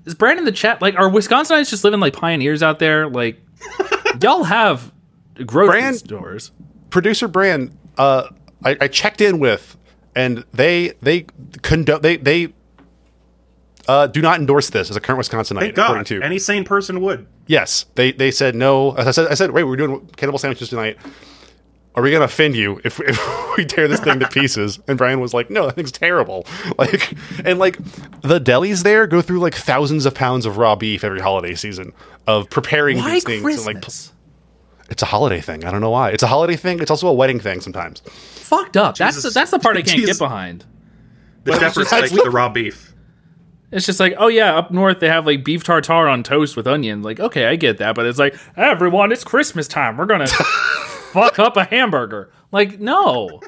is 0.05 0.15
Brad 0.15 0.37
in 0.37 0.43
the 0.45 0.51
chat 0.51 0.81
like 0.81 0.95
are 0.95 1.09
Wisconsinites 1.09 1.69
just 1.69 1.83
living 1.85 1.99
like 2.01 2.13
pioneers 2.13 2.61
out 2.63 2.79
there? 2.79 3.07
Like 3.07 3.39
y'all 4.21 4.43
have 4.43 4.91
grocery 5.45 5.79
Brand- 5.81 5.95
stores. 5.97 6.51
producer 6.89 7.27
Brand, 7.27 7.77
uh, 7.97 8.27
I, 8.63 8.77
I 8.81 8.87
checked 8.87 9.21
in 9.21 9.39
with, 9.39 9.77
and 10.15 10.43
they 10.53 10.93
they 11.01 11.25
condo- 11.61 11.99
they 11.99 12.17
they 12.17 12.53
uh, 13.87 14.07
do 14.07 14.21
not 14.21 14.39
endorse 14.39 14.69
this 14.69 14.89
as 14.89 14.95
a 14.95 15.01
current 15.01 15.19
Wisconsinite. 15.21 15.59
Thank 15.59 15.77
according 15.77 15.97
God. 16.03 16.05
to 16.07 16.21
Any 16.21 16.39
sane 16.39 16.63
person 16.63 17.01
would. 17.01 17.27
yes, 17.47 17.85
they 17.95 18.11
they 18.11 18.31
said 18.31 18.55
no. 18.55 18.91
As 18.93 19.07
I 19.07 19.11
said, 19.11 19.27
I 19.29 19.33
said, 19.33 19.51
wait, 19.51 19.63
we're 19.65 19.75
doing 19.75 20.07
cannibal 20.15 20.39
sandwiches 20.39 20.69
tonight. 20.69 20.97
are 21.95 22.01
we 22.01 22.09
gonna 22.11 22.23
offend 22.25 22.55
you 22.55 22.79
if, 22.85 22.99
if 23.05 23.19
we 23.57 23.65
tear 23.65 23.87
this 23.89 23.99
thing 23.99 24.19
to 24.21 24.27
pieces? 24.29 24.79
And 24.87 24.97
Brian 24.97 25.19
was 25.19 25.33
like, 25.33 25.49
no, 25.49 25.65
that 25.65 25.75
thing's 25.75 25.91
terrible. 25.91 26.45
Like, 26.77 27.13
and 27.45 27.59
like 27.59 27.77
the 28.21 28.39
delis 28.39 28.83
there 28.83 29.05
go 29.05 29.21
through 29.21 29.39
like 29.39 29.53
thousands 29.53 30.05
of 30.05 30.15
pounds 30.15 30.45
of 30.45 30.57
raw 30.57 30.75
beef 30.75 31.03
every 31.03 31.19
holiday 31.19 31.53
season 31.53 31.91
of 32.25 32.49
preparing 32.49 32.97
Why 32.97 33.11
these 33.11 33.23
things. 33.25 33.41
Christmas? 33.43 33.67
And 33.67 33.75
like, 33.75 34.12
it's 34.89 35.01
a 35.01 35.05
holiday 35.05 35.41
thing. 35.41 35.65
I 35.65 35.71
don't 35.71 35.81
know 35.81 35.89
why. 35.89 36.09
It's 36.11 36.23
a 36.23 36.27
holiday 36.27 36.55
thing. 36.55 36.79
It's 36.79 36.91
also 36.91 37.07
a 37.07 37.13
wedding 37.13 37.39
thing 37.39 37.61
sometimes. 37.61 38.01
Fucked 38.01 38.77
up. 38.77 38.97
That's 38.97 39.21
the, 39.23 39.29
that's 39.29 39.51
the 39.51 39.59
part 39.59 39.77
I 39.77 39.81
can't 39.81 39.97
Jesus. 39.99 40.17
get 40.17 40.23
behind. 40.23 40.65
The 41.43 41.53
shepherd's 41.59 41.89
just- 41.89 42.13
like 42.13 42.23
the 42.23 42.29
raw 42.31 42.49
beef. 42.49 42.89
It's 43.71 43.87
just 43.87 43.99
like, 43.99 44.13
oh 44.19 44.27
yeah, 44.27 44.55
up 44.55 44.69
north 44.69 44.99
they 44.99 45.07
have 45.09 45.25
like 45.25 45.43
beef 45.43 45.63
tartare 45.63 46.07
on 46.07 46.21
toast 46.21 46.55
with 46.55 46.67
onion. 46.67 47.01
Like, 47.01 47.19
okay, 47.19 47.47
I 47.47 47.55
get 47.55 47.79
that, 47.79 47.95
but 47.95 48.05
it's 48.05 48.19
like, 48.19 48.35
everyone, 48.55 49.11
it's 49.11 49.23
Christmas 49.23 49.67
time. 49.67 49.97
We're 49.97 50.05
gonna 50.05 50.27
fuck 51.11 51.39
up 51.39 51.57
a 51.57 51.63
hamburger. 51.63 52.29
Like, 52.51 52.79
no. 52.79 53.41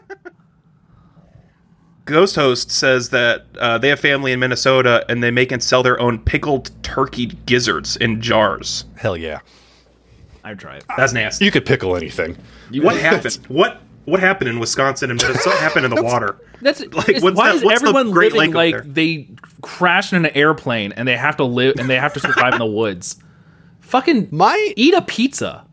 Ghost 2.06 2.36
Host 2.36 2.70
says 2.72 3.10
that 3.10 3.46
uh, 3.60 3.78
they 3.78 3.90
have 3.90 4.00
family 4.00 4.32
in 4.32 4.40
Minnesota 4.40 5.06
and 5.10 5.24
they 5.24 5.32
make 5.32 5.52
and 5.52 5.62
sell 5.62 5.82
their 5.84 6.00
own 6.00 6.20
pickled 6.20 6.72
turkey 6.84 7.26
gizzards 7.46 7.96
in 7.98 8.22
jars. 8.22 8.86
Hell 8.98 9.18
yeah. 9.18 9.40
I'd 10.46 10.60
try 10.60 10.78
it. 10.78 10.86
That's 10.96 11.12
nasty. 11.12 11.44
You 11.46 11.52
could 11.52 11.66
pickle 11.66 11.96
anything. 11.98 12.38
What 12.72 12.96
happened? 13.02 13.40
What 13.50 13.82
what 14.06 14.20
happened 14.20 14.50
in 14.52 14.60
Wisconsin 14.60 15.10
and 15.10 15.20
Minnesota? 15.22 15.50
What 15.50 15.60
happened 15.60 15.86
in 15.86 15.96
the 15.96 16.04
water? 16.04 16.38
That's 16.62 16.80
Like, 16.94 17.10
it's- 17.10 17.24
what's 17.24 17.36
why 17.38 17.50
that- 17.50 17.56
is 17.56 17.64
what's 17.64 17.82
everyone 17.82 18.12
Great 18.12 18.34
living 18.34 18.54
like 18.54 18.84
they 18.86 19.28
crashed 19.62 20.14
in 20.14 20.24
an 20.26 20.32
airplane 20.36 20.92
and 20.94 21.08
they 21.08 21.18
have 21.18 21.36
to 21.38 21.44
live 21.44 21.76
and 21.80 21.90
they 21.90 21.98
have 22.00 22.14
to 22.14 22.20
survive 22.20 22.54
in 22.54 22.60
the 22.60 22.66
woods? 22.66 23.18
Fucking 23.82 24.30
My 24.32 24.74
eat 24.78 24.94
a 24.94 25.02
pizza. 25.02 25.66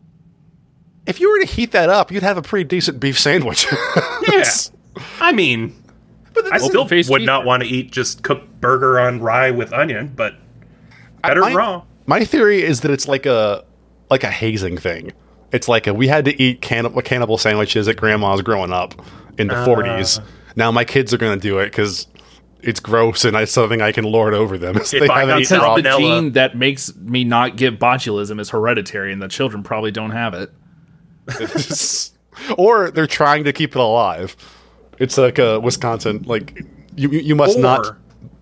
if 1.05 1.19
you 1.19 1.29
were 1.31 1.39
to 1.39 1.45
heat 1.45 1.71
that 1.71 1.89
up, 1.89 2.11
you'd 2.11 2.23
have 2.23 2.37
a 2.37 2.41
pretty 2.41 2.63
decent 2.63 2.99
beef 2.99 3.19
sandwich. 3.19 3.67
Yeah. 4.27 4.43
I 5.19 5.31
mean, 5.33 5.75
but 6.33 6.51
I 6.53 6.57
still 6.59 6.81
Open-faced 6.81 7.09
would 7.09 7.23
not 7.23 7.45
want 7.45 7.61
to 7.63 7.69
eat 7.69 7.91
just 7.91 8.23
cooked 8.23 8.61
burger 8.61 8.99
on 8.99 9.19
rye 9.19 9.51
with 9.51 9.73
onion, 9.73 10.13
but 10.15 10.35
better 11.21 11.41
my, 11.41 11.53
raw. 11.53 11.83
My 12.05 12.23
theory 12.23 12.63
is 12.63 12.81
that 12.81 12.91
it's 12.91 13.07
like 13.07 13.25
a 13.25 13.65
like 14.13 14.23
a 14.23 14.29
hazing 14.31 14.77
thing. 14.77 15.11
It's 15.51 15.67
like 15.67 15.87
a, 15.87 15.93
we 15.93 16.07
had 16.07 16.25
to 16.25 16.41
eat 16.41 16.61
cannibal, 16.61 17.01
cannibal 17.01 17.37
sandwiches 17.37 17.87
at 17.87 17.97
grandma's 17.97 18.41
growing 18.43 18.71
up 18.71 18.93
in 19.39 19.47
the 19.47 19.55
40s. 19.55 20.19
Ah. 20.21 20.25
Now 20.55 20.71
my 20.71 20.85
kids 20.85 21.13
are 21.13 21.17
going 21.17 21.39
to 21.39 21.41
do 21.41 21.57
it 21.57 21.65
because 21.65 22.07
it's 22.61 22.79
gross 22.79 23.25
and 23.25 23.35
it's 23.35 23.51
something 23.51 23.81
I 23.81 23.91
can 23.91 24.05
lord 24.05 24.33
over 24.35 24.57
them. 24.57 24.75
So 24.83 24.97
If 24.97 25.03
they 25.03 25.09
I 25.09 25.21
haven't 25.21 25.35
got 25.35 25.41
eaten 25.41 25.57
Because 25.57 25.67
raw. 25.67 25.75
the 25.75 25.97
gene 25.97 26.31
that 26.33 26.55
makes 26.55 26.95
me 26.95 27.23
not 27.23 27.55
get 27.55 27.79
botulism 27.79 28.39
is 28.39 28.51
hereditary, 28.51 29.11
and 29.11 29.21
the 29.21 29.27
children 29.27 29.63
probably 29.63 29.91
don't 29.91 30.11
have 30.11 30.33
it. 30.35 30.51
or 32.57 32.91
they're 32.91 33.07
trying 33.07 33.43
to 33.45 33.53
keep 33.53 33.75
it 33.75 33.79
alive. 33.79 34.35
It's 34.99 35.17
like 35.17 35.39
a 35.39 35.59
Wisconsin, 35.59 36.23
like 36.25 36.63
you 36.95 37.09
you 37.09 37.19
you 37.19 37.35
must 37.35 37.57
not 37.57 37.95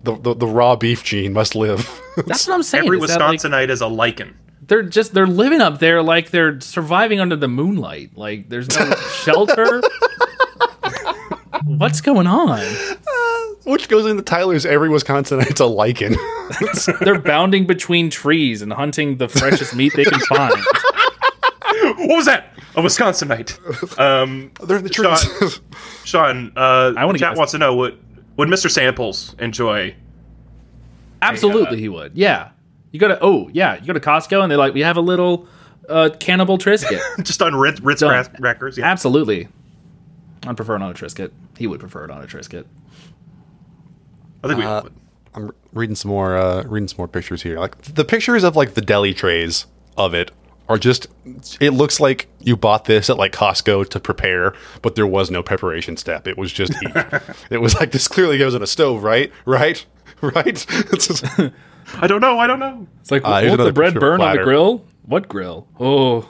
the, 0.04 0.16
the 0.16 0.34
the 0.34 0.46
raw 0.46 0.76
beef 0.76 1.02
gene 1.02 1.32
must 1.32 1.54
live. 1.54 1.88
That's 2.26 2.46
what 2.46 2.54
I'm 2.54 2.62
saying. 2.62 2.84
Every 2.84 2.98
is 3.00 3.08
that, 3.08 3.20
like, 3.20 3.40
Wisconsinite 3.40 3.70
is 3.70 3.80
a 3.80 3.86
lichen. 3.86 4.36
They're 4.72 4.82
just 4.82 5.12
they're 5.12 5.26
living 5.26 5.60
up 5.60 5.80
there 5.80 6.02
like 6.02 6.30
they're 6.30 6.58
surviving 6.62 7.20
under 7.20 7.36
the 7.36 7.46
moonlight. 7.46 8.16
Like 8.16 8.48
there's 8.48 8.70
no 8.78 8.90
shelter. 9.22 9.82
What's 11.64 12.00
going 12.00 12.26
on? 12.26 12.60
Which 13.64 13.90
goes 13.90 14.06
into 14.06 14.22
Tyler's 14.22 14.64
every 14.64 14.88
Wisconsinite's 14.88 15.60
a 15.60 15.66
lichen. 15.66 16.16
They're 17.02 17.20
bounding 17.20 17.66
between 17.66 18.08
trees 18.08 18.62
and 18.62 18.72
hunting 18.72 19.18
the 19.18 19.28
freshest 19.28 19.76
meat 19.76 19.92
they 19.94 20.04
can 20.04 20.20
find. 20.20 20.54
What 21.94 22.16
was 22.16 22.26
that? 22.26 22.46
A 22.76 22.80
Wisconsinite. 22.82 23.98
Um, 23.98 24.52
They're 24.66 24.78
in 24.78 24.84
the 24.84 24.88
trees. 24.90 25.60
Sean, 26.04 26.52
uh, 26.56 26.94
I 26.96 27.04
wanna 27.04 27.18
chat 27.18 27.32
get- 27.32 27.38
wants 27.38 27.52
to 27.52 27.58
know 27.58 27.74
would 27.76 27.98
would 28.36 28.48
Mr. 28.48 28.70
Samples 28.70 29.34
enjoy? 29.38 29.94
Absolutely, 31.20 31.78
he 31.80 31.88
would. 31.88 32.12
Yeah, 32.16 32.50
you 32.92 33.00
go 33.00 33.08
to 33.08 33.18
oh 33.20 33.50
yeah, 33.52 33.74
you 33.80 33.86
go 33.86 33.92
to 33.92 34.00
Costco 34.00 34.42
and 34.42 34.50
they're 34.50 34.58
like, 34.58 34.74
we 34.74 34.80
have 34.82 34.96
a 34.96 35.00
little 35.00 35.48
uh, 35.88 36.10
cannibal 36.20 36.58
Triscuit. 36.58 37.00
Just 37.24 37.42
on 37.42 37.54
Ritz, 37.56 37.80
Ritz 37.80 38.00
Done. 38.00 38.24
crackers? 38.36 38.78
Yeah. 38.78 38.86
Absolutely, 38.86 39.48
I'd 40.46 40.56
prefer 40.56 40.76
it 40.76 40.82
on 40.82 40.90
a 40.90 40.94
Triscuit. 40.94 41.32
He 41.58 41.66
would 41.66 41.80
prefer 41.80 42.04
it 42.04 42.10
on 42.10 42.22
a 42.22 42.26
Triscuit. 42.26 42.66
I 44.44 44.48
think 44.48 44.58
we 44.60 44.64
Uh, 44.64 44.82
would. 44.82 44.92
I'm 45.34 45.50
reading 45.72 45.96
some 45.96 46.10
more 46.10 46.36
uh, 46.36 46.62
reading 46.64 46.88
some 46.88 46.98
more 46.98 47.08
pictures 47.08 47.42
here. 47.42 47.58
Like 47.58 47.80
the 47.82 48.04
pictures 48.04 48.44
of 48.44 48.54
like 48.54 48.74
the 48.74 48.82
deli 48.82 49.14
trays 49.14 49.66
of 49.96 50.12
it 50.14 50.30
are 50.68 50.76
just 50.78 51.06
it 51.60 51.70
looks 51.70 52.00
like 52.00 52.28
you 52.40 52.56
bought 52.56 52.84
this 52.84 53.08
at 53.08 53.16
like 53.16 53.32
Costco 53.32 53.88
to 53.88 53.98
prepare, 54.00 54.52
but 54.82 54.94
there 54.94 55.06
was 55.06 55.30
no 55.30 55.42
preparation 55.42 55.96
step. 55.96 56.28
It 56.28 56.36
was 56.36 56.52
just 56.52 56.72
eat. 56.82 56.90
it 57.50 57.58
was 57.62 57.74
like 57.74 57.92
this 57.92 58.08
clearly 58.08 58.36
goes 58.36 58.54
in 58.54 58.62
a 58.62 58.66
stove, 58.66 59.02
right? 59.02 59.32
Right? 59.46 59.84
Right? 60.20 60.64
It's 61.82 61.90
just- 61.92 62.02
I 62.02 62.06
don't 62.06 62.20
know. 62.20 62.38
I 62.38 62.46
don't 62.46 62.58
know. 62.60 62.86
It's 63.00 63.10
like, 63.10 63.22
Uh, 63.24 63.40
here's 63.40 63.50
won't 63.50 63.62
the 63.64 63.72
bread 63.72 63.92
picture 63.94 63.98
of 64.06 64.18
burn 64.18 64.20
on 64.20 64.36
the 64.36 64.42
grill? 64.42 64.84
What 65.06 65.28
grill? 65.28 65.66
Oh, 65.80 66.28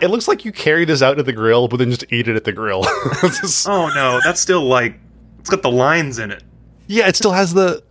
it 0.00 0.10
looks 0.10 0.26
like 0.26 0.44
you 0.44 0.52
carry 0.52 0.84
this 0.84 1.00
out 1.02 1.16
to 1.16 1.22
the 1.22 1.32
grill, 1.32 1.68
but 1.68 1.76
then 1.76 1.90
just 1.90 2.04
eat 2.12 2.26
it 2.28 2.34
at 2.36 2.44
the 2.44 2.52
grill. 2.52 2.82
Just- 3.22 3.68
Oh 3.68 3.88
no, 3.94 4.20
that's 4.24 4.40
still 4.40 4.62
like 4.64 4.98
it's 5.40 5.50
got 5.50 5.62
the 5.62 5.70
lines 5.70 6.18
in 6.18 6.30
it. 6.30 6.42
yeah, 6.88 7.06
it 7.08 7.16
still 7.16 7.32
has 7.32 7.54
the 7.54 7.82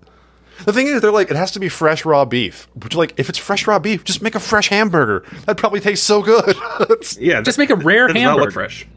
the 0.65 0.73
thing 0.73 0.85
is, 0.87 1.01
they're 1.01 1.11
like, 1.11 1.31
it 1.31 1.37
has 1.37 1.51
to 1.53 1.59
be 1.59 1.69
fresh 1.69 2.05
raw 2.05 2.23
beef. 2.23 2.67
Which, 2.75 2.93
like, 2.95 3.13
if 3.17 3.29
it's 3.29 3.37
fresh 3.39 3.65
raw 3.65 3.79
beef, 3.79 4.03
just 4.03 4.21
make 4.21 4.35
a 4.35 4.39
fresh 4.39 4.67
hamburger. 4.69 5.25
That 5.47 5.57
probably 5.57 5.79
tastes 5.79 6.05
so 6.05 6.21
good. 6.21 6.55
Yeah, 7.19 7.41
just 7.41 7.57
make 7.57 7.71
a 7.71 7.75
rare 7.75 8.07
that 8.07 8.13
does 8.13 8.21
not 8.23 8.29
hamburger. 8.39 8.45
look 8.45 8.53
fresh. 8.53 8.87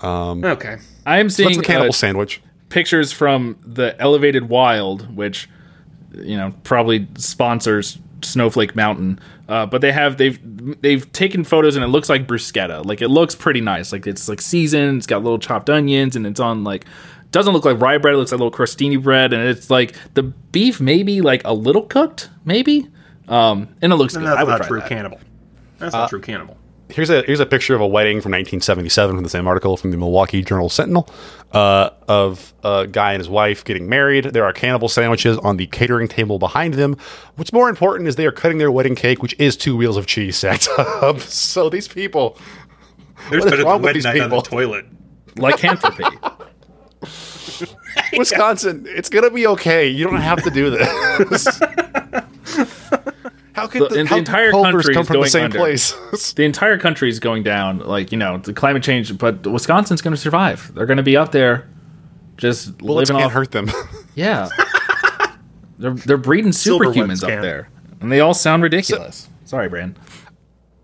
um. 0.00 0.44
Okay. 0.44 0.78
I 1.06 1.18
am 1.18 1.28
seeing 1.28 1.48
That's 1.48 1.54
seeing 1.54 1.58
the 1.58 1.64
cannibal 1.66 1.88
uh, 1.90 1.92
sandwich. 1.92 2.40
Pictures 2.68 3.12
from 3.12 3.56
the 3.64 4.00
Elevated 4.00 4.48
Wild, 4.48 5.14
which 5.14 5.48
you 6.16 6.36
know 6.36 6.54
probably 6.62 7.08
sponsors 7.16 7.98
Snowflake 8.22 8.74
Mountain. 8.74 9.20
Uh, 9.48 9.66
but 9.66 9.80
they 9.80 9.92
have 9.92 10.16
they've 10.16 10.38
they've 10.80 11.10
taken 11.12 11.44
photos 11.44 11.76
and 11.76 11.84
it 11.84 11.88
looks 11.88 12.08
like 12.08 12.26
bruschetta. 12.26 12.84
Like 12.84 13.02
it 13.02 13.08
looks 13.08 13.34
pretty 13.34 13.60
nice. 13.60 13.92
Like 13.92 14.06
it's 14.06 14.28
like 14.28 14.40
seasoned. 14.40 14.98
It's 14.98 15.06
got 15.06 15.22
little 15.22 15.38
chopped 15.38 15.68
onions 15.68 16.16
and 16.16 16.26
it's 16.26 16.40
on 16.40 16.64
like 16.64 16.86
doesn't 17.30 17.52
look 17.52 17.64
like 17.64 17.80
rye 17.80 17.98
bread. 17.98 18.14
It 18.14 18.18
looks 18.18 18.32
like 18.32 18.40
little 18.40 18.56
crostini 18.56 19.02
bread 19.02 19.32
and 19.32 19.46
it's 19.46 19.68
like 19.70 19.94
the 20.14 20.22
beef 20.22 20.80
maybe 20.80 21.20
like 21.20 21.42
a 21.44 21.52
little 21.52 21.82
cooked 21.82 22.30
maybe. 22.44 22.88
Um, 23.28 23.74
and 23.82 23.92
it 23.92 23.96
looks 23.96 24.14
good. 24.16 24.24
That's 24.24 24.38
I 24.38 24.44
would 24.44 24.50
not 24.50 24.58
try 24.58 24.68
true 24.68 24.80
that. 24.80 24.88
cannibal. 24.88 25.20
That's 25.78 25.92
not 25.92 26.10
true 26.10 26.20
cannibal. 26.20 26.56
Here's 26.90 27.08
a 27.10 27.22
here's 27.22 27.40
a 27.40 27.46
picture 27.46 27.74
of 27.74 27.80
a 27.80 27.86
wedding 27.86 28.18
from 28.20 28.30
1977 28.32 29.16
from 29.16 29.24
the 29.24 29.30
same 29.30 29.46
article 29.48 29.76
from 29.76 29.90
the 29.90 29.96
Milwaukee 29.96 30.42
Journal 30.42 30.68
Sentinel 30.68 31.08
uh, 31.52 31.90
of 32.08 32.52
a 32.62 32.86
guy 32.86 33.14
and 33.14 33.20
his 33.20 33.28
wife 33.28 33.64
getting 33.64 33.88
married. 33.88 34.24
There 34.26 34.44
are 34.44 34.52
cannibal 34.52 34.88
sandwiches 34.88 35.38
on 35.38 35.56
the 35.56 35.66
catering 35.66 36.08
table 36.08 36.38
behind 36.38 36.74
them. 36.74 36.96
What's 37.36 37.52
more 37.54 37.68
important 37.70 38.06
is 38.08 38.16
they 38.16 38.26
are 38.26 38.32
cutting 38.32 38.58
their 38.58 38.70
wedding 38.70 38.94
cake, 38.94 39.22
which 39.22 39.34
is 39.38 39.56
two 39.56 39.76
wheels 39.76 39.96
of 39.96 40.06
cheese 40.06 40.36
stacked 40.36 40.68
up. 40.78 41.20
So 41.20 41.70
these 41.70 41.88
people, 41.88 42.38
There's 43.30 43.44
what 43.44 43.46
is 43.46 43.50
better 43.52 43.64
wrong 43.64 43.80
than 43.80 43.82
with 43.82 43.84
wedding 43.84 43.94
these 43.98 44.04
night 44.04 44.20
on 44.20 44.30
the 44.30 44.36
people? 44.36 44.42
toilet. 44.42 44.86
Lycanthropy. 45.36 46.04
Wisconsin, 48.18 48.84
it's 48.88 49.08
gonna 49.08 49.30
be 49.30 49.46
okay. 49.46 49.88
You 49.88 50.04
don't 50.04 50.16
have 50.20 50.42
to 50.44 50.50
do 50.50 50.70
this. 50.70 51.60
How 53.54 53.66
could 53.66 53.82
The- 53.82 53.88
the, 53.88 54.00
and 54.00 54.08
the 54.08 54.16
entire 54.16 54.50
could 54.50 54.62
country 54.64 54.94
come 54.94 55.02
is 55.02 55.06
from 55.08 55.20
the 55.20 55.28
same 55.28 55.44
under. 55.44 55.58
place? 55.58 56.32
the 56.36 56.44
entire 56.44 56.76
country 56.78 57.08
is 57.08 57.18
going 57.20 57.42
down. 57.42 57.78
Like 57.78 58.12
you 58.12 58.18
know, 58.18 58.38
the 58.38 58.52
climate 58.52 58.82
change, 58.82 59.16
but 59.16 59.46
Wisconsin's 59.46 60.02
going 60.02 60.14
to 60.14 60.20
survive. 60.20 60.72
They're 60.74 60.86
going 60.86 60.96
to 60.98 61.02
be 61.02 61.16
up 61.16 61.32
there, 61.32 61.68
just 62.36 62.76
Bullets 62.78 63.10
living 63.10 63.20
can't 63.22 63.26
off. 63.26 63.32
hurt 63.32 63.50
them. 63.52 63.70
Yeah, 64.16 64.48
they're 65.78 65.94
they're 65.94 66.16
breeding 66.16 66.52
superhumans 66.52 67.22
up 67.24 67.42
there, 67.42 67.68
and 68.00 68.12
they 68.12 68.20
all 68.20 68.32
sound 68.34 68.62
ridiculous. 68.62 69.28
Sorry, 69.44 69.68
Brand. 69.68 69.98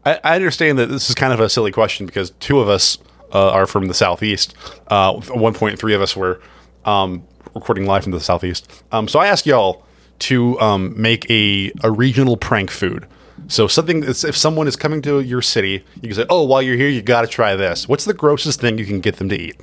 I, 0.05 0.19
I 0.25 0.35
understand 0.35 0.79
that 0.81 0.87
this 0.87 1.09
is 1.09 1.15
kind 1.15 1.33
of 1.33 1.39
a 1.39 1.49
silly 1.49 1.71
question 1.71 2.07
because 2.07 2.31
two 2.41 2.59
of 2.59 2.69
us 2.69 2.99
uh, 3.33 3.51
are 3.51 3.67
from 3.67 3.87
the 3.87 3.95
southeast. 3.95 4.55
Uh, 4.91 5.19
at 5.19 5.37
one 5.37 5.55
point, 5.55 5.79
three 5.79 5.95
of 5.95 6.03
us 6.03 6.17
were 6.17 6.41
um, 6.85 7.23
recording 7.55 7.87
live 7.87 8.03
from 8.03 8.11
the 8.13 8.21
southeast. 8.21 8.83
Um, 8.91 9.07
so 9.07 9.19
I 9.21 9.29
ask 9.29 9.47
y'all 9.47 9.85
to 10.21 10.59
um, 10.61 11.01
make 11.01 11.29
a, 11.31 11.73
a 11.83 11.91
regional 11.91 12.37
prank 12.37 12.71
food. 12.71 13.07
So 13.49 13.67
something 13.67 14.01
that's, 14.01 14.23
if 14.23 14.37
someone 14.37 14.69
is 14.69 14.77
coming 14.77 15.03
to 15.03 15.21
your 15.21 15.43
city, 15.43 15.85
you 15.97 16.03
can 16.03 16.15
say, 16.15 16.27
"Oh, 16.31 16.45
while 16.45 16.63
you're 16.63 16.77
here, 16.77 16.89
you 16.89 17.03
got 17.03 17.23
to 17.23 17.27
try 17.27 17.57
this." 17.57 17.89
What's 17.89 18.05
the 18.05 18.15
grossest 18.15 18.61
thing 18.61 18.79
you 18.79 18.87
can 18.87 19.01
get 19.01 19.17
them 19.17 19.29
to 19.31 19.39
eat? 19.39 19.61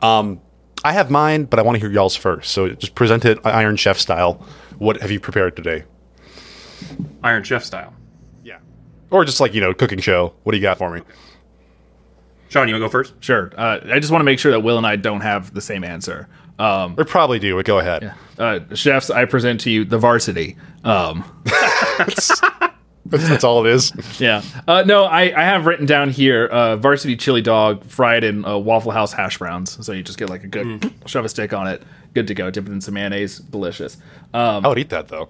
Um, 0.00 0.40
I 0.84 0.92
have 0.92 1.10
mine, 1.10 1.44
but 1.44 1.58
I 1.58 1.62
want 1.62 1.76
to 1.76 1.80
hear 1.80 1.90
y'all's 1.90 2.16
first. 2.16 2.52
So 2.52 2.68
just 2.68 2.94
present 2.94 3.24
it 3.24 3.38
Iron 3.44 3.76
Chef 3.76 3.98
style. 3.98 4.44
What 4.78 5.00
have 5.00 5.10
you 5.10 5.20
prepared 5.20 5.56
today? 5.56 5.84
Iron 7.22 7.42
Chef 7.42 7.64
style. 7.64 7.94
Yeah, 8.44 8.58
or 9.10 9.24
just 9.24 9.40
like 9.40 9.54
you 9.54 9.60
know, 9.60 9.72
cooking 9.72 10.00
show. 10.00 10.34
What 10.42 10.52
do 10.52 10.58
you 10.58 10.62
got 10.62 10.78
for 10.78 10.90
me? 10.90 11.02
Sean, 12.48 12.68
you 12.68 12.74
want 12.74 12.82
to 12.82 12.86
go 12.86 12.90
first? 12.90 13.14
Sure. 13.20 13.50
Uh, 13.56 13.80
I 13.90 13.98
just 13.98 14.12
want 14.12 14.20
to 14.20 14.24
make 14.24 14.38
sure 14.38 14.52
that 14.52 14.60
Will 14.60 14.76
and 14.76 14.86
I 14.86 14.96
don't 14.96 15.20
have 15.20 15.52
the 15.52 15.60
same 15.60 15.82
answer. 15.82 16.28
Um, 16.58 16.94
Or 16.98 17.04
probably 17.04 17.38
do. 17.38 17.54
But 17.56 17.66
go 17.66 17.78
ahead. 17.78 18.14
uh, 18.38 18.60
chefs, 18.74 19.10
I 19.10 19.24
present 19.26 19.60
to 19.62 19.70
you 19.70 19.84
the 19.84 19.98
varsity. 19.98 20.56
Um, 20.84 21.24
That's, 21.98 22.40
that's 23.28 23.44
all 23.44 23.64
it 23.64 23.72
is. 23.72 23.92
Yeah. 24.20 24.42
Uh, 24.66 24.82
no, 24.84 25.04
I, 25.04 25.22
I 25.36 25.44
have 25.44 25.66
written 25.66 25.86
down 25.86 26.10
here 26.10 26.46
uh, 26.46 26.76
varsity 26.76 27.16
chili 27.16 27.40
dog 27.40 27.84
fried 27.84 28.24
in 28.24 28.44
uh, 28.44 28.58
Waffle 28.58 28.90
House 28.90 29.12
hash 29.12 29.38
browns. 29.38 29.84
So 29.84 29.92
you 29.92 30.02
just 30.02 30.18
get 30.18 30.28
like 30.28 30.42
a 30.42 30.48
good 30.48 30.92
shove 31.06 31.24
a 31.24 31.28
stick 31.28 31.52
on 31.52 31.68
it, 31.68 31.82
good 32.14 32.26
to 32.26 32.34
go. 32.34 32.50
Dip 32.50 32.66
it 32.66 32.72
in 32.72 32.80
some 32.80 32.94
mayonnaise, 32.94 33.38
delicious. 33.38 33.96
Um, 34.34 34.64
I 34.66 34.68
would 34.68 34.78
eat 34.78 34.88
that 34.90 35.06
though. 35.08 35.28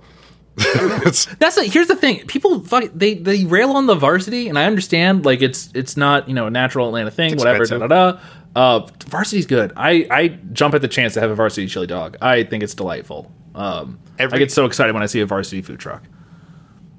That's 0.57 1.59
it. 1.59 1.71
Here's 1.71 1.89
the 1.89 1.97
thing: 1.97 2.27
people 2.27 2.61
fuck, 2.65 2.85
they 2.95 3.13
they 3.13 3.45
rail 3.45 3.73
on 3.73 3.85
the 3.87 3.95
varsity, 3.95 4.49
and 4.49 4.59
I 4.59 4.65
understand 4.65 5.27
like 5.27 5.43
it's 5.43 5.69
it's 5.75 5.99
not 5.99 6.29
you 6.29 6.35
know 6.35 6.47
a 6.47 6.51
natural 6.51 6.87
Atlanta 6.87 7.11
thing, 7.11 7.35
It's 7.35 7.45
whatever. 7.45 7.67
Da 7.67 7.79
da 7.79 7.87
da. 8.13 8.21
Uh, 8.57 8.87
varsity's 9.09 9.47
good. 9.47 9.73
I 9.77 10.07
I 10.11 10.29
jump 10.53 10.75
at 10.75 10.81
the 10.81 10.89
chance 10.89 11.15
to 11.15 11.21
have 11.21 11.31
a 11.31 11.35
varsity 11.35 11.67
chili 11.69 11.87
dog. 11.87 12.17
I 12.23 12.43
think 12.43 12.63
it's 12.65 12.75
delightful. 12.75 13.31
Um, 13.55 13.99
Every- 14.19 14.37
I 14.37 14.39
get 14.39 14.51
so 14.51 14.65
excited 14.65 14.95
when 14.95 15.03
I 15.03 15.07
see 15.07 15.21
a 15.21 15.27
varsity 15.27 15.61
food 15.63 15.79
truck. 15.79 16.03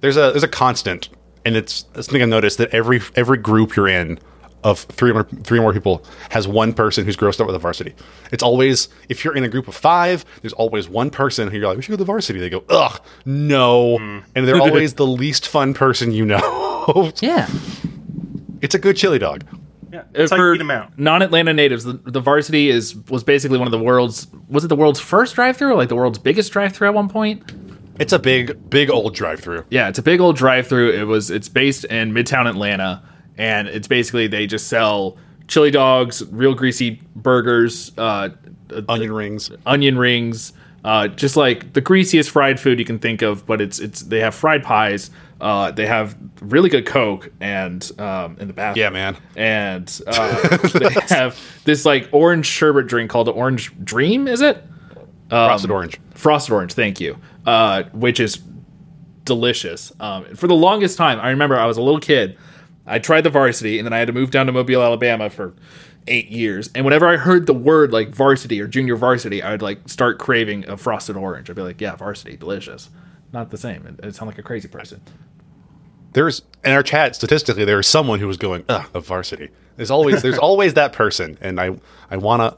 there's 0.01 0.17
a 0.17 0.31
there's 0.31 0.43
a 0.43 0.47
constant, 0.47 1.09
and 1.45 1.55
it's 1.57 1.85
it's 1.95 2.07
something 2.07 2.21
I 2.21 2.25
noticed 2.25 2.59
that 2.59 2.69
every 2.69 3.01
every 3.15 3.37
group 3.39 3.75
you're 3.75 3.87
in 3.87 4.19
of 4.63 4.79
three 4.81 5.11
or 5.11 5.23
three 5.23 5.59
or 5.59 5.61
more 5.61 5.73
people 5.73 6.03
has 6.29 6.47
one 6.47 6.73
person 6.73 7.05
who's 7.05 7.15
grossed 7.17 7.39
out 7.41 7.47
with 7.47 7.53
the 7.55 7.59
varsity. 7.59 7.93
It's 8.31 8.43
always 8.43 8.89
if 9.09 9.23
you're 9.25 9.35
in 9.35 9.43
a 9.43 9.47
group 9.49 9.67
of 9.67 9.75
five, 9.75 10.25
there's 10.41 10.53
always 10.53 10.87
one 10.89 11.09
person 11.09 11.47
who 11.49 11.57
you're 11.57 11.67
like, 11.67 11.77
we 11.77 11.81
should 11.83 11.91
go 11.91 11.95
to 11.95 12.03
the 12.03 12.05
varsity. 12.05 12.39
They 12.39 12.49
go, 12.49 12.63
ugh, 12.69 12.99
no, 13.25 13.97
and 13.97 14.47
they're 14.47 14.59
always 14.61 14.93
the 14.95 15.05
least 15.07 15.47
fun 15.47 15.73
person 15.73 16.11
you 16.11 16.25
know. 16.25 17.11
Yeah. 17.21 17.47
it's 18.61 18.75
a 18.75 18.79
good 18.79 18.95
chili 18.97 19.19
dog. 19.19 19.43
Yeah, 19.97 20.03
that's 20.11 20.31
how 20.31 20.37
you 20.37 20.41
for 20.43 20.55
eat 20.55 20.61
'em 20.61 20.71
out. 20.71 20.97
non-Atlanta 20.97 21.53
natives, 21.53 21.83
the, 21.83 21.93
the 21.93 22.19
varsity 22.19 22.69
is 22.69 22.95
was 23.09 23.23
basically 23.23 23.57
one 23.57 23.67
of 23.67 23.71
the 23.71 23.79
world's 23.79 24.27
was 24.49 24.63
it 24.63 24.67
the 24.67 24.75
world's 24.75 24.99
first 24.99 25.35
drive-through 25.35 25.71
or 25.71 25.75
like 25.75 25.89
the 25.89 25.95
world's 25.95 26.19
biggest 26.19 26.51
drive-through 26.51 26.87
at 26.87 26.93
one 26.93 27.09
point? 27.09 27.43
It's 27.99 28.13
a 28.13 28.19
big 28.19 28.69
big 28.69 28.89
old 28.89 29.15
drive 29.15 29.39
through. 29.39 29.65
Yeah, 29.69 29.89
it's 29.89 29.99
a 29.99 30.03
big 30.03 30.19
old 30.21 30.35
drive-through. 30.35 30.91
It 30.91 31.03
was 31.03 31.31
it's 31.31 31.49
based 31.49 31.85
in 31.85 32.13
Midtown 32.13 32.47
Atlanta, 32.47 33.01
and 33.37 33.67
it's 33.67 33.87
basically 33.87 34.27
they 34.27 34.45
just 34.47 34.67
sell 34.67 35.17
chili 35.47 35.71
dogs, 35.71 36.23
real 36.31 36.53
greasy 36.53 37.01
burgers, 37.15 37.91
uh, 37.97 38.29
Onion 38.89 39.13
rings. 39.13 39.49
onion 39.65 39.97
rings, 39.97 40.53
uh, 40.83 41.07
just 41.09 41.35
like 41.35 41.73
the 41.73 41.81
greasiest 41.81 42.29
fried 42.29 42.59
food 42.59 42.79
you 42.79 42.85
can 42.85 42.99
think 42.99 43.21
of. 43.21 43.45
But 43.45 43.61
it's 43.61 43.79
it's 43.79 44.01
they 44.01 44.19
have 44.19 44.35
fried 44.35 44.63
pies. 44.63 45.11
Uh, 45.39 45.71
they 45.71 45.85
have 45.85 46.17
really 46.41 46.69
good 46.69 46.85
Coke 46.85 47.31
and 47.39 47.91
um, 47.99 48.37
in 48.39 48.47
the 48.47 48.53
bathroom. 48.53 48.81
Yeah, 48.81 48.89
man. 48.89 49.17
And 49.35 50.01
uh, 50.07 50.57
they 50.73 50.93
have 51.09 51.39
this 51.63 51.85
like 51.85 52.09
orange 52.11 52.45
sherbet 52.47 52.87
drink 52.87 53.11
called 53.11 53.27
the 53.27 53.33
Orange 53.33 53.71
Dream. 53.83 54.27
Is 54.27 54.41
it? 54.41 54.63
Frosted 55.29 55.71
orange. 55.71 55.99
frosted 56.15 56.53
orange 56.53 56.71
thank 56.73 57.01
you 57.01 57.17
uh, 57.45 57.83
which 57.91 58.17
is 58.17 58.39
delicious 59.25 59.91
um, 59.99 60.23
for 60.35 60.47
the 60.47 60.55
longest 60.55 60.97
time 60.97 61.19
i 61.19 61.29
remember 61.29 61.59
i 61.59 61.65
was 61.65 61.75
a 61.75 61.81
little 61.81 61.99
kid 61.99 62.37
i 62.85 62.97
tried 62.97 63.19
the 63.21 63.29
varsity 63.29 63.77
and 63.77 63.85
then 63.85 63.91
i 63.91 63.97
had 63.97 64.07
to 64.07 64.13
move 64.13 64.31
down 64.31 64.45
to 64.45 64.53
mobile 64.53 64.81
alabama 64.81 65.29
for 65.29 65.53
eight 66.07 66.29
years 66.29 66.69
and 66.75 66.85
whenever 66.85 67.07
i 67.07 67.17
heard 67.17 67.45
the 67.47 67.53
word 67.53 67.91
like 67.91 68.09
varsity 68.09 68.59
or 68.61 68.67
junior 68.67 68.95
varsity 68.95 69.41
i 69.43 69.51
would 69.51 69.61
like 69.61 69.87
start 69.87 70.17
craving 70.19 70.67
a 70.69 70.77
frosted 70.77 71.15
orange. 71.17 71.49
I'd 71.49 71.55
be 71.55 71.61
like 71.61 71.79
yeah 71.81 71.95
varsity 71.95 72.35
delicious. 72.37 72.89
Not 73.33 73.51
the 73.51 73.57
same. 73.57 73.85
It, 73.85 74.05
it 74.05 74.15
sound 74.15 74.27
like 74.29 74.37
a 74.39 74.43
crazy 74.43 74.67
person. 74.69 75.01
There's 76.13 76.41
in 76.63 76.71
our 76.71 76.83
chat 76.83 77.15
statistically 77.15 77.65
there 77.65 77.79
is 77.79 77.87
someone 77.87 78.19
who 78.19 78.27
was 78.27 78.37
going 78.37 78.63
ugh 78.69 78.89
the 78.93 78.99
varsity. 79.01 79.49
There's 79.75 79.91
always 79.91 80.21
there's 80.21 80.37
always 80.47 80.73
that 80.75 80.93
person 80.93 81.37
and 81.41 81.59
i 81.59 81.71
i 82.09 82.17
wanna 82.17 82.57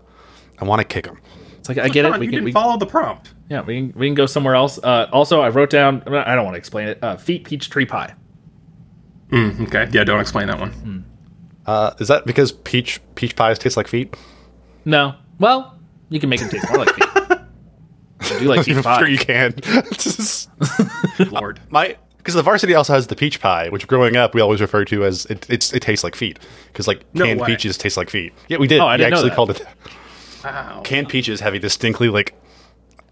i 0.60 0.66
wanna 0.66 0.84
kick 0.84 1.06
him 1.06 1.18
it's 1.58 1.68
like 1.68 1.78
i 1.78 1.90
get 1.90 2.06
it. 2.06 2.12
We 2.20 2.26
you 2.28 2.32
can 2.32 2.32
didn't 2.32 2.46
we, 2.46 2.52
follow 2.52 2.78
the 2.78 2.86
prompt. 2.86 3.34
yeah 3.50 3.62
we 3.62 3.76
can, 3.92 4.00
we 4.00 4.08
can 4.08 4.16
go 4.16 4.26
somewhere 4.26 4.56
else. 4.56 4.78
Uh, 4.82 5.08
also 5.12 5.42
i 5.42 5.50
wrote 5.50 5.70
down 5.72 6.02
i 6.08 6.36
don't 6.36 6.46
want 6.46 6.54
to 6.56 6.60
explain 6.60 6.88
it 6.90 7.00
uh, 7.04 7.18
feet 7.18 7.44
peach 7.46 7.70
tree 7.70 7.86
pie. 7.86 8.14
Mm, 9.30 9.68
Okay, 9.68 9.88
yeah, 9.92 10.04
don't 10.04 10.20
explain 10.22 10.48
that 10.48 10.60
one. 10.60 11.06
Uh 11.70 11.94
is 12.00 12.08
that 12.08 12.26
because 12.26 12.52
peach 12.52 13.00
peach 13.16 13.36
pies 13.36 13.58
taste 13.60 13.78
like 13.78 13.88
feet 13.88 14.16
No. 14.86 15.16
Well, 15.40 15.78
you 16.10 16.20
can 16.20 16.30
make 16.30 16.40
them 16.42 16.50
taste 16.50 16.68
more 16.70 16.80
like 16.84 16.94
feet. 16.96 17.08
I 18.22 18.40
do 18.40 18.46
like 18.46 18.66
peach 18.66 18.76
i'm 18.78 18.84
pie. 18.84 19.00
sure 19.00 19.08
you 19.08 19.18
can 19.18 19.54
Lord. 21.32 21.60
my 21.70 21.96
because 22.18 22.34
the 22.34 22.44
varsity 22.44 22.74
also 22.76 22.94
has 22.94 23.08
the 23.08 23.16
peach 23.16 23.40
pie 23.40 23.70
which 23.70 23.88
growing 23.88 24.16
up 24.18 24.34
we 24.36 24.42
always 24.42 24.62
referred 24.62 24.88
to 24.90 25.06
as 25.06 25.26
it, 25.28 25.46
it's 25.50 25.74
it 25.74 25.82
tastes 25.82 26.04
like 26.04 26.16
feet 26.16 26.38
because 26.68 26.88
like 26.88 27.04
No 27.16 27.26
canned 27.26 27.40
way. 27.42 27.48
peaches 27.48 27.78
taste 27.78 27.98
like 27.98 28.10
feet 28.10 28.34
yeah 28.50 28.58
we 28.58 28.68
did 28.68 28.80
Oh, 28.82 28.86
I 28.88 28.94
we 28.94 28.98
didn't 28.98 29.12
know 29.12 29.18
actually 29.18 29.30
that. 29.30 29.36
called 29.36 29.50
it 29.52 29.62
Wow. 30.44 30.82
canned 30.84 31.10
peaches 31.10 31.40
have 31.42 31.54
a 31.54 31.60
distinctly 31.60 32.10
like 32.10 32.32
a- 32.32 32.49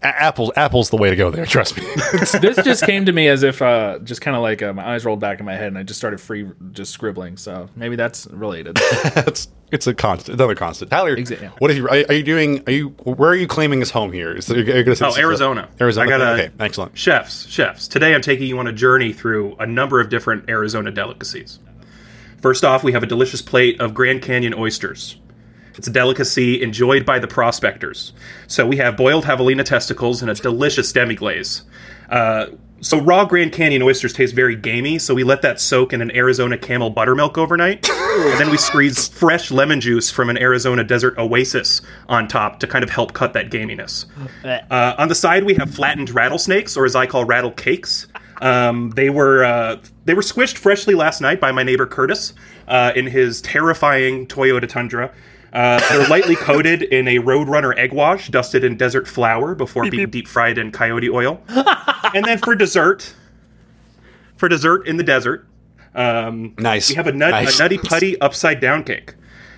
apples 0.02 0.50
apples 0.56 0.90
the 0.90 0.96
way 0.96 1.10
to 1.10 1.16
go 1.16 1.30
there 1.30 1.44
trust 1.44 1.76
me 1.76 1.82
this 2.40 2.56
just 2.64 2.84
came 2.84 3.04
to 3.06 3.12
me 3.12 3.26
as 3.28 3.42
if 3.42 3.60
uh, 3.60 3.98
just 4.04 4.20
kind 4.20 4.36
of 4.36 4.42
like 4.42 4.62
uh, 4.62 4.72
my 4.72 4.94
eyes 4.94 5.04
rolled 5.04 5.18
back 5.20 5.40
in 5.40 5.46
my 5.46 5.54
head 5.54 5.66
and 5.68 5.78
I 5.78 5.82
just 5.82 5.98
started 5.98 6.20
free 6.20 6.48
just 6.72 6.92
scribbling. 6.92 7.36
So 7.36 7.68
maybe 7.74 7.96
that's 7.96 8.26
related. 8.28 8.78
it's 8.80 9.48
it's 9.72 9.86
a 9.86 9.94
constant 9.94 10.34
another 10.38 10.54
constant 10.54 10.90
tyler 10.90 11.16
Exa- 11.16 11.40
yeah. 11.42 11.50
what 11.58 11.70
have 11.70 11.76
you 11.76 11.86
are, 11.86 11.90
are 12.08 12.12
you 12.14 12.22
doing 12.22 12.62
are 12.66 12.72
you 12.72 12.88
where 13.04 13.30
are 13.30 13.34
you 13.34 13.46
claiming 13.48 13.82
is 13.82 13.90
home 13.90 14.12
here 14.12 14.32
is 14.36 14.46
there, 14.46 14.56
are 14.58 14.60
you 14.60 14.82
gonna 14.84 14.96
say 14.96 15.04
Oh, 15.04 15.08
this 15.08 15.16
is 15.16 15.18
a- 15.18 15.26
Arizona. 15.26 15.68
arizona 15.80 16.06
I 16.06 16.08
got 16.10 16.20
a 16.20 16.32
okay 16.44 16.50
excellent 16.60 16.96
Chefs, 16.96 17.46
chefs. 17.48 17.88
Today 17.88 18.14
I'm 18.14 18.22
taking 18.22 18.46
you 18.46 18.58
on 18.60 18.66
a 18.66 18.72
journey 18.72 19.12
through 19.12 19.56
a 19.58 19.66
number 19.66 20.00
of 20.00 20.08
different 20.08 20.48
Arizona 20.48 20.90
delicacies. 20.90 21.58
First 22.40 22.64
off, 22.64 22.84
we 22.84 22.92
have 22.92 23.02
a 23.02 23.06
delicious 23.06 23.42
plate 23.42 23.80
of 23.80 23.94
Grand 23.94 24.22
Canyon 24.22 24.54
oysters. 24.54 25.16
It's 25.78 25.86
a 25.86 25.92
delicacy 25.92 26.60
enjoyed 26.60 27.06
by 27.06 27.20
the 27.20 27.28
prospectors. 27.28 28.12
So 28.48 28.66
we 28.66 28.76
have 28.78 28.96
boiled 28.96 29.24
javelina 29.24 29.64
testicles 29.64 30.20
and 30.20 30.30
a 30.30 30.34
delicious 30.34 30.92
demi-glaze. 30.92 31.62
Uh, 32.10 32.46
so 32.80 33.00
raw 33.00 33.24
Grand 33.24 33.52
Canyon 33.52 33.82
oysters 33.82 34.12
taste 34.12 34.34
very 34.34 34.54
gamey, 34.56 34.98
so 34.98 35.14
we 35.14 35.24
let 35.24 35.42
that 35.42 35.60
soak 35.60 35.92
in 35.92 36.00
an 36.00 36.14
Arizona 36.14 36.58
camel 36.58 36.90
buttermilk 36.90 37.38
overnight. 37.38 37.88
and 37.88 38.40
then 38.40 38.50
we 38.50 38.56
squeeze 38.56 39.08
fresh 39.08 39.50
lemon 39.50 39.80
juice 39.80 40.10
from 40.10 40.30
an 40.30 40.38
Arizona 40.38 40.84
desert 40.84 41.16
oasis 41.18 41.80
on 42.08 42.28
top 42.28 42.60
to 42.60 42.66
kind 42.66 42.82
of 42.82 42.90
help 42.90 43.12
cut 43.12 43.32
that 43.32 43.50
gaminess. 43.50 44.06
Uh, 44.70 44.94
on 44.98 45.08
the 45.08 45.14
side, 45.14 45.44
we 45.44 45.54
have 45.54 45.72
flattened 45.72 46.10
rattlesnakes, 46.10 46.76
or 46.76 46.84
as 46.84 46.96
I 46.96 47.06
call 47.06 47.24
rattle 47.24 47.52
cakes. 47.52 48.06
Um, 48.40 48.90
they 48.90 49.10
were 49.10 49.44
uh, 49.44 49.76
they 50.04 50.14
were 50.14 50.22
squished 50.22 50.58
freshly 50.58 50.94
last 50.94 51.20
night 51.20 51.40
by 51.40 51.50
my 51.50 51.64
neighbor 51.64 51.86
Curtis 51.86 52.34
uh, 52.68 52.92
in 52.94 53.06
his 53.06 53.42
terrifying 53.42 54.26
Toyota 54.28 54.68
Tundra. 54.68 55.12
Uh, 55.52 55.80
they're 55.88 56.08
lightly 56.08 56.36
coated 56.36 56.82
in 56.82 57.08
a 57.08 57.16
Roadrunner 57.18 57.76
egg 57.76 57.92
wash, 57.92 58.28
dusted 58.28 58.64
in 58.64 58.76
desert 58.76 59.08
flour 59.08 59.54
before 59.54 59.88
being 59.90 60.10
deep 60.10 60.28
fried 60.28 60.58
in 60.58 60.70
coyote 60.72 61.08
oil. 61.08 61.40
and 62.14 62.24
then 62.24 62.38
for 62.38 62.54
dessert, 62.54 63.14
for 64.36 64.48
dessert 64.48 64.86
in 64.86 64.96
the 64.98 65.02
desert, 65.02 65.46
um, 65.94 66.54
Nice. 66.58 66.90
we 66.90 66.94
have 66.96 67.06
a, 67.06 67.12
nut, 67.12 67.30
Nice. 67.30 67.58
a 67.58 67.62
nutty 67.62 67.78
putty 67.78 68.20
upside 68.20 68.60
down 68.60 68.84
cake. 68.84 69.14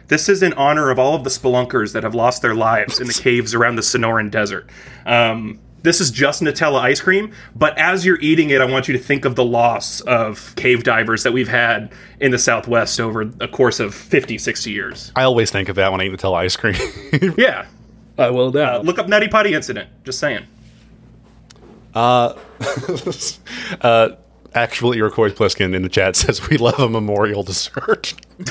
This 0.06 0.28
is 0.28 0.42
in 0.42 0.52
honor 0.54 0.90
of 0.90 0.98
all 0.98 1.14
of 1.14 1.22
the 1.24 1.30
spelunkers 1.30 1.92
that 1.92 2.02
have 2.02 2.14
lost 2.14 2.42
their 2.42 2.54
lives 2.54 3.00
in 3.00 3.06
the 3.06 3.12
caves 3.22 3.54
around 3.54 3.76
the 3.76 3.82
Sonoran 3.82 4.30
Desert. 4.30 4.68
Um, 5.06 5.60
this 5.82 6.00
is 6.00 6.10
just 6.10 6.42
Nutella 6.42 6.80
ice 6.80 7.00
cream, 7.00 7.32
but 7.56 7.76
as 7.78 8.04
you're 8.04 8.20
eating 8.20 8.50
it, 8.50 8.60
I 8.60 8.64
want 8.66 8.86
you 8.88 8.92
to 8.96 9.02
think 9.02 9.24
of 9.24 9.34
the 9.34 9.44
loss 9.44 10.00
of 10.02 10.54
cave 10.56 10.82
divers 10.84 11.22
that 11.22 11.32
we've 11.32 11.48
had 11.48 11.92
in 12.20 12.30
the 12.30 12.38
Southwest 12.38 13.00
over 13.00 13.30
a 13.40 13.48
course 13.48 13.80
of 13.80 13.94
50, 13.94 14.36
60 14.38 14.70
years. 14.70 15.12
I 15.16 15.22
always 15.22 15.50
think 15.50 15.68
of 15.68 15.76
that 15.76 15.90
when 15.90 16.00
I 16.00 16.04
eat 16.04 16.12
Nutella 16.12 16.36
ice 16.36 16.56
cream. 16.56 16.76
Yeah. 17.38 17.66
I 18.18 18.28
will 18.30 18.52
now. 18.52 18.76
Uh, 18.76 18.82
look 18.82 18.98
up 18.98 19.08
Nutty 19.08 19.28
Putty 19.28 19.54
incident. 19.54 19.88
Just 20.04 20.18
saying. 20.18 20.44
uh, 21.94 22.34
actual 24.54 24.92
Iroquois 24.92 25.30
Pliskin 25.30 25.74
in 25.74 25.82
the 25.82 25.88
chat 25.88 26.16
says 26.16 26.48
we 26.48 26.58
love 26.58 26.78
a 26.78 26.88
memorial 26.88 27.42
dessert. 27.42 28.14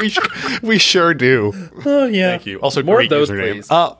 we, 0.00 0.08
sh- 0.10 0.60
we 0.62 0.78
sure 0.78 1.14
do. 1.14 1.52
oh 1.86 2.06
yeah. 2.06 2.30
Thank 2.30 2.46
you. 2.46 2.58
Also, 2.60 2.82
more 2.82 2.96
great 2.96 3.06
of 3.06 3.10
those, 3.10 3.30
username. 3.30 3.52
please. 3.54 3.70
Uh, 3.70 3.94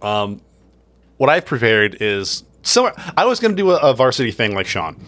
um, 0.00 0.40
what 1.22 1.30
I've 1.30 1.46
prepared 1.46 1.98
is 2.00 2.42
so 2.62 2.92
I 3.16 3.26
was 3.26 3.38
going 3.38 3.52
to 3.52 3.56
do 3.56 3.70
a, 3.70 3.76
a 3.76 3.94
varsity 3.94 4.32
thing 4.32 4.56
like 4.56 4.66
Sean. 4.66 5.00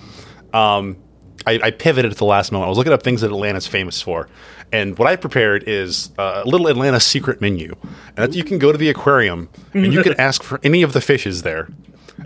Um, 0.52 0.96
I, 1.44 1.58
I 1.60 1.70
pivoted 1.72 2.12
at 2.12 2.18
the 2.18 2.24
last 2.24 2.52
moment. 2.52 2.66
I 2.66 2.68
was 2.68 2.78
looking 2.78 2.92
up 2.92 3.02
things 3.02 3.22
that 3.22 3.32
Atlanta's 3.32 3.66
famous 3.66 4.00
for, 4.00 4.28
and 4.70 4.96
what 4.96 5.08
I 5.08 5.16
prepared 5.16 5.64
is 5.66 6.12
uh, 6.16 6.42
a 6.44 6.48
little 6.48 6.68
Atlanta 6.68 7.00
secret 7.00 7.40
menu, 7.40 7.74
and 8.16 8.32
you 8.32 8.44
can 8.44 8.60
go 8.60 8.70
to 8.70 8.78
the 8.78 8.90
aquarium 8.90 9.48
and 9.72 9.92
you 9.92 10.04
can 10.04 10.14
ask 10.20 10.44
for 10.44 10.60
any 10.62 10.82
of 10.82 10.92
the 10.92 11.00
fishes 11.00 11.42
there, 11.42 11.68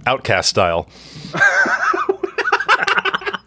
OutKast 0.06 0.44
style. 0.44 0.86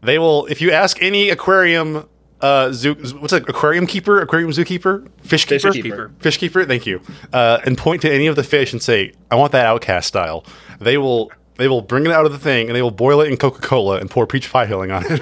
they 0.00 0.16
will 0.16 0.46
if 0.46 0.60
you 0.60 0.70
ask 0.70 1.02
any 1.02 1.28
aquarium. 1.28 2.08
Uh, 2.42 2.72
zoo, 2.72 2.94
what's 3.20 3.32
it? 3.32 3.48
Aquarium 3.48 3.86
keeper, 3.86 4.20
aquarium 4.20 4.50
zookeeper, 4.50 5.08
fish 5.22 5.44
keeper, 5.46 5.72
Fish 5.72 5.82
keeper. 5.82 6.10
fish 6.18 6.38
keeper. 6.38 6.64
Thank 6.64 6.86
you. 6.86 7.00
Uh, 7.32 7.60
and 7.64 7.78
point 7.78 8.02
to 8.02 8.12
any 8.12 8.26
of 8.26 8.34
the 8.36 8.42
fish 8.42 8.72
and 8.72 8.82
say, 8.82 9.12
"I 9.30 9.36
want 9.36 9.52
that 9.52 9.64
OutKast 9.66 10.04
style." 10.04 10.44
They 10.80 10.98
will 10.98 11.30
they 11.56 11.68
will 11.68 11.82
bring 11.82 12.04
it 12.04 12.10
out 12.12 12.26
of 12.26 12.32
the 12.32 12.38
thing 12.40 12.66
and 12.66 12.74
they 12.74 12.82
will 12.82 12.90
boil 12.90 13.20
it 13.20 13.30
in 13.30 13.36
Coca 13.36 13.60
Cola 13.60 13.98
and 13.98 14.10
pour 14.10 14.26
peach 14.26 14.50
pie 14.50 14.66
filling 14.66 14.90
on 14.90 15.04
it. 15.06 15.10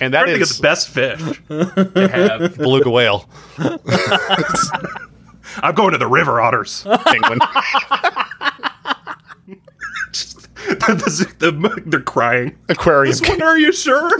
and 0.00 0.14
that 0.14 0.22
I 0.22 0.26
think 0.26 0.40
it's 0.42 0.56
the 0.58 0.62
best 0.62 0.88
fish 0.88 1.18
to 1.48 2.08
have. 2.12 2.56
beluga 2.56 2.90
whale 2.90 3.28
I'm 5.62 5.74
going 5.74 5.90
to 5.92 5.98
the 5.98 6.06
river 6.06 6.40
otters. 6.40 6.84
penguin. 6.84 7.40
the, 10.54 11.34
the, 11.38 11.82
they're 11.86 12.00
crying. 12.00 12.56
Aquarium. 12.68 13.10
This 13.10 13.28
one, 13.28 13.42
are 13.42 13.58
you 13.58 13.72
sure? 13.72 14.10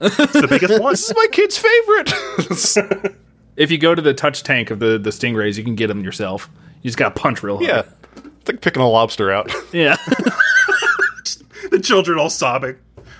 It's 0.00 0.32
the 0.32 0.46
biggest 0.48 0.80
one. 0.80 0.92
This 0.94 1.08
is 1.10 1.14
my 1.16 1.26
kid's 1.32 1.58
favorite. 1.58 3.14
If 3.56 3.70
you 3.70 3.78
go 3.78 3.94
to 3.94 4.02
the 4.02 4.12
touch 4.14 4.42
tank 4.42 4.72
of 4.72 4.80
the 4.80 4.98
the 4.98 5.10
stingrays, 5.10 5.56
you 5.56 5.62
can 5.62 5.76
get 5.76 5.86
them 5.86 6.02
yourself. 6.02 6.50
You 6.82 6.88
just 6.88 6.98
got 6.98 7.14
to 7.14 7.20
punch 7.22 7.40
real 7.44 7.58
hard. 7.58 7.68
yeah. 7.68 7.82
It's 8.16 8.48
like 8.48 8.60
picking 8.60 8.82
a 8.82 8.88
lobster 8.88 9.30
out. 9.30 9.48
Yeah. 9.72 9.94
The 11.70 11.78
children 11.80 12.18
all 12.18 12.30
sobbing. 12.30 12.76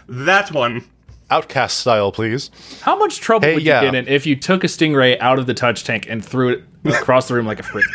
That 0.09 0.51
one. 0.53 0.85
OutKast 1.31 1.71
style, 1.71 2.11
please. 2.13 2.51
How 2.83 2.97
much 2.99 3.21
trouble 3.21 3.47
Hey, 3.47 3.55
would 3.55 3.63
yeah. 3.63 3.81
you 3.83 3.87
get 3.93 3.95
in 3.95 4.09
if 4.09 4.27
you 4.27 4.35
took 4.37 4.65
a 4.65 4.67
stingray 4.67 5.19
out 5.21 5.39
of 5.39 5.47
the 5.47 5.55
touch 5.55 5.85
tank 5.85 6.07
and 6.09 6.25
threw 6.25 6.49
it 6.51 6.65
across 6.85 7.29
the 7.29 7.35
room 7.35 7.47
like 7.47 7.61
a 7.61 7.63
frisbee? 7.63 7.91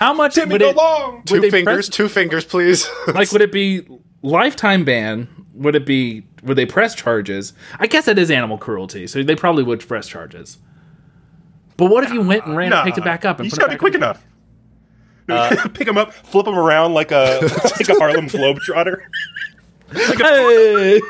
How 0.00 0.14
much 0.14 0.34
Timmy, 0.36 0.52
would 0.52 0.60
go 0.62 0.70
it, 0.70 0.76
long. 0.76 1.16
would 1.16 1.26
Two 1.26 1.50
fingers, 1.50 1.86
press- 1.86 1.88
two 1.88 2.08
fingers, 2.08 2.44
please. 2.46 2.88
like 3.14 3.30
would 3.32 3.42
it 3.42 3.52
be 3.52 3.82
lifetime 4.22 4.84
ban? 4.84 5.28
Would 5.54 5.74
it 5.74 5.84
be 5.86 6.24
would 6.42 6.56
they 6.56 6.66
press 6.66 6.94
charges? 6.94 7.52
I 7.78 7.86
guess 7.86 8.04
that 8.06 8.18
is 8.18 8.30
animal 8.30 8.58
cruelty, 8.58 9.06
so 9.06 9.22
they 9.22 9.34
probably 9.34 9.64
would 9.64 9.80
press 9.86 10.06
charges. 10.06 10.58
But 11.76 11.86
what 11.86 12.04
if 12.04 12.12
you 12.12 12.20
went 12.22 12.46
and 12.46 12.56
ran 12.56 12.70
Nah, 12.70 12.82
and 12.82 12.86
picked 12.86 12.98
it 12.98 13.04
back 13.04 13.24
up 13.24 13.38
and 13.40 13.46
you 13.46 13.50
put 13.50 13.56
just 13.56 13.60
gotta 13.60 13.72
be 13.72 13.78
quick 13.78 13.94
in- 13.94 14.02
enough. 14.02 14.24
Pick 15.74 15.86
them 15.86 15.98
up, 15.98 16.12
flip 16.14 16.46
them 16.46 16.58
around 16.58 16.94
like 16.94 17.10
a 17.10 17.40
like 17.78 17.88
a 17.88 17.94
Harlem 17.94 18.28
Globetrotter. 18.28 19.00
Hey! 19.92 21.00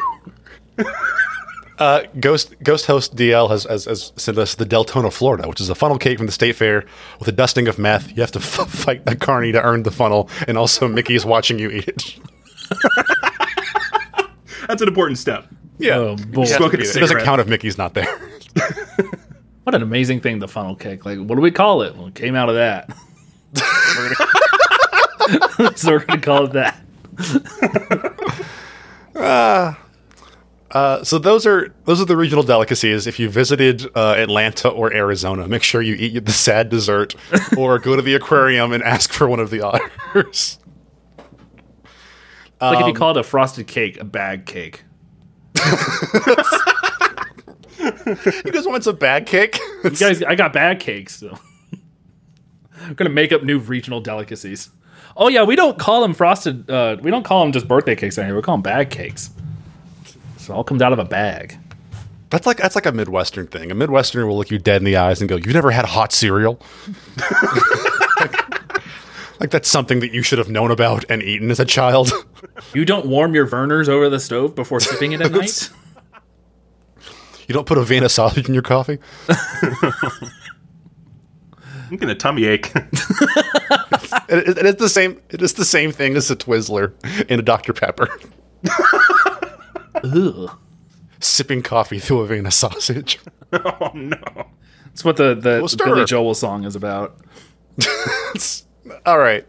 Uh, 1.78 2.02
Ghost 2.18 2.54
Ghost 2.62 2.86
host 2.86 3.14
DL 3.16 3.48
has, 3.50 3.64
has, 3.64 3.84
has 3.84 4.12
sent 4.16 4.36
us 4.38 4.54
the 4.56 4.64
Deltona, 4.66 5.12
Florida, 5.12 5.48
which 5.48 5.60
is 5.60 5.68
a 5.68 5.74
funnel 5.76 5.98
cake 5.98 6.18
from 6.18 6.26
the 6.26 6.32
state 6.32 6.56
fair 6.56 6.84
with 7.20 7.28
a 7.28 7.32
dusting 7.32 7.68
of 7.68 7.78
meth. 7.78 8.08
You 8.10 8.20
have 8.22 8.32
to 8.32 8.40
f- 8.40 8.68
fight 8.68 9.02
a 9.06 9.14
carny 9.14 9.52
to 9.52 9.62
earn 9.62 9.84
the 9.84 9.90
funnel, 9.92 10.28
and 10.48 10.58
also 10.58 10.88
Mickey 10.88 11.14
is 11.14 11.24
watching 11.24 11.58
you 11.60 11.70
eat 11.70 11.86
it. 11.88 12.18
That's 14.68 14.82
an 14.82 14.88
important 14.88 15.18
step. 15.18 15.46
Yeah, 15.78 15.96
Oh, 15.96 16.16
boy. 16.16 16.44
Smoking 16.44 16.80
a 16.80 16.82
it 16.82 16.92
doesn't 16.94 17.22
count 17.22 17.40
if 17.40 17.48
Mickey's 17.48 17.78
not 17.78 17.94
there. 17.94 18.30
What 19.68 19.74
an 19.74 19.82
amazing 19.82 20.20
thing, 20.20 20.38
the 20.38 20.48
funnel 20.48 20.74
cake. 20.74 21.04
Like, 21.04 21.18
what 21.18 21.34
do 21.34 21.42
we 21.42 21.50
call 21.50 21.82
it? 21.82 21.94
Well, 21.94 22.06
it 22.06 22.14
came 22.14 22.34
out 22.34 22.48
of 22.48 22.54
that. 22.54 22.88
so 25.78 25.90
we're 25.90 26.06
going 26.06 26.20
to 26.20 26.24
call 26.24 26.46
it 26.46 26.52
that. 26.54 26.82
Uh, 30.70 31.02
so 31.02 31.18
those 31.18 31.46
are 31.46 31.74
those 31.84 32.00
are 32.00 32.04
the 32.04 32.16
regional 32.16 32.42
delicacies. 32.42 33.06
If 33.06 33.18
you 33.18 33.28
visited 33.28 33.86
uh, 33.94 34.14
Atlanta 34.16 34.68
or 34.68 34.92
Arizona, 34.92 35.48
make 35.48 35.62
sure 35.62 35.82
you 35.82 35.94
eat 35.94 36.24
the 36.24 36.32
sad 36.32 36.68
dessert, 36.68 37.14
or 37.56 37.78
go 37.78 37.96
to 37.96 38.02
the 38.02 38.14
aquarium 38.14 38.72
and 38.72 38.82
ask 38.82 39.12
for 39.12 39.28
one 39.28 39.40
of 39.40 39.50
the 39.50 39.60
otters. 39.60 40.58
Like 42.60 42.78
if 42.78 42.82
Um, 42.82 42.88
you 42.88 42.94
called 42.94 43.16
a 43.16 43.22
frosted 43.22 43.66
cake 43.66 44.00
a 44.00 44.04
bag 44.04 44.46
cake. 44.46 44.82
You 47.78 48.52
guys 48.52 48.66
want 48.66 48.84
some 48.84 48.96
bag 48.96 49.26
cake? 49.26 49.58
You 49.84 49.90
guys, 49.90 50.22
I 50.22 50.34
got 50.34 50.52
bag 50.52 50.80
cakes. 50.80 51.16
So. 51.18 51.38
I'm 52.82 52.94
going 52.94 53.08
to 53.08 53.14
make 53.14 53.32
up 53.32 53.42
new 53.42 53.58
regional 53.58 54.00
delicacies. 54.00 54.70
Oh, 55.16 55.28
yeah, 55.28 55.42
we 55.44 55.56
don't 55.56 55.78
call 55.78 56.02
them 56.02 56.14
frosted, 56.14 56.68
uh, 56.70 56.96
we 57.02 57.10
don't 57.10 57.24
call 57.24 57.42
them 57.42 57.52
just 57.52 57.68
birthday 57.68 57.94
cakes 57.94 58.18
anymore. 58.18 58.36
We 58.36 58.42
call 58.42 58.56
them 58.56 58.62
bag 58.62 58.90
cakes. 58.90 59.30
So 60.38 60.52
it 60.54 60.56
all 60.56 60.64
comes 60.64 60.82
out 60.82 60.92
of 60.92 60.98
a 60.98 61.04
bag. 61.04 61.58
That's 62.30 62.46
like 62.46 62.58
that's 62.58 62.74
like 62.74 62.84
a 62.84 62.92
Midwestern 62.92 63.46
thing. 63.46 63.70
A 63.70 63.74
Midwesterner 63.74 64.26
will 64.28 64.36
look 64.36 64.50
you 64.50 64.58
dead 64.58 64.76
in 64.82 64.84
the 64.84 64.96
eyes 64.96 65.22
and 65.22 65.30
go, 65.30 65.36
"You've 65.36 65.54
never 65.54 65.70
had 65.70 65.86
hot 65.86 66.12
cereal." 66.12 66.60
like, 69.38 69.40
like 69.40 69.50
that's 69.50 69.68
something 69.68 70.00
that 70.00 70.12
you 70.12 70.22
should 70.22 70.38
have 70.38 70.48
known 70.48 70.70
about 70.70 71.04
and 71.08 71.22
eaten 71.22 71.50
as 71.50 71.60
a 71.60 71.64
child. 71.64 72.12
You 72.74 72.84
don't 72.84 73.06
warm 73.06 73.34
your 73.34 73.46
Vernors 73.46 73.88
over 73.88 74.08
the 74.08 74.20
stove 74.20 74.54
before 74.54 74.78
sipping 74.80 75.12
it 75.12 75.20
at 75.20 75.32
night? 75.32 75.70
you 77.48 77.52
don't 77.54 77.66
put 77.66 77.78
a 77.78 77.82
Vienna 77.82 78.08
sausage 78.08 78.46
in 78.48 78.54
your 78.54 78.62
coffee. 78.62 78.98
I'm 79.28 80.30
getting 81.92 82.10
a 82.10 82.14
tummy 82.14 82.44
ache. 82.44 82.72
It, 84.30 84.58
it- 84.58 84.66
it's 84.66 84.80
the 84.80 84.88
same. 84.90 85.20
It 85.30 85.40
is 85.42 85.54
the 85.54 85.64
same 85.64 85.90
thing 85.92 86.14
as 86.16 86.30
a 86.30 86.36
Twizzler 86.36 86.92
and 87.30 87.40
a 87.40 87.42
Dr 87.42 87.72
Pepper. 87.72 88.08
Ugh. 90.04 90.50
Sipping 91.20 91.62
coffee 91.62 91.98
through 91.98 92.20
a 92.20 92.26
Vienna 92.26 92.50
sausage. 92.50 93.18
oh 93.52 93.90
no. 93.94 94.18
That's 94.86 95.04
what 95.04 95.16
the, 95.16 95.34
the 95.34 95.66
stir. 95.68 95.84
Billy 95.86 96.04
Joel 96.04 96.34
song 96.34 96.64
is 96.64 96.76
about. 96.76 97.18
All 99.06 99.18
right. 99.18 99.46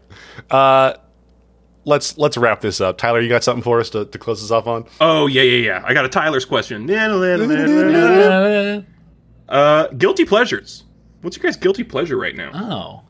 Uh, 0.50 0.94
let's 1.84 2.16
let's 2.18 2.36
wrap 2.36 2.60
this 2.60 2.80
up. 2.80 2.98
Tyler, 2.98 3.20
you 3.20 3.28
got 3.28 3.42
something 3.44 3.62
for 3.62 3.80
us 3.80 3.90
to, 3.90 4.04
to 4.06 4.18
close 4.18 4.40
this 4.40 4.50
off 4.50 4.66
on? 4.66 4.84
Oh 5.00 5.26
yeah, 5.26 5.42
yeah, 5.42 5.66
yeah. 5.66 5.82
I 5.84 5.94
got 5.94 6.04
a 6.04 6.08
Tyler's 6.08 6.44
question. 6.44 6.88
Uh, 6.90 8.82
Uh, 9.48 9.88
guilty 9.88 10.24
pleasures. 10.24 10.84
What's 11.22 11.36
your 11.36 11.42
guys' 11.42 11.56
guilty 11.56 11.82
pleasure 11.82 12.16
right 12.16 12.36
now? 12.36 12.50
oh. 12.54 13.02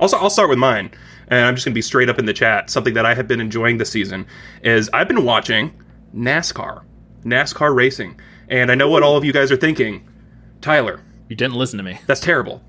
Also, 0.00 0.16
I'll 0.16 0.30
start 0.30 0.48
with 0.48 0.58
mine, 0.58 0.90
and 1.28 1.44
I'm 1.44 1.54
just 1.54 1.64
gonna 1.66 1.74
be 1.74 1.82
straight 1.82 2.08
up 2.08 2.18
in 2.18 2.24
the 2.24 2.32
chat. 2.32 2.70
Something 2.70 2.94
that 2.94 3.04
I 3.06 3.14
have 3.14 3.28
been 3.28 3.40
enjoying 3.40 3.76
this 3.78 3.90
season 3.90 4.26
is 4.64 4.88
I've 4.92 5.06
been 5.08 5.24
watching 5.24 5.72
NASCAR, 6.16 6.82
NASCAR 7.24 7.74
racing, 7.74 8.18
and 8.48 8.72
I 8.72 8.74
know 8.74 8.88
what 8.88 9.02
all 9.02 9.16
of 9.16 9.24
you 9.24 9.32
guys 9.32 9.52
are 9.52 9.56
thinking. 9.56 10.08
Tyler, 10.62 11.00
You 11.28 11.36
didn't 11.36 11.54
listen 11.54 11.76
to 11.76 11.84
me. 11.84 12.00
that's 12.06 12.20
terrible. 12.20 12.62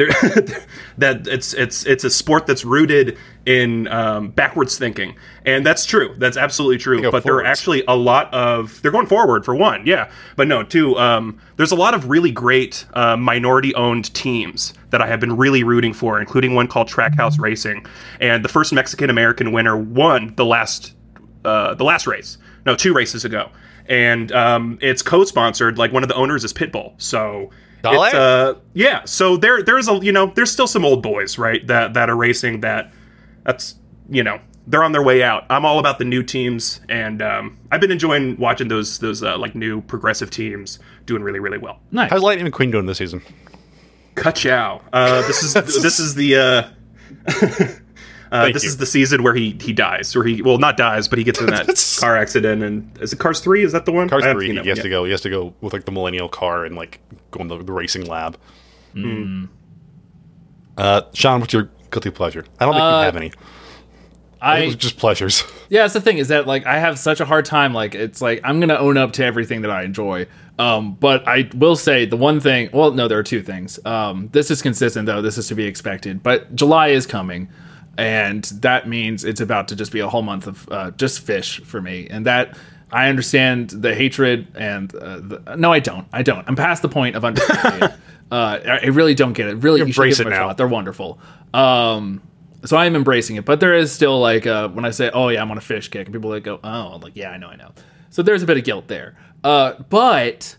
There, 0.00 0.08
that 0.98 1.26
it's 1.26 1.52
it's 1.52 1.84
it's 1.84 2.04
a 2.04 2.10
sport 2.10 2.46
that's 2.46 2.64
rooted 2.64 3.18
in 3.44 3.86
um, 3.88 4.30
backwards 4.30 4.78
thinking, 4.78 5.14
and 5.44 5.64
that's 5.66 5.84
true. 5.84 6.14
That's 6.16 6.38
absolutely 6.38 6.78
true. 6.78 7.10
But 7.10 7.22
there 7.22 7.34
are 7.34 7.44
actually 7.44 7.84
a 7.86 7.94
lot 7.96 8.32
of 8.32 8.80
they're 8.80 8.90
going 8.90 9.08
forward 9.08 9.44
for 9.44 9.54
one, 9.54 9.86
yeah. 9.86 10.10
But 10.36 10.48
no, 10.48 10.62
two. 10.62 10.96
Um, 10.98 11.38
there's 11.56 11.72
a 11.72 11.76
lot 11.76 11.92
of 11.92 12.08
really 12.08 12.30
great 12.30 12.86
uh, 12.94 13.18
minority-owned 13.18 14.14
teams 14.14 14.72
that 14.88 15.02
I 15.02 15.06
have 15.06 15.20
been 15.20 15.36
really 15.36 15.64
rooting 15.64 15.92
for, 15.92 16.18
including 16.18 16.54
one 16.54 16.66
called 16.66 16.88
Trackhouse 16.88 17.38
Racing, 17.38 17.84
and 18.20 18.42
the 18.42 18.48
first 18.48 18.72
Mexican 18.72 19.10
American 19.10 19.52
winner 19.52 19.76
won 19.76 20.34
the 20.36 20.46
last 20.46 20.94
uh, 21.44 21.74
the 21.74 21.84
last 21.84 22.06
race. 22.06 22.38
No, 22.64 22.74
two 22.74 22.94
races 22.94 23.26
ago, 23.26 23.50
and 23.86 24.32
um, 24.32 24.78
it's 24.80 25.02
co-sponsored. 25.02 25.76
Like 25.76 25.92
one 25.92 26.02
of 26.02 26.08
the 26.08 26.14
owners 26.16 26.42
is 26.42 26.54
Pitbull, 26.54 26.94
so. 26.96 27.50
Dale? 27.82 28.04
It's, 28.04 28.14
uh, 28.14 28.54
yeah, 28.74 29.04
so 29.04 29.36
there 29.36 29.62
there's 29.62 29.88
a 29.88 29.94
you 29.98 30.12
know 30.12 30.32
there's 30.34 30.50
still 30.50 30.66
some 30.66 30.84
old 30.84 31.02
boys 31.02 31.38
right 31.38 31.66
that 31.66 31.94
that 31.94 32.10
are 32.10 32.16
racing 32.16 32.60
that 32.60 32.92
that's 33.44 33.76
you 34.08 34.22
know 34.22 34.40
they're 34.66 34.84
on 34.84 34.92
their 34.92 35.02
way 35.02 35.22
out. 35.22 35.44
I'm 35.50 35.64
all 35.64 35.78
about 35.78 35.98
the 35.98 36.04
new 36.04 36.22
teams, 36.22 36.80
and 36.88 37.22
um, 37.22 37.58
I've 37.72 37.80
been 37.80 37.90
enjoying 37.90 38.36
watching 38.36 38.68
those 38.68 38.98
those 38.98 39.22
uh, 39.22 39.36
like 39.38 39.54
new 39.54 39.80
progressive 39.82 40.30
teams 40.30 40.78
doing 41.06 41.22
really 41.22 41.40
really 41.40 41.58
well. 41.58 41.80
Nice. 41.90 42.10
How's 42.10 42.22
Lightning 42.22 42.50
McQueen 42.50 42.70
doing 42.70 42.86
this 42.86 42.98
season? 42.98 43.22
Kachow. 44.14 44.82
Uh, 44.92 45.26
this 45.26 45.42
is 45.42 45.54
this 45.82 45.98
is 45.98 46.14
the 46.14 46.36
uh, 46.36 46.68
uh, 48.32 48.50
this 48.52 48.62
you. 48.64 48.68
is 48.68 48.76
the 48.76 48.86
season 48.86 49.22
where 49.22 49.34
he 49.34 49.56
he 49.60 49.72
dies 49.72 50.14
or 50.14 50.22
he 50.24 50.40
well 50.42 50.58
not 50.58 50.76
dies 50.76 51.08
but 51.08 51.18
he 51.18 51.24
gets 51.24 51.40
in 51.40 51.46
that 51.50 51.96
car 52.00 52.16
accident 52.16 52.62
and 52.62 52.98
is 53.00 53.12
it 53.12 53.18
Cars 53.18 53.40
three 53.40 53.62
is 53.64 53.72
that 53.72 53.84
the 53.86 53.92
one 53.92 54.08
Cars 54.08 54.24
I 54.24 54.28
haven't 54.28 54.40
three. 54.40 54.50
He 54.50 54.56
has 54.68 54.78
yet. 54.78 54.82
to 54.82 54.88
go. 54.88 55.04
He 55.04 55.10
has 55.10 55.20
to 55.22 55.30
go 55.30 55.54
with 55.60 55.72
like 55.72 55.84
the 55.84 55.92
millennial 55.92 56.28
car 56.28 56.64
and 56.64 56.76
like 56.76 57.00
go 57.30 57.40
in 57.40 57.48
the, 57.48 57.58
the 57.62 57.72
racing 57.72 58.06
lab. 58.06 58.36
Uh, 60.76 61.02
Sean, 61.12 61.40
what's 61.40 61.52
your 61.52 61.70
guilty 61.90 62.10
pleasure? 62.10 62.44
I 62.58 62.64
don't 62.64 62.74
think 62.74 62.82
Uh, 62.82 62.98
you 63.00 63.04
have 63.04 63.16
any. 63.16 63.26
It 63.26 63.34
I 64.42 64.64
was 64.66 64.76
just 64.76 64.96
pleasures. 64.96 65.44
Yeah, 65.70 65.82
that's 65.82 65.94
the 65.94 66.00
thing 66.00 66.18
is 66.18 66.26
that 66.28 66.48
like 66.48 66.66
I 66.66 66.80
have 66.80 66.98
such 66.98 67.20
a 67.20 67.24
hard 67.24 67.44
time. 67.44 67.72
Like 67.72 67.94
it's 67.94 68.20
like 68.20 68.40
I'm 68.42 68.58
gonna 68.58 68.74
own 68.74 68.96
up 68.96 69.12
to 69.12 69.24
everything 69.24 69.60
that 69.62 69.70
I 69.70 69.84
enjoy. 69.84 70.26
Um, 70.58 70.94
but 70.94 71.28
I 71.28 71.48
will 71.54 71.76
say 71.76 72.06
the 72.06 72.16
one 72.16 72.40
thing. 72.40 72.70
Well, 72.72 72.90
no, 72.90 73.06
there 73.06 73.18
are 73.20 73.22
two 73.22 73.40
things. 73.40 73.78
Um, 73.86 74.28
this 74.32 74.50
is 74.50 74.62
consistent 74.62 75.06
though. 75.06 75.22
This 75.22 75.38
is 75.38 75.46
to 75.46 75.54
be 75.54 75.64
expected. 75.66 76.24
But 76.24 76.56
July 76.56 76.88
is 76.88 77.06
coming, 77.06 77.48
and 77.98 78.44
that 78.44 78.88
means 78.88 79.24
it's 79.24 79.40
about 79.40 79.68
to 79.68 79.76
just 79.76 79.92
be 79.92 80.00
a 80.00 80.08
whole 80.08 80.22
month 80.22 80.46
of 80.46 80.68
uh, 80.70 80.90
just 80.92 81.26
Phish 81.26 81.64
for 81.64 81.80
me. 81.80 82.06
And 82.10 82.26
that 82.26 82.56
I 82.92 83.08
understand 83.08 83.70
the 83.70 83.94
hatred 83.94 84.48
and 84.54 84.94
uh, 84.94 85.20
the, 85.20 85.56
no, 85.56 85.72
I 85.72 85.80
don't. 85.80 86.06
I 86.12 86.22
don't. 86.22 86.46
I'm 86.48 86.56
past 86.56 86.82
the 86.82 86.88
point 86.88 87.16
of 87.16 87.24
understanding 87.24 87.90
it. 87.90 87.92
Uh, 88.32 88.60
I 88.84 88.86
really 88.86 89.16
don't 89.16 89.32
get 89.32 89.48
it. 89.48 89.54
Really, 89.56 89.80
embrace 89.80 90.20
it 90.20 90.28
now. 90.28 90.52
They're 90.52 90.68
wonderful. 90.68 91.18
Um, 91.52 92.22
so 92.64 92.76
I 92.76 92.86
am 92.86 92.94
embracing 92.94 93.34
it, 93.34 93.44
but 93.44 93.58
there 93.58 93.74
is 93.74 93.90
still 93.90 94.20
like 94.20 94.46
uh, 94.46 94.68
when 94.68 94.84
I 94.84 94.90
say, 94.90 95.10
"Oh 95.12 95.30
yeah, 95.30 95.42
I'm 95.42 95.50
on 95.50 95.58
a 95.58 95.60
Phish 95.60 95.90
kick," 95.90 96.06
and 96.06 96.14
people 96.14 96.30
like 96.30 96.44
go, 96.44 96.60
"Oh, 96.62 96.92
I'm 96.92 97.00
like 97.00 97.16
yeah, 97.16 97.30
I 97.30 97.38
know, 97.38 97.48
I 97.48 97.56
know." 97.56 97.72
So 98.10 98.22
there's 98.22 98.44
a 98.44 98.46
bit 98.46 98.56
of 98.56 98.62
guilt 98.62 98.86
there. 98.86 99.16
Uh, 99.42 99.72
but 99.88 100.54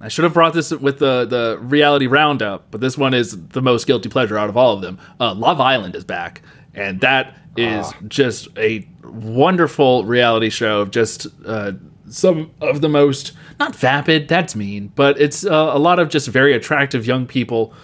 I 0.00 0.08
should 0.08 0.24
have 0.24 0.34
brought 0.34 0.54
this 0.54 0.70
with 0.70 0.98
the 0.98 1.26
the 1.26 1.58
reality 1.60 2.06
roundup, 2.06 2.70
but 2.70 2.80
this 2.80 2.96
one 2.96 3.12
is 3.12 3.48
the 3.48 3.62
most 3.62 3.86
guilty 3.86 4.08
pleasure 4.08 4.38
out 4.38 4.48
of 4.48 4.56
all 4.56 4.74
of 4.74 4.80
them. 4.80 4.98
Uh, 5.18 5.34
Love 5.34 5.60
Island 5.60 5.96
is 5.96 6.04
back, 6.04 6.42
and 6.74 7.00
that 7.00 7.36
is 7.56 7.86
Ah. 7.86 7.92
just 8.08 8.48
a 8.56 8.86
wonderful 9.04 10.04
reality 10.04 10.50
show 10.50 10.80
of 10.80 10.90
just 10.90 11.26
uh, 11.46 11.72
some 12.08 12.50
of 12.60 12.80
the 12.80 12.88
most 12.88 13.32
not 13.58 13.74
vapid. 13.76 14.28
That's 14.28 14.54
mean, 14.56 14.92
but 14.94 15.20
it's 15.20 15.44
uh, 15.44 15.70
a 15.72 15.78
lot 15.78 15.98
of 15.98 16.08
just 16.08 16.28
very 16.28 16.54
attractive 16.54 17.06
young 17.06 17.26
people 17.26 17.74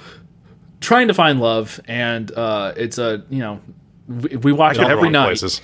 trying 0.80 1.08
to 1.08 1.14
find 1.14 1.40
love, 1.40 1.80
and 1.86 2.30
uh, 2.32 2.72
it's 2.76 2.98
a 2.98 3.24
you 3.28 3.38
know 3.40 3.60
we, 4.08 4.36
we 4.36 4.52
watch 4.52 4.78
it 4.78 4.84
every 4.88 5.10
night. 5.10 5.26
places. 5.26 5.60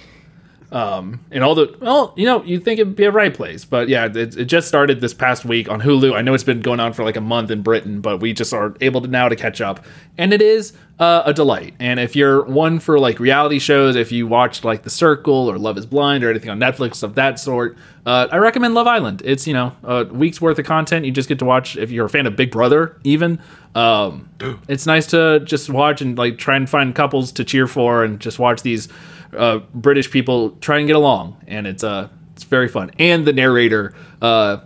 And 1.31 1.45
all 1.45 1.55
the 1.55 1.77
well, 1.81 2.14
you 2.16 2.25
know, 2.25 2.43
you 2.45 2.59
think 2.59 2.81
it'd 2.81 2.97
be 2.97 3.05
a 3.05 3.11
right 3.11 3.35
place, 3.35 3.64
but 3.64 3.89
yeah, 3.89 4.07
it, 4.07 4.37
it 4.37 4.45
just 4.47 4.68
started 4.68 5.03
this 5.03 5.12
past 5.12 5.45
week 5.45 5.68
on 5.68 5.83
Hulu. 5.83 6.14
I 6.14 6.23
know 6.23 6.33
it's 6.33 6.45
been 6.45 6.62
going 6.62 6.81
on 6.81 6.95
for 6.95 7.05
like 7.05 7.16
a 7.16 7.20
month 7.20 7.51
in 7.51 7.61
Britain, 7.61 8.01
but 8.01 8.20
we 8.20 8.33
just 8.33 8.55
are 8.55 8.75
able 8.81 9.03
to 9.03 9.09
now 9.09 9.29
to 9.29 9.37
catch 9.37 9.61
up, 9.61 9.85
and 10.16 10.33
it 10.33 10.41
is 10.41 10.73
uh, 10.99 11.25
a 11.27 11.35
delight. 11.35 11.75
And 11.79 12.01
if 12.01 12.16
you're 12.16 12.45
one 12.45 12.79
for 12.79 12.99
like 12.99 13.20
reality 13.20 13.59
shows, 13.59 13.97
if 13.97 14.11
you 14.11 14.27
watched 14.27 14.64
like 14.64 14.83
The 14.83 14.91
Circle 14.91 15.51
or 15.51 15.59
Love 15.59 15.77
Is 15.77 15.85
Blind 15.85 16.25
or 16.25 16.31
anything 16.31 16.49
on 16.49 16.59
Netflix 16.59 17.03
of 17.03 17.16
that 17.16 17.39
sort, 17.39 17.77
uh, 18.07 18.29
I 18.33 18.39
recommend 18.39 18.73
Love 18.73 18.87
Island. 18.87 19.20
It's 19.27 19.47
you 19.47 19.53
know 19.53 19.77
a 19.83 20.05
week's 20.07 20.41
worth 20.41 20.59
of 20.59 20.64
content. 20.64 21.05
You 21.05 21.12
just 21.12 21.29
get 21.29 21.39
to 21.41 21.45
watch 21.45 21.77
if 21.77 21.91
you're 21.91 22.07
a 22.07 22.11
fan 22.11 22.27
of 22.27 22.35
Big 22.35 22.51
Brother, 22.51 22.99
even. 23.05 23.41
Um, 23.75 24.31
it's 24.68 24.87
nice 24.87 25.07
to 25.09 25.41
just 25.41 25.68
watch 25.68 26.01
and 26.01 26.16
like 26.16 26.39
try 26.39 26.57
and 26.57 26.68
find 26.68 26.95
couples 26.95 27.33
to 27.33 27.45
cheer 27.45 27.66
for 27.66 28.05
and 28.05 28.20
just 28.20 28.39
watch 28.39 28.62
these 28.62 28.89
uh, 29.37 29.61
British 29.74 30.11
people 30.11 30.51
try 30.61 30.78
and 30.78 30.87
get 30.87 30.97
along, 30.97 31.43
and 31.47 31.66
it's 31.66 31.85
uh 31.85 32.09
it's 32.35 32.45
very 32.45 32.68
fun. 32.68 32.91
And 32.99 33.26
the 33.26 33.33
narrator, 33.33 33.95
uh, 34.20 34.59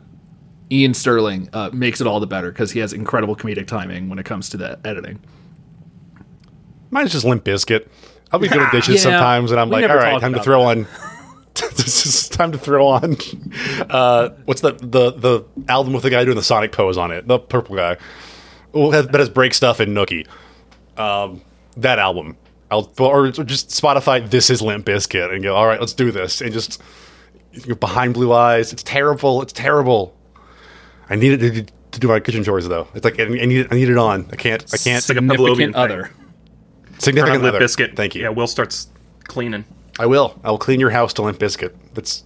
Iain 0.73 0.95
Stirling, 0.95 1.49
uh, 1.53 1.71
makes 1.73 2.01
it 2.01 2.07
all 2.07 2.21
the 2.21 2.27
better 2.27 2.51
because 2.51 2.73
he 2.73 2.81
has 2.81 2.93
incredible 2.93 3.37
comedic 3.37 3.67
timing 3.67 4.09
when 4.09 4.19
it 4.19 4.25
comes 4.25 4.49
to 4.51 4.57
the 4.57 4.79
editing. 4.85 5.21
Mine's 6.91 7.12
just 7.12 7.25
Limp 7.25 7.45
Bizkit. 7.45 7.89
I'll 8.33 8.41
be 8.41 8.49
doing 8.49 8.67
dishes 8.73 8.97
Yeah, 8.97 9.01
sometimes, 9.11 9.51
and 9.51 9.61
I'm 9.61 9.71
like, 9.71 9.89
all 9.89 9.97
right, 9.97 10.21
time 10.21 10.35
to 10.35 10.43
throw 10.43 10.62
on. 10.62 10.87
this 11.55 12.07
is 12.07 12.29
time 12.29 12.53
to 12.53 12.59
throw 12.59 12.87
on. 12.87 13.17
Uh, 13.89 14.31
what's 14.45 14.61
the 14.61 14.73
the 14.73 15.12
the 15.12 15.45
album 15.69 15.93
with 15.93 16.03
the 16.03 16.11
guy 16.11 16.25
doing 16.25 16.37
the 16.37 16.43
Sonic 16.43 16.73
pose 16.73 16.97
on 16.97 17.11
it? 17.11 17.27
The 17.27 17.39
purple 17.39 17.77
guy. 17.77 17.97
Well, 18.73 18.91
that 18.91 19.14
has 19.14 19.31
break 19.31 19.55
stuff 19.55 19.81
and 19.81 19.97
Nookie. 19.97 20.27
Um, 20.99 21.41
that 21.77 21.99
album. 21.99 22.37
I'll 22.71 22.93
or 22.99 23.31
just 23.31 23.71
Spotify. 23.71 24.29
This 24.29 24.51
is 24.51 24.61
Limp 24.61 24.87
Bizkit, 24.87 25.33
and 25.33 25.43
go. 25.43 25.55
All 25.55 25.67
right, 25.67 25.79
let's 25.79 25.93
do 25.93 26.11
this, 26.11 26.41
and 26.41 26.53
just 26.53 26.83
you're 27.53 27.77
behind 27.77 28.14
blue 28.14 28.33
eyes. 28.33 28.73
It's 28.73 28.83
terrible. 28.83 29.43
It's 29.43 29.53
terrible. 29.53 30.17
I 31.09 31.14
need 31.14 31.41
it 31.41 31.55
to, 31.55 31.73
to 31.93 32.01
do 32.01 32.09
my 32.09 32.21
kitchen 32.21 32.43
chores 32.43 32.69
though. 32.69 32.89
It's 32.95 33.05
like 33.05 33.21
I 33.21 33.25
need 33.25 33.61
it. 33.61 33.69
I 33.71 33.77
need 33.77 33.89
it 33.89 33.97
on. 33.97 34.29
I 34.33 34.37
can't. 34.37 34.62
I 34.75 34.77
can't. 34.77 34.99
It's 34.99 35.09
like 35.09 35.19
a 35.19 35.21
Pavlovian 35.21 35.37
Significant 35.37 35.75
thing. 35.75 35.75
other. 35.77 36.03
Turn 36.03 36.99
Significant 36.99 37.43
Limp 37.43 37.55
other. 37.55 37.59
Biscuit. 37.59 37.97
Thank 37.97 38.14
you. 38.14 38.23
Yeah, 38.23 38.31
Will 38.31 38.47
starts 38.47 38.89
cleaning. 39.25 39.64
I 39.99 40.07
will. 40.07 40.39
I 40.45 40.51
will 40.51 40.59
clean 40.59 40.81
your 40.81 40.91
house 40.91 41.12
to 41.14 41.23
Limp 41.23 41.39
Bizkit. 41.39 41.73
That's 41.95 42.25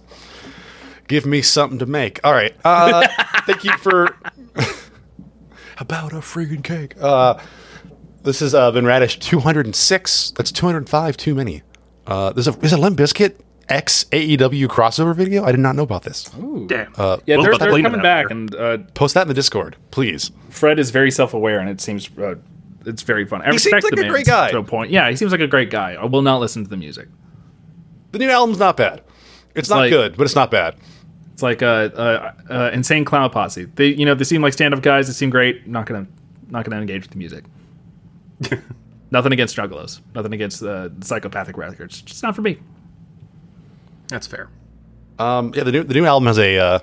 give 1.07 1.25
me 1.25 1.41
something 1.41 1.79
to 1.79 1.85
make. 1.85 2.19
All 2.23 2.33
right. 2.33 2.55
Uh, 2.65 3.07
thank 3.45 3.63
you 3.63 3.77
for 3.77 4.15
about 5.77 6.13
a 6.13 6.17
freaking 6.17 6.63
cake. 6.63 6.95
Uh, 6.99 7.39
this 8.23 8.39
has 8.39 8.53
uh, 8.53 8.71
been 8.71 8.85
Radish 8.85 9.19
206. 9.19 10.31
That's 10.31 10.51
205 10.51 11.17
too 11.17 11.35
many. 11.35 11.61
Uh, 12.07 12.31
there's 12.33 12.47
a 12.47 12.51
there's 12.51 12.73
a 12.73 12.77
Limp 12.77 12.97
Bizkit 12.97 13.35
X 13.69 14.05
AEW 14.11 14.67
crossover 14.67 15.15
video. 15.15 15.43
I 15.43 15.51
did 15.51 15.59
not 15.59 15.75
know 15.75 15.83
about 15.83 16.03
this. 16.03 16.25
Damn. 16.67 16.93
Yeah, 16.97 17.17
they're, 17.25 17.57
they're 17.57 17.57
coming 17.57 17.85
out 17.85 18.01
back, 18.03 18.27
there. 18.27 18.37
and 18.37 18.55
uh, 18.55 18.77
Post 18.93 19.13
that 19.13 19.23
in 19.23 19.27
the 19.27 19.33
Discord, 19.33 19.77
please. 19.91 20.31
Fred 20.49 20.79
is 20.79 20.91
very 20.91 21.11
self-aware, 21.11 21.59
and 21.59 21.69
it 21.69 21.79
seems 21.79 22.09
uh, 22.17 22.35
it's 22.85 23.03
very 23.03 23.25
fun. 23.25 23.41
I 23.43 23.51
He 23.51 23.57
seems 23.59 23.83
like 23.83 23.93
the 23.93 23.99
a 23.99 24.03
man 24.03 24.11
great 24.11 24.25
guy. 24.25 24.51
to 24.51 24.57
a 24.57 24.63
point. 24.63 24.91
Yeah, 24.91 25.09
he 25.09 25.15
seems 25.15 25.31
like 25.31 25.41
a 25.41 25.47
great 25.47 25.69
guy. 25.69 25.93
I 25.93 26.05
will 26.05 26.21
not 26.23 26.39
listen 26.39 26.63
to 26.63 26.69
the 26.69 26.77
music. 26.77 27.07
The 28.11 28.19
new 28.19 28.29
album's 28.29 28.59
not 28.59 28.75
bad. 28.75 29.01
It's, 29.55 29.69
not 29.69 29.77
like- 29.77 29.91
good, 29.91 30.17
but 30.17 30.23
it's 30.23 30.35
not 30.35 30.51
bad. 30.51 30.75
It's 31.33 31.43
like 31.43 31.61
a, 31.61 32.33
a, 32.49 32.53
a 32.53 32.71
insane 32.71 33.05
clown 33.05 33.29
posse. 33.29 33.65
They, 33.65 33.87
you 33.87 34.05
know, 34.05 34.15
they 34.15 34.25
seem 34.25 34.41
like 34.41 34.53
stand-up 34.53 34.81
guys. 34.81 35.07
They 35.07 35.13
seem 35.13 35.29
great. 35.29 35.65
Not 35.67 35.85
gonna, 35.85 36.07
not 36.49 36.65
gonna 36.65 36.81
engage 36.81 37.03
with 37.03 37.11
the 37.11 37.17
music. 37.17 37.45
Nothing 39.11 39.33
against 39.33 39.55
Juggalos. 39.57 40.01
Nothing 40.15 40.33
against 40.33 40.63
uh, 40.63 40.89
psychopathic 41.01 41.57
records. 41.57 42.01
Just 42.01 42.23
not 42.23 42.35
for 42.35 42.41
me. 42.41 42.59
That's 44.07 44.27
fair. 44.27 44.49
Um, 45.19 45.53
yeah, 45.55 45.63
the 45.63 45.71
new 45.71 45.83
the 45.83 45.93
new 45.93 46.05
album 46.05 46.27
has 46.27 46.39
a 46.39 46.57
uh, 46.57 46.79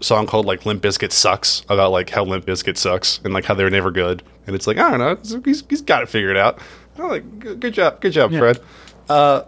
song 0.00 0.26
called 0.26 0.46
like 0.46 0.66
"Limp 0.66 0.82
Bizkit 0.82 1.12
Sucks" 1.12 1.64
about 1.68 1.90
like 1.90 2.10
how 2.10 2.24
Limp 2.24 2.46
Bizkit 2.46 2.76
sucks 2.76 3.20
and 3.24 3.32
like 3.32 3.44
how 3.44 3.54
they're 3.54 3.70
never 3.70 3.90
good. 3.90 4.22
And 4.46 4.54
it's 4.54 4.66
like 4.66 4.76
I 4.78 4.90
don't 4.90 4.98
know, 5.00 5.42
he's, 5.44 5.64
he's 5.68 5.82
got 5.82 6.00
to 6.00 6.06
figure 6.06 6.30
it 6.30 6.34
figured 6.34 6.36
out. 6.36 6.60
I'm 6.98 7.08
like, 7.08 7.38
good, 7.38 7.60
good 7.60 7.74
job, 7.74 8.00
good 8.00 8.12
job, 8.12 8.32
Fred. 8.32 8.60
Uh, 9.08 9.44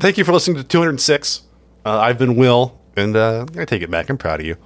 thank 0.00 0.18
you 0.18 0.24
for 0.24 0.32
listening 0.32 0.56
to 0.56 0.64
206. 0.64 1.42
Uh, 1.84 1.98
I've 1.98 2.18
been 2.18 2.34
Will, 2.34 2.80
and 2.96 3.16
uh, 3.16 3.46
I 3.56 3.64
take 3.64 3.82
it 3.82 3.90
back. 3.90 4.10
I'm 4.10 4.18
proud 4.18 4.40
of 4.40 4.46
you. 4.46 4.56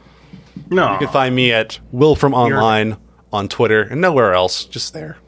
No. 0.71 0.93
You 0.93 0.99
can 0.99 1.09
find 1.09 1.35
me 1.35 1.53
at 1.53 1.79
Will 1.93 2.17
from 2.17 2.33
Online 2.33 2.97
on 3.33 3.49
Twitter 3.49 3.83
and 3.83 4.01
nowhere 4.01 4.33
else, 4.35 4.65
just 4.65 4.95
there. 4.95 5.19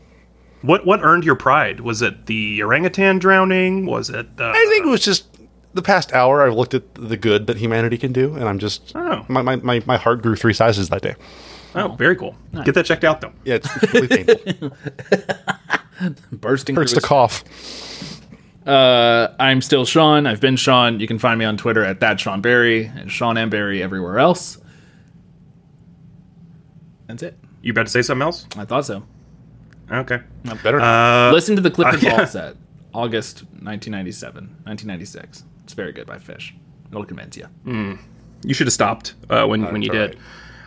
What 0.62 0.86
what 0.86 1.00
earned 1.02 1.24
your 1.24 1.34
pride? 1.36 1.80
Was 1.80 2.02
it 2.02 2.26
the 2.26 2.62
orangutan 2.62 3.18
drowning? 3.18 3.86
Was 3.86 4.10
it 4.10 4.26
uh, 4.38 4.50
I 4.54 4.66
think 4.70 4.86
it 4.86 4.88
was 4.90 5.04
just 5.04 5.26
the 5.74 5.82
past 5.82 6.12
hour. 6.12 6.46
I've 6.46 6.54
looked 6.54 6.74
at 6.74 6.94
the 6.94 7.16
good 7.16 7.46
that 7.46 7.56
humanity 7.56 7.96
can 7.98 8.12
do, 8.12 8.34
and 8.34 8.44
I'm 8.48 8.58
just 8.58 8.92
Oh. 8.94 9.24
my, 9.28 9.40
my, 9.42 9.56
my, 9.56 9.82
my 9.86 9.96
heart 9.96 10.20
grew 10.22 10.36
three 10.36 10.52
sizes 10.52 10.88
that 10.90 11.00
day. 11.02 11.14
Oh, 11.74 11.88
very 11.98 12.14
cool. 12.16 12.36
Get 12.64 12.74
that 12.74 12.84
checked 12.84 13.04
out 13.04 13.20
though. 13.22 13.32
Yeah, 13.44 13.54
it's, 13.54 13.68
it's 13.82 13.92
really 13.94 14.08
painful. 14.08 14.72
Bursting 16.32 16.74
hurts 16.76 16.92
through 16.92 17.00
to 17.00 17.04
his- 17.06 17.08
cough. 17.08 17.44
Uh, 18.66 19.34
I'm 19.40 19.60
still 19.62 19.84
Sean. 19.84 20.26
I've 20.26 20.40
been 20.40 20.56
Sean. 20.56 21.00
You 21.00 21.06
can 21.08 21.18
find 21.18 21.38
me 21.38 21.44
on 21.44 21.56
Twitter 21.56 21.82
at 21.84 22.00
that 22.00 22.20
Sean 22.20 22.40
Barry 22.42 22.84
and 22.84 23.10
Sean 23.10 23.36
and 23.36 23.50
Barry 23.50 23.82
everywhere 23.82 24.18
else. 24.18 24.58
That's 27.06 27.22
it. 27.22 27.36
You 27.62 27.72
about 27.72 27.86
to 27.86 27.92
say 27.92 28.02
something 28.02 28.22
else? 28.22 28.46
I 28.56 28.64
thought 28.64 28.86
so. 28.86 29.02
Okay. 29.93 30.20
Better. 30.62 30.80
Uh, 30.80 31.32
Listen 31.32 31.55
to 31.57 31.62
the 31.62 31.70
Clifford 31.70 31.97
uh, 31.97 31.99
yeah. 32.09 32.16
Ball 32.16 32.26
set, 32.26 32.57
August 32.95 33.43
1997, 33.45 34.45
1996. 34.64 35.45
It's 35.64 35.74
very 35.74 35.93
good 35.93 36.07
by 36.07 36.16
Phish. 36.18 36.53
It'll 36.90 37.05
convince 37.05 37.36
you. 37.36 37.47
You 38.45 38.55
should 38.55 38.66
have 38.66 38.74
stopped 38.74 39.14
uh, 39.30 39.47
when 39.47 39.64
when 39.72 39.82
you 39.82 39.90
all 39.90 39.97
did. 39.97 40.18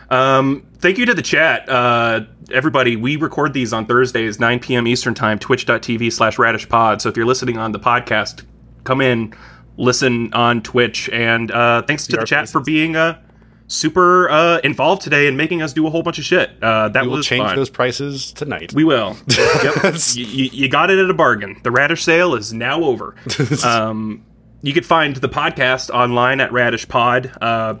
Um, 0.08 0.66
thank 0.78 0.98
you 0.98 1.06
to 1.06 1.14
the 1.14 1.22
chat, 1.22 1.68
uh, 1.68 2.20
everybody. 2.52 2.96
We 2.96 3.16
record 3.16 3.52
these 3.52 3.72
on 3.72 3.86
Thursdays, 3.86 4.38
9 4.38 4.60
p.m. 4.60 4.86
Eastern 4.86 5.14
Time, 5.14 5.38
twitch.tv 5.38 6.12
slash 6.12 6.36
radishpod. 6.36 7.00
So 7.00 7.08
if 7.08 7.16
you're 7.16 7.26
listening 7.26 7.58
on 7.58 7.72
the 7.72 7.80
podcast, 7.80 8.44
come 8.84 9.00
in, 9.00 9.34
listen 9.76 10.32
on 10.32 10.62
Twitch. 10.62 11.08
And 11.10 11.50
uh, 11.50 11.82
thanks 11.82 12.06
to 12.06 12.16
the 12.16 12.24
chat 12.24 12.48
for 12.48 12.60
being 12.60 12.94
uh, 12.96 13.20
super 13.68 14.30
uh, 14.30 14.58
involved 14.64 15.02
today 15.02 15.26
and 15.26 15.36
making 15.36 15.62
us 15.62 15.72
do 15.72 15.86
a 15.86 15.90
whole 15.90 16.02
bunch 16.02 16.18
of 16.18 16.24
shit. 16.24 16.50
Uh, 16.62 16.88
that 16.90 17.02
we 17.02 17.08
will 17.08 17.16
was 17.18 17.26
change 17.26 17.44
fun. 17.44 17.56
those 17.56 17.70
prices 17.70 18.32
tonight. 18.32 18.72
We 18.74 18.84
will. 18.84 19.16
yep. 19.28 19.94
you, 20.14 20.24
you- 20.24 20.50
you 20.52 20.68
got 20.68 20.90
it 20.90 20.98
at 20.98 21.10
a 21.10 21.14
bargain. 21.14 21.60
The 21.62 21.70
Radish 21.70 22.02
sale 22.04 22.34
is 22.34 22.52
now 22.52 22.82
over. 22.84 23.14
um, 23.64 24.24
you 24.62 24.72
can 24.72 24.82
find 24.84 25.16
the 25.16 25.28
podcast 25.28 25.90
online 25.90 26.40
at 26.40 26.52
Radish 26.52 26.88
Pod, 26.88 27.32
uh, 27.40 27.74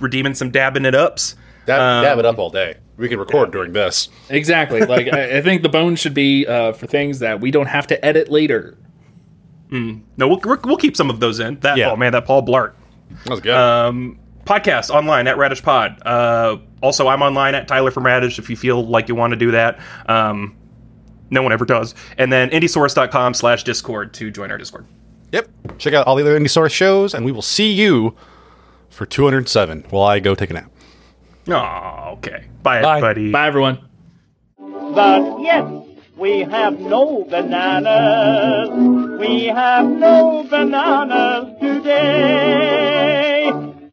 redeeming 0.00 0.34
some 0.34 0.50
dabbing 0.50 0.84
it 0.84 0.94
ups. 0.94 1.34
dab, 1.66 1.80
Um, 1.80 2.04
dab 2.04 2.18
it 2.18 2.24
up 2.26 2.38
all 2.38 2.50
day. 2.50 2.76
We 2.98 3.08
can 3.08 3.18
record 3.18 3.50
during 3.52 3.72
this. 3.72 4.08
Exactly. 4.28 4.82
Like 4.84 5.12
I, 5.12 5.38
I 5.38 5.40
think 5.42 5.62
the 5.62 5.68
bone 5.70 5.96
should 5.96 6.14
be 6.14 6.46
uh, 6.46 6.72
for 6.72 6.86
things 6.86 7.18
that 7.20 7.40
we 7.40 7.50
don't 7.50 7.66
have 7.66 7.86
to 7.88 8.04
edit 8.04 8.28
later. 8.30 8.76
No, 9.70 10.02
we'll, 10.28 10.38
we'll 10.44 10.58
we'll 10.64 10.76
keep 10.76 10.94
some 10.96 11.08
of 11.08 11.18
those 11.18 11.40
in. 11.40 11.58
That 11.60 11.78
Yeah. 11.78 11.90
oh 11.90 11.96
man, 11.96 12.12
that 12.12 12.26
Paul 12.26 12.42
Blart 12.44 12.74
That 13.24 13.30
was 13.30 13.40
good. 13.40 13.54
um, 13.54 14.18
podcast 14.44 14.90
online 14.90 15.26
at 15.26 15.36
Radish 15.38 15.62
Pod. 15.62 16.00
Uh, 16.04 16.58
also, 16.82 17.08
I'm 17.08 17.22
online 17.22 17.54
at 17.54 17.68
Tyler 17.68 17.90
from 17.90 18.04
Radish 18.06 18.38
if 18.38 18.50
you 18.50 18.56
feel 18.56 18.84
like 18.84 19.08
you 19.08 19.14
want 19.14 19.32
to 19.32 19.36
do 19.36 19.50
that. 19.52 19.78
Um, 20.06 20.56
no 21.30 21.42
one 21.42 21.52
ever 21.52 21.64
does. 21.64 21.94
And 22.18 22.32
then 22.32 22.50
indiesource.com 22.50 23.34
slash 23.34 23.64
discord 23.64 24.12
to 24.14 24.30
join 24.30 24.50
our 24.50 24.58
Discord. 24.58 24.86
yep. 25.32 25.48
Check 25.78 25.94
out 25.94 26.06
all 26.06 26.16
the 26.16 26.22
other 26.22 26.38
Indie 26.38 26.50
Source 26.50 26.72
shows, 26.72 27.14
and 27.14 27.24
we 27.24 27.32
will 27.32 27.40
see 27.42 27.72
you 27.72 28.14
for 28.90 29.06
207 29.06 29.86
while 29.90 30.04
I 30.04 30.20
go 30.20 30.34
take 30.34 30.50
a 30.50 30.54
nap. 30.54 30.70
Oh, 31.48 32.12
okay. 32.18 32.44
Bye, 32.62 32.82
Bye. 32.82 32.98
everybody. 32.98 33.30
Bye, 33.32 33.46
everyone. 33.48 33.78
But 34.58 35.40
yes, 35.40 35.64
we 36.16 36.40
have 36.40 36.78
no 36.78 37.24
bananas. 37.24 38.68
We 39.18 39.46
have 39.46 39.86
no 39.86 40.46
bananas 40.50 41.58
today. 41.60 43.11